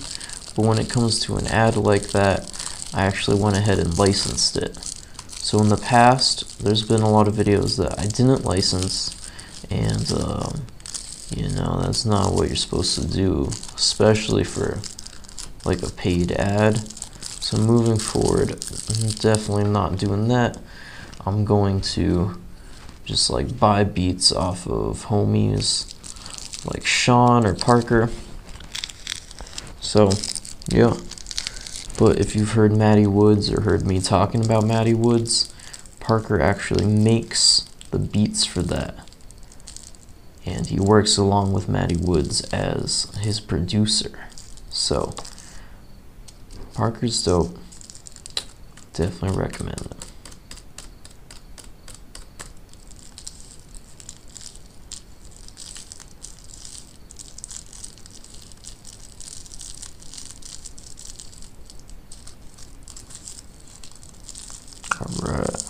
but 0.57 0.65
when 0.65 0.79
it 0.79 0.89
comes 0.89 1.21
to 1.25 1.37
an 1.37 1.47
ad 1.49 1.77
like 1.77 2.13
that, 2.13 2.51
I 2.95 3.05
actually 3.05 3.39
went 3.39 3.59
ahead 3.59 3.79
and 3.79 3.99
licensed 3.99 4.57
it. 4.57 4.79
So 5.37 5.61
in 5.61 5.69
the 5.69 5.77
past, 5.77 6.65
there's 6.65 6.89
been 6.89 7.03
a 7.03 7.11
lot 7.11 7.29
of 7.29 7.35
videos 7.35 7.77
that 7.77 8.01
I 8.01 8.07
didn't 8.07 8.47
license, 8.47 9.15
and 9.71 10.11
um, 10.13 10.63
you 11.29 11.51
know, 11.51 11.83
that's 11.83 12.07
not 12.07 12.33
what 12.33 12.47
you're 12.47 12.57
supposed 12.57 12.99
to 12.99 13.07
do, 13.07 13.51
especially 13.75 14.45
for 14.45 14.81
like 15.67 15.83
a 15.83 15.91
paid 15.91 16.33
ad. 16.33 16.89
So 17.55 17.61
moving 17.61 18.01
forward, 18.01 18.51
I'm 18.51 19.11
definitely 19.11 19.63
not 19.63 19.97
doing 19.97 20.27
that. 20.27 20.59
I'm 21.25 21.45
going 21.45 21.81
to 21.83 22.41
just 23.05 23.31
like 23.31 23.61
buy 23.61 23.85
beats 23.85 24.33
off 24.33 24.67
of 24.67 25.07
homies 25.07 25.95
like 26.69 26.85
Sean 26.85 27.47
or 27.47 27.55
Parker. 27.55 28.11
So, 29.81 30.11
yeah. 30.69 30.97
But 31.97 32.19
if 32.19 32.35
you've 32.35 32.53
heard 32.53 32.77
Matty 32.77 33.07
Woods 33.07 33.53
or 33.53 33.61
heard 33.61 33.87
me 33.87 34.01
talking 34.01 34.45
about 34.45 34.65
Matty 34.65 34.95
Woods, 34.95 35.55
Parker 36.01 36.41
actually 36.41 36.87
makes 36.87 37.67
the 37.93 38.01
beats 38.01 38.45
for 38.45 38.63
that. 38.63 38.97
And 40.45 40.67
he 40.67 40.81
works 40.81 41.17
along 41.17 41.53
with 41.53 41.69
Matty 41.69 41.97
Woods 41.97 42.41
as 42.53 43.15
his 43.21 43.39
producer. 43.39 44.27
So, 44.71 45.15
Parker's 46.75 47.23
dope. 47.25 47.57
Definitely 48.95 49.39
recommend 49.39 49.81
it. 49.81 49.97
Alright. 65.01 65.63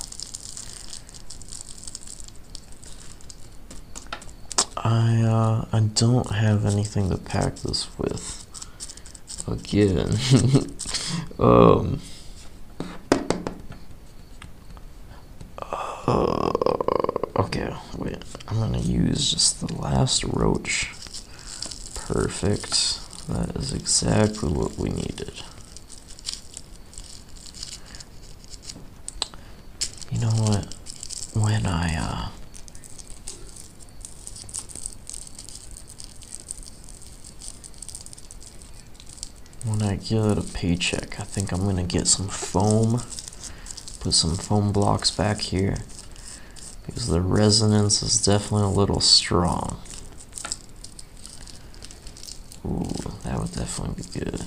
I 4.77 5.23
uh 5.23 5.67
I 5.73 5.81
don't 5.81 6.31
have 6.31 6.65
anything 6.65 7.11
to 7.11 7.19
pack 7.19 7.57
this 7.57 7.89
with 7.99 8.47
again. 9.47 10.17
um, 11.39 12.01
uh, 15.61 16.53
okay, 17.37 17.75
wait. 17.99 18.19
I'm 18.49 18.59
gonna 18.59 18.79
use 18.79 19.33
just 19.33 19.67
the 19.67 19.75
last 19.75 20.25
roach. 20.25 20.91
Perfect. 21.95 23.01
That 23.29 23.57
is 23.57 23.73
exactly 23.73 24.53
what 24.53 24.77
we 24.79 24.91
needed. 24.91 25.33
You 30.13 30.21
know 30.21 30.31
what? 30.31 30.75
When 31.35 31.67
I, 31.67 31.97
uh, 31.97 32.29
when 39.65 39.83
I 39.83 39.97
get 39.97 40.39
a 40.39 40.44
paycheck, 40.55 41.21
I 41.21 41.25
think 41.25 41.53
I'm 41.53 41.65
gonna 41.65 41.83
get 41.83 42.07
some 42.07 42.29
foam, 42.29 43.03
put 44.01 44.15
some 44.15 44.37
foam 44.37 44.73
blocks 44.73 45.11
back 45.11 45.41
here, 45.41 45.79
because 46.87 47.09
the 47.09 47.21
resonance 47.21 48.03
is 48.03 48.25
definitely 48.25 48.63
a 48.63 48.69
little 48.69 49.01
strong. 49.01 49.79
Ooh, 52.65 52.89
that 53.25 53.39
would 53.39 53.53
definitely 53.53 54.03
be 54.03 54.21
good. 54.21 54.41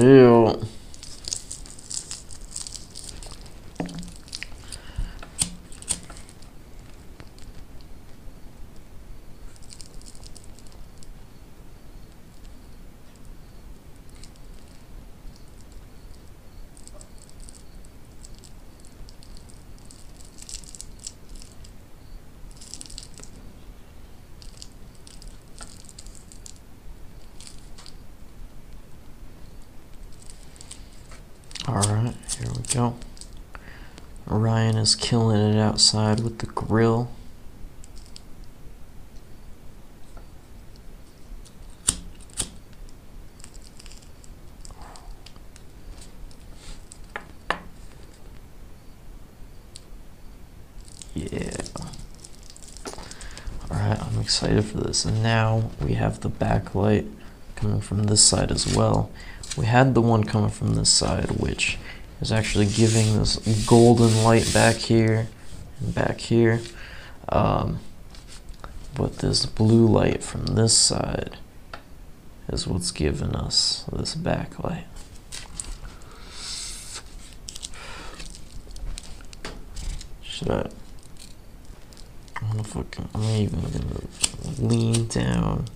Ew. 0.00 0.62
Alright, 31.68 32.14
here 32.38 32.50
we 32.56 32.62
go. 32.72 32.96
Ryan 34.26 34.76
is 34.76 34.94
killing 34.94 35.52
it 35.52 35.58
outside 35.78 36.18
with 36.18 36.38
the 36.38 36.46
grill. 36.46 37.08
Yeah. 51.14 51.52
Alright, 53.70 54.02
I'm 54.02 54.20
excited 54.20 54.64
for 54.64 54.78
this. 54.78 55.04
And 55.04 55.22
now 55.22 55.70
we 55.80 55.92
have 55.92 56.22
the 56.22 56.28
backlight 56.28 57.08
coming 57.54 57.80
from 57.80 58.02
this 58.02 58.24
side 58.24 58.50
as 58.50 58.74
well. 58.74 59.12
We 59.56 59.66
had 59.66 59.94
the 59.94 60.02
one 60.02 60.24
coming 60.24 60.50
from 60.50 60.74
this 60.74 60.90
side, 60.90 61.30
which 61.38 61.78
is 62.20 62.32
actually 62.32 62.66
giving 62.66 63.16
this 63.16 63.36
golden 63.68 64.24
light 64.24 64.52
back 64.52 64.74
here 64.74 65.28
back 65.80 66.20
here. 66.20 66.60
Um, 67.28 67.80
but 68.94 69.18
this 69.18 69.46
blue 69.46 69.86
light 69.86 70.22
from 70.22 70.46
this 70.46 70.76
side 70.76 71.36
is 72.48 72.66
what's 72.66 72.90
giving 72.90 73.34
us 73.34 73.84
this 73.92 74.14
backlight. 74.14 74.84
Should 80.22 80.50
I? 80.50 80.70
I'm 82.40 82.50
gonna 82.50 82.64
fucking. 82.64 83.08
I'm 83.14 83.22
even 83.24 83.60
gonna 83.60 84.00
lean 84.60 85.06
down. 85.08 85.66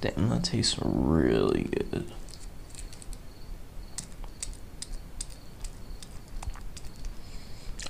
Damn, 0.00 0.28
that 0.28 0.44
tastes 0.44 0.78
really 0.80 1.64
good. 1.64 2.06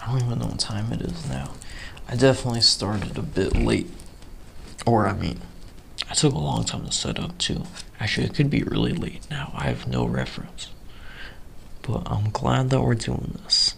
I 0.01 0.13
don't 0.13 0.23
even 0.23 0.39
know 0.39 0.47
what 0.47 0.59
time 0.59 0.91
it 0.93 1.03
is 1.03 1.29
now. 1.29 1.53
I 2.09 2.17
definitely 2.17 2.63
started 2.63 3.19
a 3.19 3.23
bit 3.23 3.55
late. 3.55 3.91
Or, 4.87 5.07
I 5.07 5.13
mean, 5.13 5.41
I 6.09 6.15
took 6.15 6.33
a 6.33 6.39
long 6.39 6.65
time 6.65 6.87
to 6.87 6.93
set 6.93 7.19
up 7.19 7.37
too. 7.37 7.65
Actually, 8.01 8.29
it 8.29 8.35
could 8.35 8.49
be 8.49 8.63
really 8.63 8.93
late 8.93 9.29
now. 9.31 9.53
I 9.55 9.65
have 9.65 9.87
no 9.87 10.07
reference. 10.07 10.71
But 11.83 12.11
I'm 12.11 12.31
glad 12.31 12.71
that 12.71 12.81
we're 12.81 12.95
doing 12.95 13.39
this. 13.45 13.75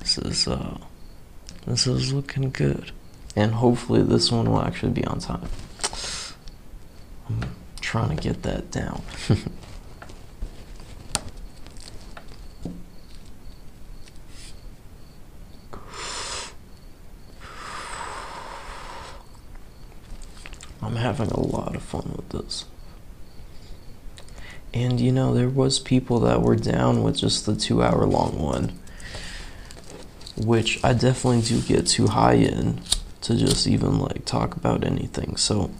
This 0.00 0.18
is, 0.18 0.48
uh, 0.48 0.78
this 1.64 1.86
is 1.86 2.12
looking 2.12 2.50
good. 2.50 2.90
And 3.36 3.52
hopefully 3.54 4.02
this 4.02 4.32
one 4.32 4.50
will 4.50 4.62
actually 4.62 4.92
be 4.92 5.04
on 5.04 5.20
time. 5.20 5.48
Trying 7.98 8.16
to 8.16 8.22
get 8.22 8.44
that 8.44 8.70
down. 8.70 9.02
I'm 20.80 20.94
having 20.94 21.32
a 21.32 21.40
lot 21.40 21.74
of 21.74 21.82
fun 21.82 22.12
with 22.14 22.28
this. 22.28 22.66
And 24.72 25.00
you 25.00 25.10
know, 25.10 25.34
there 25.34 25.48
was 25.48 25.80
people 25.80 26.20
that 26.20 26.40
were 26.40 26.54
down 26.54 27.02
with 27.02 27.16
just 27.16 27.46
the 27.46 27.56
two 27.56 27.82
hour 27.82 28.06
long 28.06 28.38
one. 28.38 28.78
Which 30.36 30.78
I 30.84 30.92
definitely 30.92 31.42
do 31.42 31.60
get 31.62 31.88
too 31.88 32.06
high 32.06 32.34
in 32.34 32.80
to 33.22 33.34
just 33.34 33.66
even 33.66 33.98
like 33.98 34.24
talk 34.24 34.54
about 34.54 34.84
anything. 34.84 35.34
So 35.36 35.72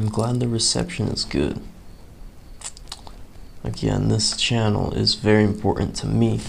I'm 0.00 0.08
glad 0.08 0.40
the 0.40 0.48
reception 0.48 1.08
is 1.08 1.26
good. 1.26 1.60
Again, 3.62 4.08
this 4.08 4.34
channel 4.34 4.94
is 4.94 5.14
very 5.14 5.44
important 5.44 5.94
to 5.96 6.06
me. 6.06 6.40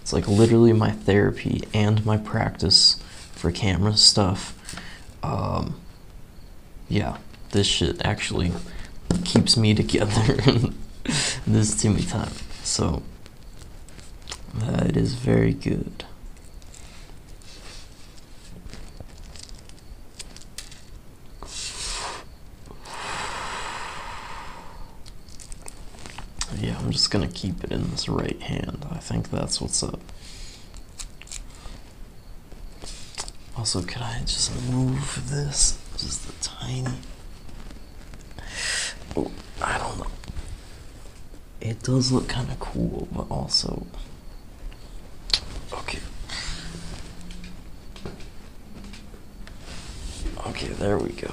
It's 0.00 0.12
like 0.12 0.28
literally 0.28 0.72
my 0.72 0.92
therapy 0.92 1.64
and 1.74 2.06
my 2.06 2.16
practice 2.16 3.02
for 3.32 3.50
camera 3.50 3.96
stuff. 3.96 4.56
Um, 5.24 5.80
yeah, 6.88 7.18
this 7.50 7.66
shit 7.66 8.00
actually 8.04 8.52
keeps 9.24 9.56
me 9.56 9.74
together 9.74 10.36
this 11.48 11.74
Timmy 11.74 12.02
time. 12.02 12.30
So 12.62 13.02
that 14.54 14.96
is 14.96 15.14
very 15.14 15.52
good. 15.52 16.04
Yeah, 26.60 26.78
I'm 26.90 26.94
just 26.94 27.12
gonna 27.12 27.28
keep 27.28 27.62
it 27.62 27.70
in 27.70 27.88
this 27.92 28.08
right 28.08 28.42
hand. 28.42 28.84
I 28.90 28.98
think 28.98 29.30
that's 29.30 29.60
what's 29.60 29.80
up. 29.84 30.00
Also, 33.56 33.80
can 33.80 34.02
I 34.02 34.18
just 34.22 34.50
move 34.68 35.30
this 35.30 35.78
just 35.96 36.28
a 36.28 36.32
tiny? 36.42 36.96
Oh, 39.16 39.30
I 39.62 39.78
don't 39.78 39.98
know. 39.98 40.06
It 41.60 41.80
does 41.84 42.10
look 42.10 42.26
kind 42.26 42.50
of 42.50 42.58
cool, 42.58 43.06
but 43.12 43.30
also. 43.30 43.86
Okay. 45.72 46.00
Okay, 50.44 50.66
there 50.66 50.98
we 50.98 51.10
go. 51.10 51.30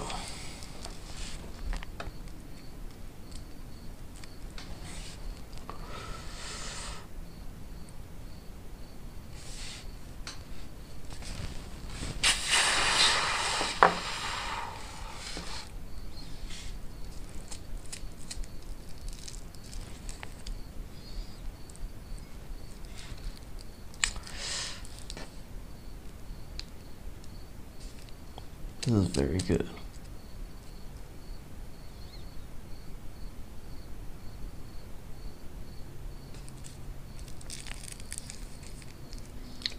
This 28.87 28.95
is 28.95 29.07
very 29.07 29.39
good. 29.39 29.67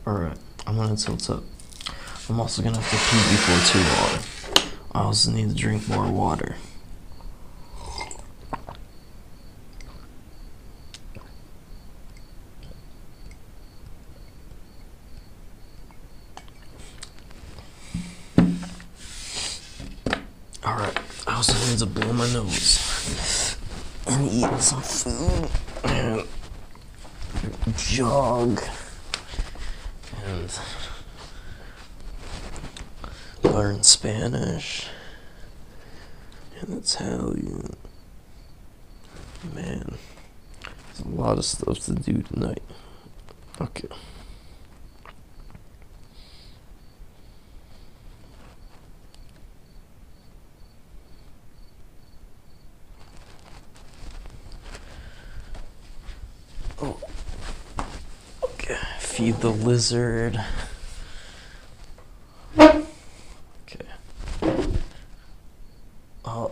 Alright, 0.07 0.37
I'm 0.99 1.17
tilt 1.17 1.31
up. 1.31 1.45
I'm 2.29 2.41
also 2.41 2.61
gonna 2.61 2.77
have 2.77 2.91
to 2.91 2.97
pee 2.97 3.23
before 3.31 3.61
too 3.71 3.85
water. 4.03 4.21
I 4.93 5.03
also 5.03 5.31
need 5.31 5.49
to 5.49 5.55
drink 5.55 5.89
more 5.89 6.11
water. 6.11 6.57
Alright, 20.65 20.99
I 21.29 21.35
also 21.37 21.71
need 21.71 21.79
to 21.79 21.87
blow 21.87 22.13
my 22.13 22.29
nose 22.33 23.57
and 24.09 24.29
eat 24.33 24.61
some 24.61 24.83
food 24.83 25.49
and 25.85 26.27
jog 27.77 28.61
and 30.25 30.61
learn 33.43 33.83
Spanish 33.83 34.87
and 36.61 36.79
Italian. 36.79 37.77
Man, 39.55 39.97
there's 40.65 41.01
a 41.01 41.09
lot 41.39 41.45
of 41.71 41.79
stuff 41.79 41.79
to 41.87 41.93
do 41.95 42.23
tonight. 42.23 42.63
Okay. 43.61 43.89
Oh. 56.81 56.99
Okay. 58.43 58.77
Feed 58.99 59.37
the 59.37 59.51
lizard. 59.51 60.41
Okay. 62.59 63.87
Oh, 66.25 66.51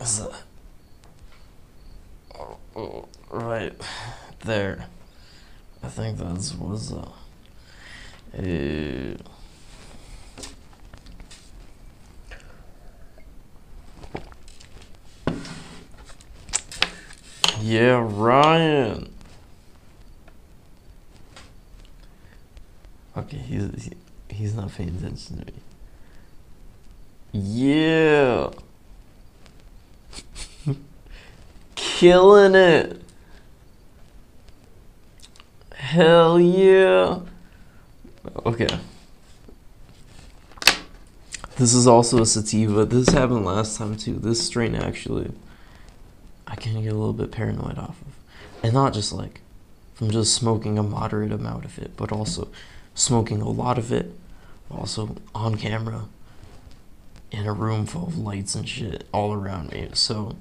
is 0.00 0.18
that? 0.18 0.49
Right 2.74 3.74
there. 4.44 4.86
I 5.82 5.88
think 5.88 6.18
that's 6.18 6.54
was 6.54 6.92
uh. 6.92 7.08
Uh, 8.36 9.16
yeah, 17.60 18.06
Ryan. 18.08 19.12
Okay, 23.16 23.38
he's 23.38 23.84
he, 23.84 23.92
he's 24.34 24.54
not 24.54 24.72
paying 24.72 24.96
attention 24.96 25.38
to 25.38 25.46
me. 25.46 25.52
Yeah. 27.32 28.50
Killing 32.00 32.54
it. 32.54 33.02
Hell 35.74 36.40
yeah. 36.40 37.18
Okay. 38.46 38.78
This 41.58 41.74
is 41.74 41.86
also 41.86 42.22
a 42.22 42.24
sativa. 42.24 42.86
This 42.86 43.10
happened 43.10 43.44
last 43.44 43.76
time 43.76 43.96
too. 43.96 44.14
This 44.14 44.42
strain 44.42 44.74
actually, 44.74 45.30
I 46.46 46.56
can 46.56 46.82
get 46.82 46.90
a 46.90 46.96
little 46.96 47.12
bit 47.12 47.32
paranoid 47.32 47.76
off 47.76 48.00
of. 48.00 48.14
And 48.62 48.72
not 48.72 48.94
just 48.94 49.12
like 49.12 49.42
from 49.92 50.10
just 50.10 50.34
smoking 50.34 50.78
a 50.78 50.82
moderate 50.82 51.32
amount 51.32 51.66
of 51.66 51.78
it, 51.78 51.98
but 51.98 52.12
also 52.12 52.48
smoking 52.94 53.42
a 53.42 53.50
lot 53.50 53.76
of 53.76 53.92
it, 53.92 54.10
also 54.70 55.16
on 55.34 55.56
camera, 55.56 56.06
in 57.30 57.44
a 57.44 57.52
room 57.52 57.84
full 57.84 58.06
of 58.06 58.16
lights 58.16 58.54
and 58.54 58.66
shit 58.66 59.06
all 59.12 59.34
around 59.34 59.72
me. 59.72 59.90
So, 59.92 60.36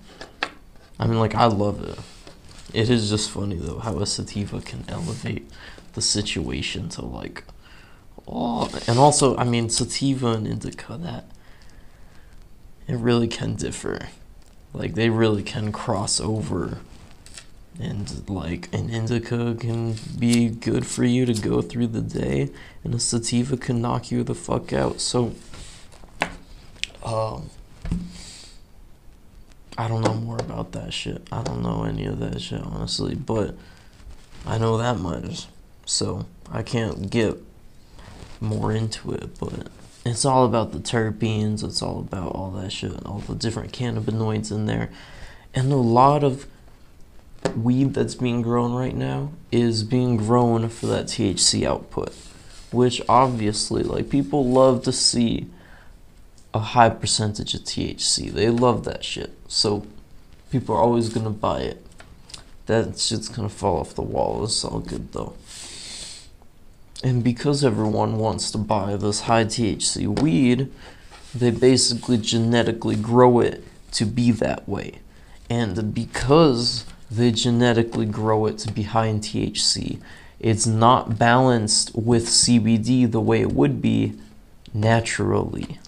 I 1.00 1.08
mean, 1.08 1.20
like, 1.20 1.36
I 1.36 1.46
love 1.46 1.84
it. 1.84 1.98
It 2.74 2.90
is 2.90 3.10
just 3.10 3.32
funny 3.32 3.56
though 3.56 3.80
how 3.80 3.98
a 4.00 4.06
sativa 4.06 4.62
can 4.62 4.86
elevate 4.88 5.50
the 5.94 6.02
situation 6.02 6.90
to 6.90 7.06
like, 7.06 7.44
oh, 8.28 8.70
and 8.88 9.00
also, 9.00 9.36
I 9.38 9.44
mean, 9.44 9.70
sativa 9.70 10.28
and 10.34 10.46
indica 10.46 10.98
that 10.98 11.26
it 12.88 12.96
really 12.96 13.28
can 13.28 13.56
differ. 13.56 14.10
Like, 14.74 14.94
they 14.94 15.10
really 15.10 15.42
can 15.42 15.72
cross 15.72 16.20
over 16.20 16.80
and 17.80 18.30
like 18.30 18.72
an 18.74 18.90
indica 18.90 19.56
can 19.56 19.96
be 20.18 20.50
good 20.50 20.86
for 20.86 21.06
you 21.06 21.26
to 21.26 21.34
go 21.34 21.62
through 21.62 21.88
the 21.88 22.02
day 22.02 22.50
and 22.84 22.94
a 22.94 23.00
sativa 23.00 23.56
can 23.56 23.82
knock 23.82 24.12
you 24.12 24.22
the 24.24 24.36
fuck 24.36 24.74
out 24.74 25.00
so 25.00 25.34
um 27.04 27.50
i 29.80 29.88
don't 29.88 30.02
know 30.02 30.14
more 30.14 30.38
about 30.38 30.72
that 30.74 30.94
shit 30.94 31.26
i 31.32 31.42
don't 31.42 31.64
know 31.64 31.84
any 31.84 32.06
of 32.06 32.20
that 32.20 32.40
shit 32.40 32.62
honestly 32.62 33.16
but 33.16 33.56
i 34.46 34.58
know 34.58 34.78
that 34.78 35.00
much 35.00 35.48
so 35.86 36.26
i 36.52 36.62
can't 36.62 37.10
get 37.10 37.36
more 38.40 38.72
into 38.72 39.12
it 39.12 39.40
but 39.40 39.68
it's 40.06 40.24
all 40.26 40.46
about 40.46 40.72
the 40.72 40.80
terpenes 40.80 41.64
it's 41.64 41.82
all 41.82 42.00
about 42.00 42.32
all 42.34 42.52
that 42.52 42.72
shit 42.72 42.94
all 43.06 43.20
the 43.20 43.36
different 43.36 43.72
cannabinoids 43.72 44.52
in 44.52 44.66
there 44.68 44.90
and 45.54 45.72
a 45.72 45.76
lot 45.76 46.24
of 46.24 46.46
weed 47.56 47.94
that's 47.94 48.16
being 48.16 48.42
grown 48.42 48.74
right 48.74 48.96
now 48.96 49.32
is 49.52 49.84
being 49.84 50.18
grown 50.18 50.70
for 50.70 50.88
that 50.88 51.06
THC 51.06 51.66
output, 51.66 52.14
which 52.72 53.02
obviously, 53.08 53.84
like, 53.84 54.10
people 54.10 54.46
love 54.46 54.84
to 54.84 54.92
see 54.92 55.48
a 56.54 56.60
high 56.60 56.90
percentage 56.90 57.54
of 57.54 57.62
THC. 57.62 58.32
They 58.32 58.50
love 58.50 58.84
that 58.86 59.04
shit. 59.04 59.38
So 59.50 59.86
people 60.52 60.76
are 60.76 60.82
always 60.82 61.10
gonna 61.10 61.30
buy 61.30 61.62
it. 61.62 61.86
That 62.68 62.98
shit's 62.98 63.28
gonna 63.28 63.50
fall 63.50 63.80
off 63.80 63.96
the 63.96 64.02
wall. 64.02 64.46
It's 64.46 64.64
all 64.64 64.80
good 64.80 65.12
though. 65.12 65.34
And 67.04 67.22
because 67.22 67.66
everyone 67.66 68.18
wants 68.18 68.52
to 68.52 68.58
buy 68.58 68.96
this 68.96 69.22
high 69.22 69.44
THC 69.44 70.22
weed, 70.22 70.72
they 71.36 71.52
basically 71.52 72.18
genetically 72.18 72.96
grow 72.96 73.42
it 73.42 73.66
to 73.94 74.06
be 74.06 74.32
that 74.32 74.70
way. 74.70 75.00
And 75.50 75.94
because 75.94 76.86
they 77.12 77.32
genetically 77.32 78.06
grow 78.06 78.46
it 78.46 78.58
to 78.60 78.72
be 78.72 78.84
high 78.84 79.08
in 79.08 79.20
THC. 79.20 80.00
It's 80.40 80.68
not 80.68 81.18
balanced 81.18 81.96
with 81.96 82.26
CBD 82.26 83.12
the 83.12 83.20
way 83.20 83.42
it 83.42 83.52
would 83.52 83.82
be 83.82 84.14
naturally. 84.74 85.80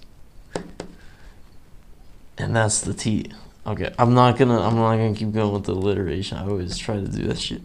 And 2.38 2.56
that's 2.56 2.82
the 2.82 2.94
T. 2.94 3.32
Okay, 3.66 3.94
I'm 4.00 4.14
not 4.14 4.38
gonna 4.38 4.60
I'm 4.60 4.76
not 4.76 4.96
gonna 4.98 5.14
keep 5.14 5.32
going 5.32 5.54
with 5.54 5.66
the 5.66 5.74
alliteration. 5.74 6.38
I 6.38 6.48
always 6.48 6.78
try 6.78 6.96
to 6.96 7.08
do 7.08 7.28
that 7.28 7.38
shit. 7.38 7.62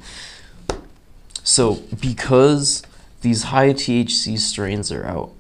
So 1.43 1.83
because 2.01 2.83
these 3.23 3.45
high 3.45 3.73
THC 3.73 4.39
strains 4.39 4.93
are 4.93 5.07
out, 5.07 5.33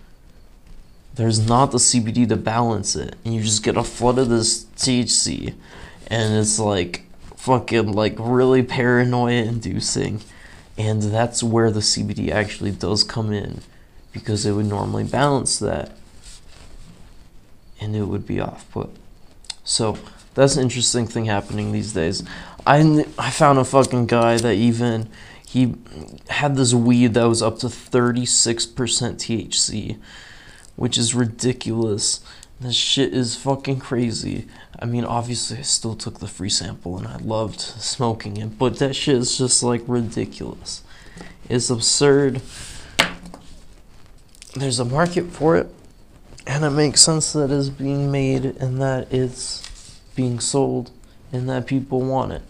there's 1.14 1.46
not 1.46 1.72
the 1.72 1.78
CBD 1.78 2.28
to 2.28 2.36
balance 2.36 2.96
it, 2.96 3.16
and 3.24 3.34
you 3.34 3.42
just 3.42 3.62
get 3.62 3.76
a 3.76 3.82
flood 3.82 4.18
of 4.18 4.28
this 4.28 4.64
THC, 4.76 5.54
and 6.06 6.34
it's 6.34 6.58
like 6.58 7.06
fucking 7.46 7.92
like 7.92 8.16
really 8.18 8.62
paranoia 8.62 9.44
inducing 9.44 10.20
and 10.76 11.00
that's 11.00 11.44
where 11.44 11.70
the 11.70 11.78
CBD 11.78 12.30
actually 12.30 12.72
does 12.72 13.04
come 13.04 13.32
in 13.32 13.60
because 14.12 14.44
it 14.44 14.52
would 14.52 14.66
normally 14.66 15.04
balance 15.04 15.58
that 15.60 15.92
and 17.80 17.94
it 17.94 18.02
would 18.02 18.26
be 18.26 18.40
off 18.40 18.68
put 18.72 18.90
so 19.62 19.96
that's 20.36 20.56
an 20.56 20.62
interesting 20.62 21.06
thing 21.06 21.24
happening 21.24 21.72
these 21.72 21.92
days 21.92 22.22
I, 22.64 23.04
I 23.18 23.30
found 23.30 23.58
a 23.58 23.64
fucking 23.64 24.06
guy 24.06 24.36
that 24.38 24.54
even 24.54 25.08
he 25.44 25.74
had 26.28 26.56
this 26.56 26.72
weed 26.72 27.14
that 27.14 27.24
was 27.24 27.42
up 27.42 27.58
to 27.60 27.66
36% 27.66 28.74
THC 28.76 29.98
which 30.76 30.96
is 30.96 31.14
ridiculous 31.14 32.20
This 32.58 32.74
shit 32.74 33.12
is 33.12 33.36
fucking 33.36 33.80
crazy. 33.80 34.46
I 34.78 34.86
mean, 34.86 35.04
obviously, 35.04 35.58
I 35.58 35.62
still 35.62 35.94
took 35.94 36.20
the 36.20 36.26
free 36.26 36.48
sample 36.48 36.96
and 36.96 37.06
I 37.06 37.16
loved 37.18 37.60
smoking 37.60 38.38
it, 38.38 38.58
but 38.58 38.78
that 38.78 38.96
shit 38.96 39.16
is 39.16 39.36
just 39.36 39.62
like 39.62 39.82
ridiculous. 39.86 40.82
It's 41.50 41.68
absurd. 41.68 42.40
There's 44.54 44.78
a 44.78 44.86
market 44.86 45.26
for 45.26 45.56
it, 45.56 45.68
and 46.46 46.64
it 46.64 46.70
makes 46.70 47.02
sense 47.02 47.34
that 47.34 47.50
it's 47.50 47.68
being 47.68 48.10
made 48.10 48.46
and 48.46 48.80
that 48.80 49.12
it's 49.12 49.65
being 50.16 50.40
sold 50.40 50.90
and 51.32 51.48
that 51.48 51.66
people 51.66 52.00
want 52.00 52.32
it. 52.32 52.42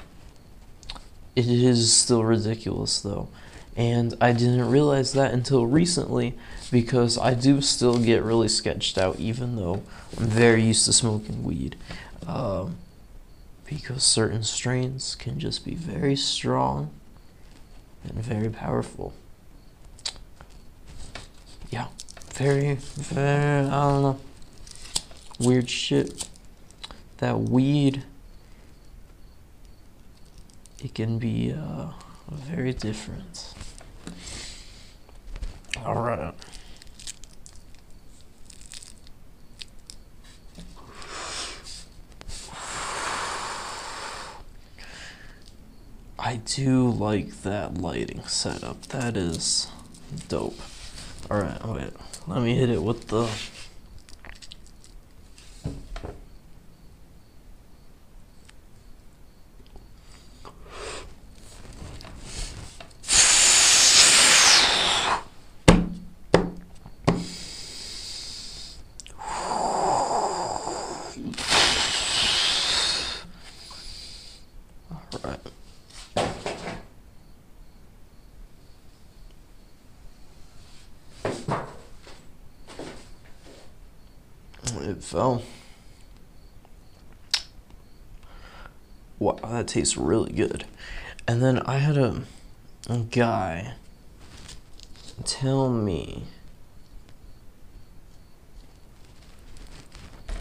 It 1.34 1.46
is 1.46 1.92
still 1.92 2.24
ridiculous 2.24 3.00
though. 3.00 3.28
And 3.76 4.14
I 4.22 4.32
didn't 4.32 4.70
realize 4.70 5.12
that 5.12 5.34
until 5.34 5.66
recently 5.66 6.34
because 6.70 7.18
I 7.18 7.34
do 7.34 7.60
still 7.60 7.98
get 7.98 8.22
really 8.22 8.48
sketched 8.48 8.96
out 8.96 9.20
even 9.20 9.56
though 9.56 9.82
I'm 10.18 10.26
very 10.26 10.62
used 10.62 10.86
to 10.86 10.94
smoking 10.94 11.44
weed. 11.44 11.76
Um, 12.26 12.78
because 13.66 14.02
certain 14.04 14.44
strains 14.44 15.14
can 15.14 15.38
just 15.38 15.64
be 15.64 15.74
very 15.74 16.16
strong 16.16 16.90
and 18.04 18.14
very 18.14 18.48
powerful. 18.48 19.12
Yeah, 21.70 21.88
very, 22.32 22.74
very, 22.74 23.66
I 23.66 23.90
don't 23.90 24.02
know, 24.02 24.20
weird 25.38 25.68
shit. 25.68 26.28
That 27.18 27.40
weed, 27.40 28.04
it 30.82 30.94
can 30.94 31.18
be 31.18 31.52
uh, 31.52 31.88
very 32.30 32.72
different. 32.72 33.54
All 35.84 35.94
right. 35.94 36.34
I 46.18 46.36
do 46.36 46.90
like 46.90 47.42
that 47.42 47.78
lighting 47.78 48.22
setup. 48.26 48.82
That 48.88 49.16
is 49.16 49.68
dope. 50.28 50.58
All 51.30 51.40
right, 51.40 51.64
wait. 51.64 51.92
Let 52.26 52.42
me 52.42 52.56
hit 52.56 52.68
it 52.68 52.82
with 52.82 53.08
the 53.08 53.30
All 75.12 75.30
right. 75.30 75.40
Fell. 85.16 85.42
Wow, 89.18 89.38
that 89.44 89.66
tastes 89.66 89.96
really 89.96 90.30
good. 90.30 90.66
And 91.26 91.40
then 91.40 91.60
I 91.60 91.78
had 91.78 91.96
a, 91.96 92.24
a 92.90 92.98
guy 92.98 93.72
tell 95.24 95.70
me, 95.70 96.24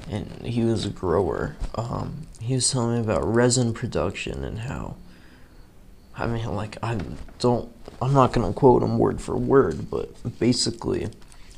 and 0.10 0.45
he 0.45 0.65
was 0.65 0.84
a 0.84 0.89
grower. 0.89 1.56
Um, 1.76 2.27
he 2.41 2.56
was 2.56 2.69
telling 2.69 2.95
me 2.95 2.99
about 2.99 3.26
resin 3.26 3.73
production 3.73 4.43
and 4.43 4.60
how. 4.60 4.97
I 6.18 6.27
mean, 6.27 6.53
like 6.53 6.77
I 6.84 6.99
don't. 7.39 7.72
I'm 8.02 8.14
not 8.14 8.34
gonna 8.34 8.52
quote 8.52 8.84
him 8.84 8.99
word 8.99 9.22
for 9.22 9.38
word, 9.38 9.89
but 9.89 10.38
basically, 10.38 11.07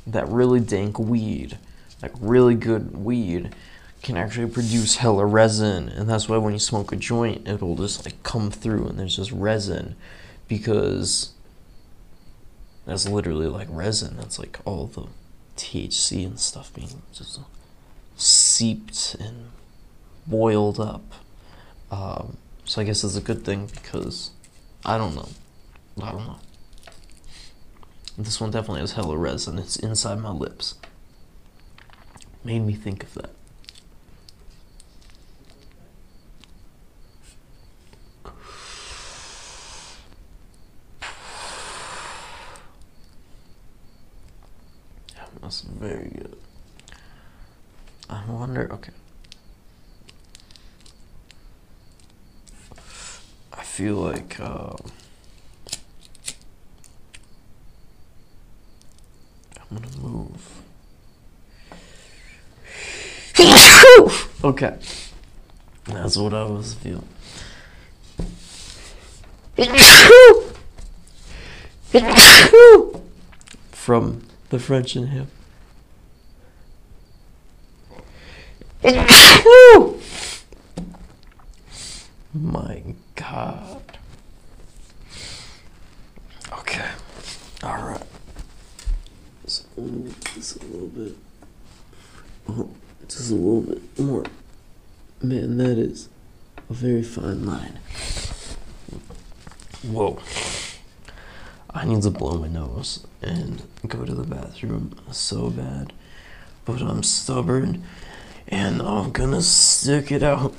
that 0.06 0.30
really 0.30 0.60
dank 0.60 1.00
weed, 1.00 1.58
like 2.02 2.12
really 2.20 2.56
good 2.56 2.98
weed, 2.98 3.54
can 4.02 4.18
actually 4.18 4.52
produce 4.52 4.98
hella 4.98 5.26
resin, 5.26 5.90
and 5.90 6.10
that's 6.10 6.30
why 6.30 6.38
when 6.38 6.54
you 6.54 6.60
smoke 6.60 6.92
a 6.92 6.96
joint, 6.96 7.48
it'll 7.48 7.76
just 7.76 8.06
like 8.06 8.22
come 8.24 8.52
through, 8.52 8.88
and 8.88 9.00
there's 9.00 9.16
just 9.16 9.32
resin, 9.32 9.96
because 10.48 11.34
that's 12.86 13.08
literally 13.08 13.48
like 13.48 13.68
resin. 13.70 14.16
That's 14.18 14.40
like 14.40 14.60
all 14.64 14.88
the 14.88 15.08
THC 15.58 16.26
and 16.26 16.40
stuff 16.40 16.74
being 16.74 17.02
just 17.14 17.40
seeped 18.16 19.16
and 19.20 19.50
boiled 20.26 20.80
up. 20.80 21.04
Um, 21.92 22.38
so 22.64 22.82
I 22.82 22.86
guess 22.86 23.04
it's 23.04 23.16
a 23.16 23.22
good 23.22 23.44
thing 23.44 23.68
because 23.68 24.32
I 24.86 24.98
don't 24.98 25.16
know. 25.16 25.30
I 26.02 26.12
don't 26.12 26.28
know. 26.28 26.40
This 28.18 28.40
one 28.42 28.52
definitely 28.52 28.82
has 28.82 28.94
hella 28.94 29.18
resin. 29.18 29.60
It's 29.60 29.76
inside 29.76 30.20
my 30.20 30.32
lips. 30.32 30.76
Made 32.48 32.66
me 32.66 32.76
think 32.76 33.04
of 33.04 33.14
that. 33.16 33.30
That's 45.42 45.60
very 45.64 46.08
good. 46.08 46.38
I 48.10 48.24
wonder. 48.30 48.72
Okay. 48.72 48.94
I 53.52 53.64
feel 53.64 53.96
like. 53.96 54.40
Um, 54.40 54.78
I'm 59.70 59.80
gonna 59.80 59.98
move. 59.98 60.67
okay. 64.44 64.78
That's 65.86 66.18
what 66.18 66.34
I 66.34 66.44
was 66.44 66.74
feeling. 66.74 67.08
From 73.72 74.24
the 74.50 74.58
French 74.60 74.96
inhale. 74.96 75.28
My 82.34 82.84
God. 83.16 83.98
Okay. 86.54 86.90
All 87.64 87.84
right. 87.84 88.04
So 89.46 89.64
this 90.36 90.56
a 90.56 90.64
little 90.66 90.88
bit. 90.88 91.16
Just 93.10 93.32
a 93.32 93.36
little 93.36 93.62
bit 93.62 94.00
more. 94.00 94.26
Man, 95.22 95.58
that 95.58 95.78
is 95.78 96.10
a 96.70 96.74
very 96.74 97.04
fine 97.04 97.46
line. 97.46 97.80
Whoa. 99.84 100.20
I 101.70 101.86
need 101.86 102.02
to 102.04 102.10
blow 102.10 102.38
my 102.38 102.48
nose 102.48 103.06
and 103.22 103.62
go 103.88 104.04
to 104.04 104.14
the 104.14 104.24
bathroom 104.24 104.96
so 105.12 105.50
bad. 105.50 105.94
But 106.66 106.82
I'm 106.82 107.04
stubborn 107.04 107.84
and 108.48 108.82
I'm 108.82 109.12
gonna 109.12 109.42
stick 109.42 110.12
it 110.12 110.24
out. 110.24 110.54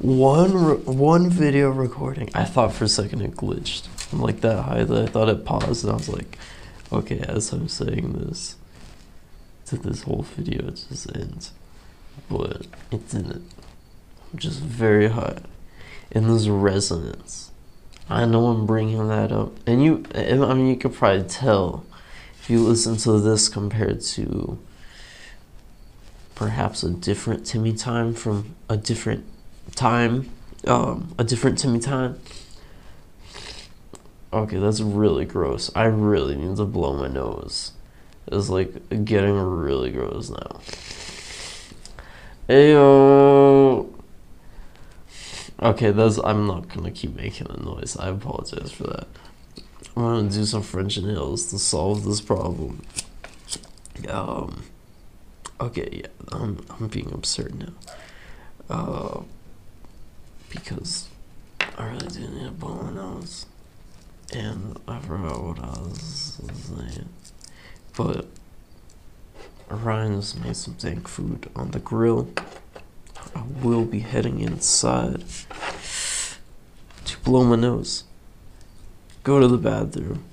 One 0.00 0.84
one 0.84 1.30
video 1.30 1.70
recording. 1.70 2.30
I 2.34 2.44
thought 2.44 2.72
for 2.72 2.84
a 2.84 2.88
second 2.88 3.22
it 3.22 3.32
glitched. 3.32 3.88
I'm 4.12 4.20
like 4.20 4.40
that 4.42 4.62
high 4.62 4.84
that 4.84 5.02
I 5.02 5.06
thought 5.06 5.28
it 5.28 5.44
paused 5.44 5.84
and 5.84 5.92
I 5.92 5.96
was 5.96 6.08
like, 6.08 6.38
okay, 6.92 7.20
as 7.20 7.52
I'm 7.52 7.68
saying 7.68 8.12
this, 8.12 8.56
to 9.66 9.76
this 9.76 10.02
whole 10.02 10.22
video 10.22 10.70
just 10.70 11.14
ends. 11.16 11.52
But 12.28 12.66
it 12.90 13.08
didn't. 13.08 13.50
I'm 14.32 14.38
just 14.38 14.60
very 14.60 15.08
high. 15.08 15.38
And 16.10 16.28
this 16.28 16.48
resonance. 16.48 17.50
I 18.08 18.24
know 18.26 18.48
I'm 18.48 18.66
bringing 18.66 19.08
that 19.08 19.32
up. 19.32 19.52
And 19.66 19.82
you, 19.82 20.04
I 20.14 20.54
mean, 20.54 20.68
you 20.68 20.76
could 20.76 20.92
probably 20.92 21.26
tell 21.26 21.84
if 22.40 22.50
you 22.50 22.60
listen 22.60 22.96
to 22.98 23.20
this 23.20 23.48
compared 23.48 24.00
to 24.02 24.58
perhaps 26.34 26.82
a 26.82 26.90
different 26.90 27.46
Timmy 27.46 27.72
time 27.72 28.12
from 28.14 28.54
a 28.68 28.76
different 28.76 29.24
time, 29.74 30.28
um, 30.66 31.14
a 31.18 31.24
different 31.24 31.58
Timmy 31.58 31.78
time. 31.78 32.18
Okay, 34.32 34.58
that's 34.58 34.80
really 34.80 35.24
gross. 35.24 35.70
I 35.74 35.84
really 35.84 36.34
need 36.34 36.56
to 36.56 36.64
blow 36.64 36.94
my 36.96 37.08
nose. 37.08 37.72
It's 38.26 38.48
like 38.48 39.04
getting 39.04 39.36
really 39.36 39.90
gross 39.90 40.30
now. 40.30 40.60
Ayo. 42.48 43.88
Okay, 45.60 45.92
that's. 45.92 46.18
I'm 46.18 46.46
not 46.46 46.68
gonna 46.68 46.90
keep 46.90 47.14
making 47.14 47.46
a 47.50 47.62
noise. 47.62 47.96
I 47.96 48.08
apologize 48.08 48.72
for 48.72 48.84
that. 48.84 49.06
I'm 49.96 50.02
gonna 50.02 50.28
do 50.28 50.44
some 50.44 50.62
French 50.62 50.96
inhales 50.96 51.46
to 51.50 51.58
solve 51.58 52.04
this 52.04 52.20
problem. 52.20 52.82
Um. 54.08 54.64
Okay, 55.60 55.88
yeah, 55.92 56.06
I'm 56.32 56.64
I'm 56.68 56.88
being 56.88 57.12
absurd 57.12 57.54
now. 57.54 57.72
Uh, 58.68 59.22
because 60.50 61.08
I 61.78 61.86
really 61.86 62.08
do 62.08 62.20
need 62.20 62.46
a 62.46 62.64
my 62.64 62.90
nose, 62.90 63.46
and 64.34 64.78
I 64.88 64.98
forgot 64.98 65.44
what 65.44 65.58
I 65.60 65.78
was 65.80 66.40
saying. 66.40 67.08
But 67.96 68.26
Ryan 69.76 70.20
just 70.20 70.42
made 70.44 70.56
some 70.56 70.74
dank 70.74 71.08
food 71.08 71.48
on 71.56 71.70
the 71.70 71.78
grill. 71.78 72.28
I 73.34 73.42
will 73.62 73.84
be 73.84 74.00
heading 74.00 74.40
inside 74.40 75.24
to 77.04 77.18
blow 77.20 77.44
my 77.44 77.56
nose, 77.56 78.04
go 79.22 79.40
to 79.40 79.48
the 79.48 79.56
bathroom, 79.56 80.24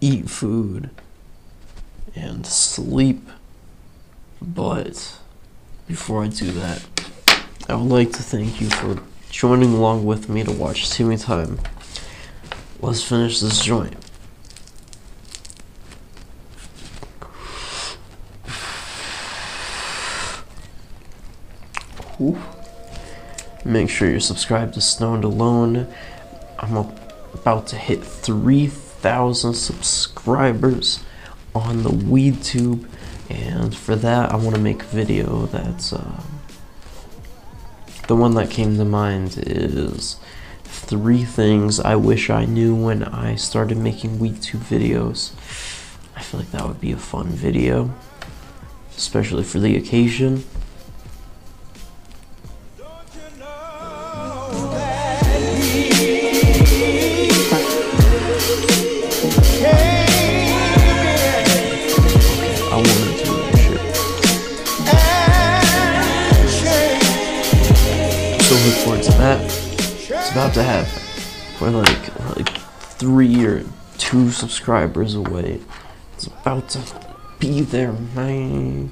eat 0.00 0.28
food, 0.28 0.90
and 2.14 2.46
sleep. 2.46 3.28
But 4.42 5.18
before 5.86 6.22
I 6.22 6.28
do 6.28 6.52
that, 6.52 6.84
I 7.68 7.74
would 7.76 7.88
like 7.88 8.12
to 8.12 8.22
thank 8.22 8.60
you 8.60 8.68
for 8.68 9.02
joining 9.30 9.72
along 9.72 10.04
with 10.04 10.28
me 10.28 10.44
to 10.44 10.52
watch 10.52 10.90
Timmy 10.90 11.16
Time. 11.16 11.58
Let's 12.80 13.02
finish 13.02 13.40
this 13.40 13.64
joint. 13.64 14.05
Make 23.64 23.90
sure 23.90 24.08
you're 24.08 24.20
subscribed 24.20 24.74
to 24.74 24.80
Stoned 24.80 25.24
Alone. 25.24 25.92
I'm 26.58 26.76
about 27.34 27.66
to 27.68 27.76
hit 27.76 28.02
3,000 28.02 29.52
subscribers 29.52 31.04
on 31.54 31.82
the 31.82 31.90
WeedTube, 31.90 32.88
and 33.28 33.76
for 33.76 33.96
that, 33.96 34.32
I 34.32 34.36
want 34.36 34.54
to 34.54 34.60
make 34.60 34.82
a 34.82 34.86
video 34.86 35.46
that's. 35.46 35.92
Uh, 35.92 36.22
the 38.08 38.16
one 38.16 38.34
that 38.34 38.50
came 38.50 38.76
to 38.76 38.84
mind 38.84 39.36
is 39.38 40.16
three 40.62 41.24
things 41.24 41.80
I 41.80 41.96
wish 41.96 42.30
I 42.30 42.44
knew 42.44 42.74
when 42.74 43.02
I 43.02 43.34
started 43.34 43.78
making 43.78 44.18
WeedTube 44.18 44.60
videos. 44.60 45.34
I 46.14 46.22
feel 46.22 46.40
like 46.40 46.52
that 46.52 46.66
would 46.66 46.80
be 46.80 46.92
a 46.92 46.96
fun 46.96 47.26
video, 47.26 47.92
especially 48.96 49.42
for 49.42 49.58
the 49.58 49.76
occasion. 49.76 50.44
To 70.54 70.62
happen. 70.62 71.02
We're 71.60 71.70
like 71.70 72.20
like 72.36 72.48
three 72.48 73.44
or 73.44 73.62
two 73.98 74.30
subscribers 74.30 75.14
away. 75.14 75.60
It's 76.14 76.28
about 76.28 76.70
to 76.70 76.80
be 77.38 77.60
there, 77.60 77.92
man. 77.92 78.90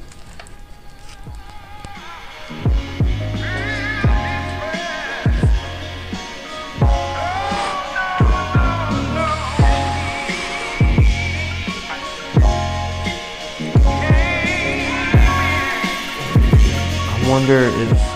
I 17.10 17.26
wonder 17.30 17.58
if. 17.58 18.13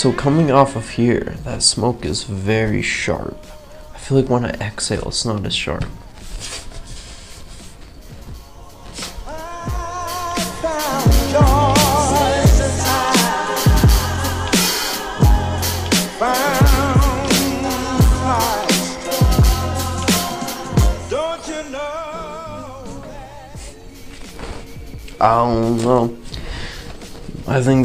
So, 0.00 0.14
coming 0.14 0.50
off 0.50 0.76
of 0.76 0.88
here, 0.88 1.36
that 1.44 1.62
smoke 1.62 2.06
is 2.06 2.22
very 2.22 2.80
sharp. 2.80 3.36
I 3.94 3.98
feel 3.98 4.18
like 4.18 4.30
when 4.30 4.46
I 4.46 4.52
exhale, 4.52 5.08
it's 5.08 5.26
not 5.26 5.44
as 5.44 5.54
sharp. 5.54 5.84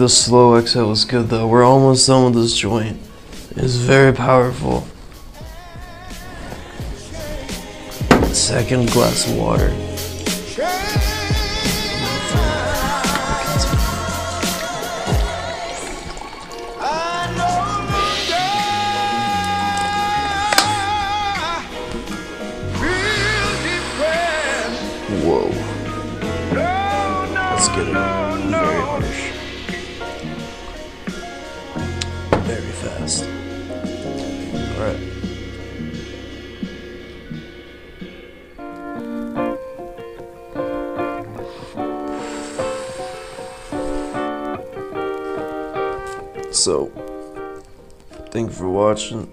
The 0.06 0.10
slow 0.10 0.56
exhale 0.56 0.90
was 0.90 1.04
good 1.04 1.30
though. 1.30 1.48
We're 1.48 1.64
almost 1.64 2.06
done 2.06 2.26
with 2.26 2.44
this 2.44 2.56
joint. 2.56 3.00
It's 3.56 3.74
very 3.74 4.14
powerful. 4.14 4.82
Second 8.32 8.92
glass 8.92 9.28
of 9.28 9.36
water. 9.36 9.95
Watching. 48.96 49.30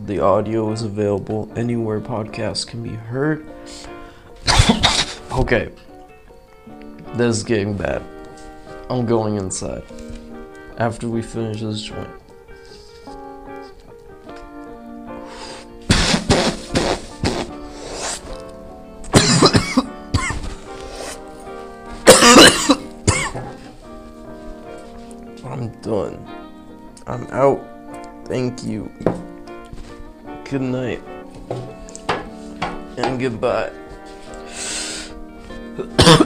The 0.00 0.18
audio 0.18 0.72
is 0.72 0.82
available 0.82 1.48
anywhere 1.54 2.00
podcasts 2.00 2.66
can 2.66 2.82
be 2.82 2.88
heard. 2.88 3.46
okay. 5.30 5.70
This 7.14 7.36
is 7.36 7.44
getting 7.44 7.76
bad. 7.76 8.02
I'm 8.90 9.06
going 9.06 9.36
inside. 9.36 9.84
After 10.78 11.08
we 11.08 11.22
finish 11.22 11.60
this 11.60 11.82
joint. 11.82 12.10
Thank 28.56 28.70
you. 28.70 28.90
Good 30.44 30.62
night. 30.62 31.02
And 32.96 33.20
goodbye. 33.20 33.70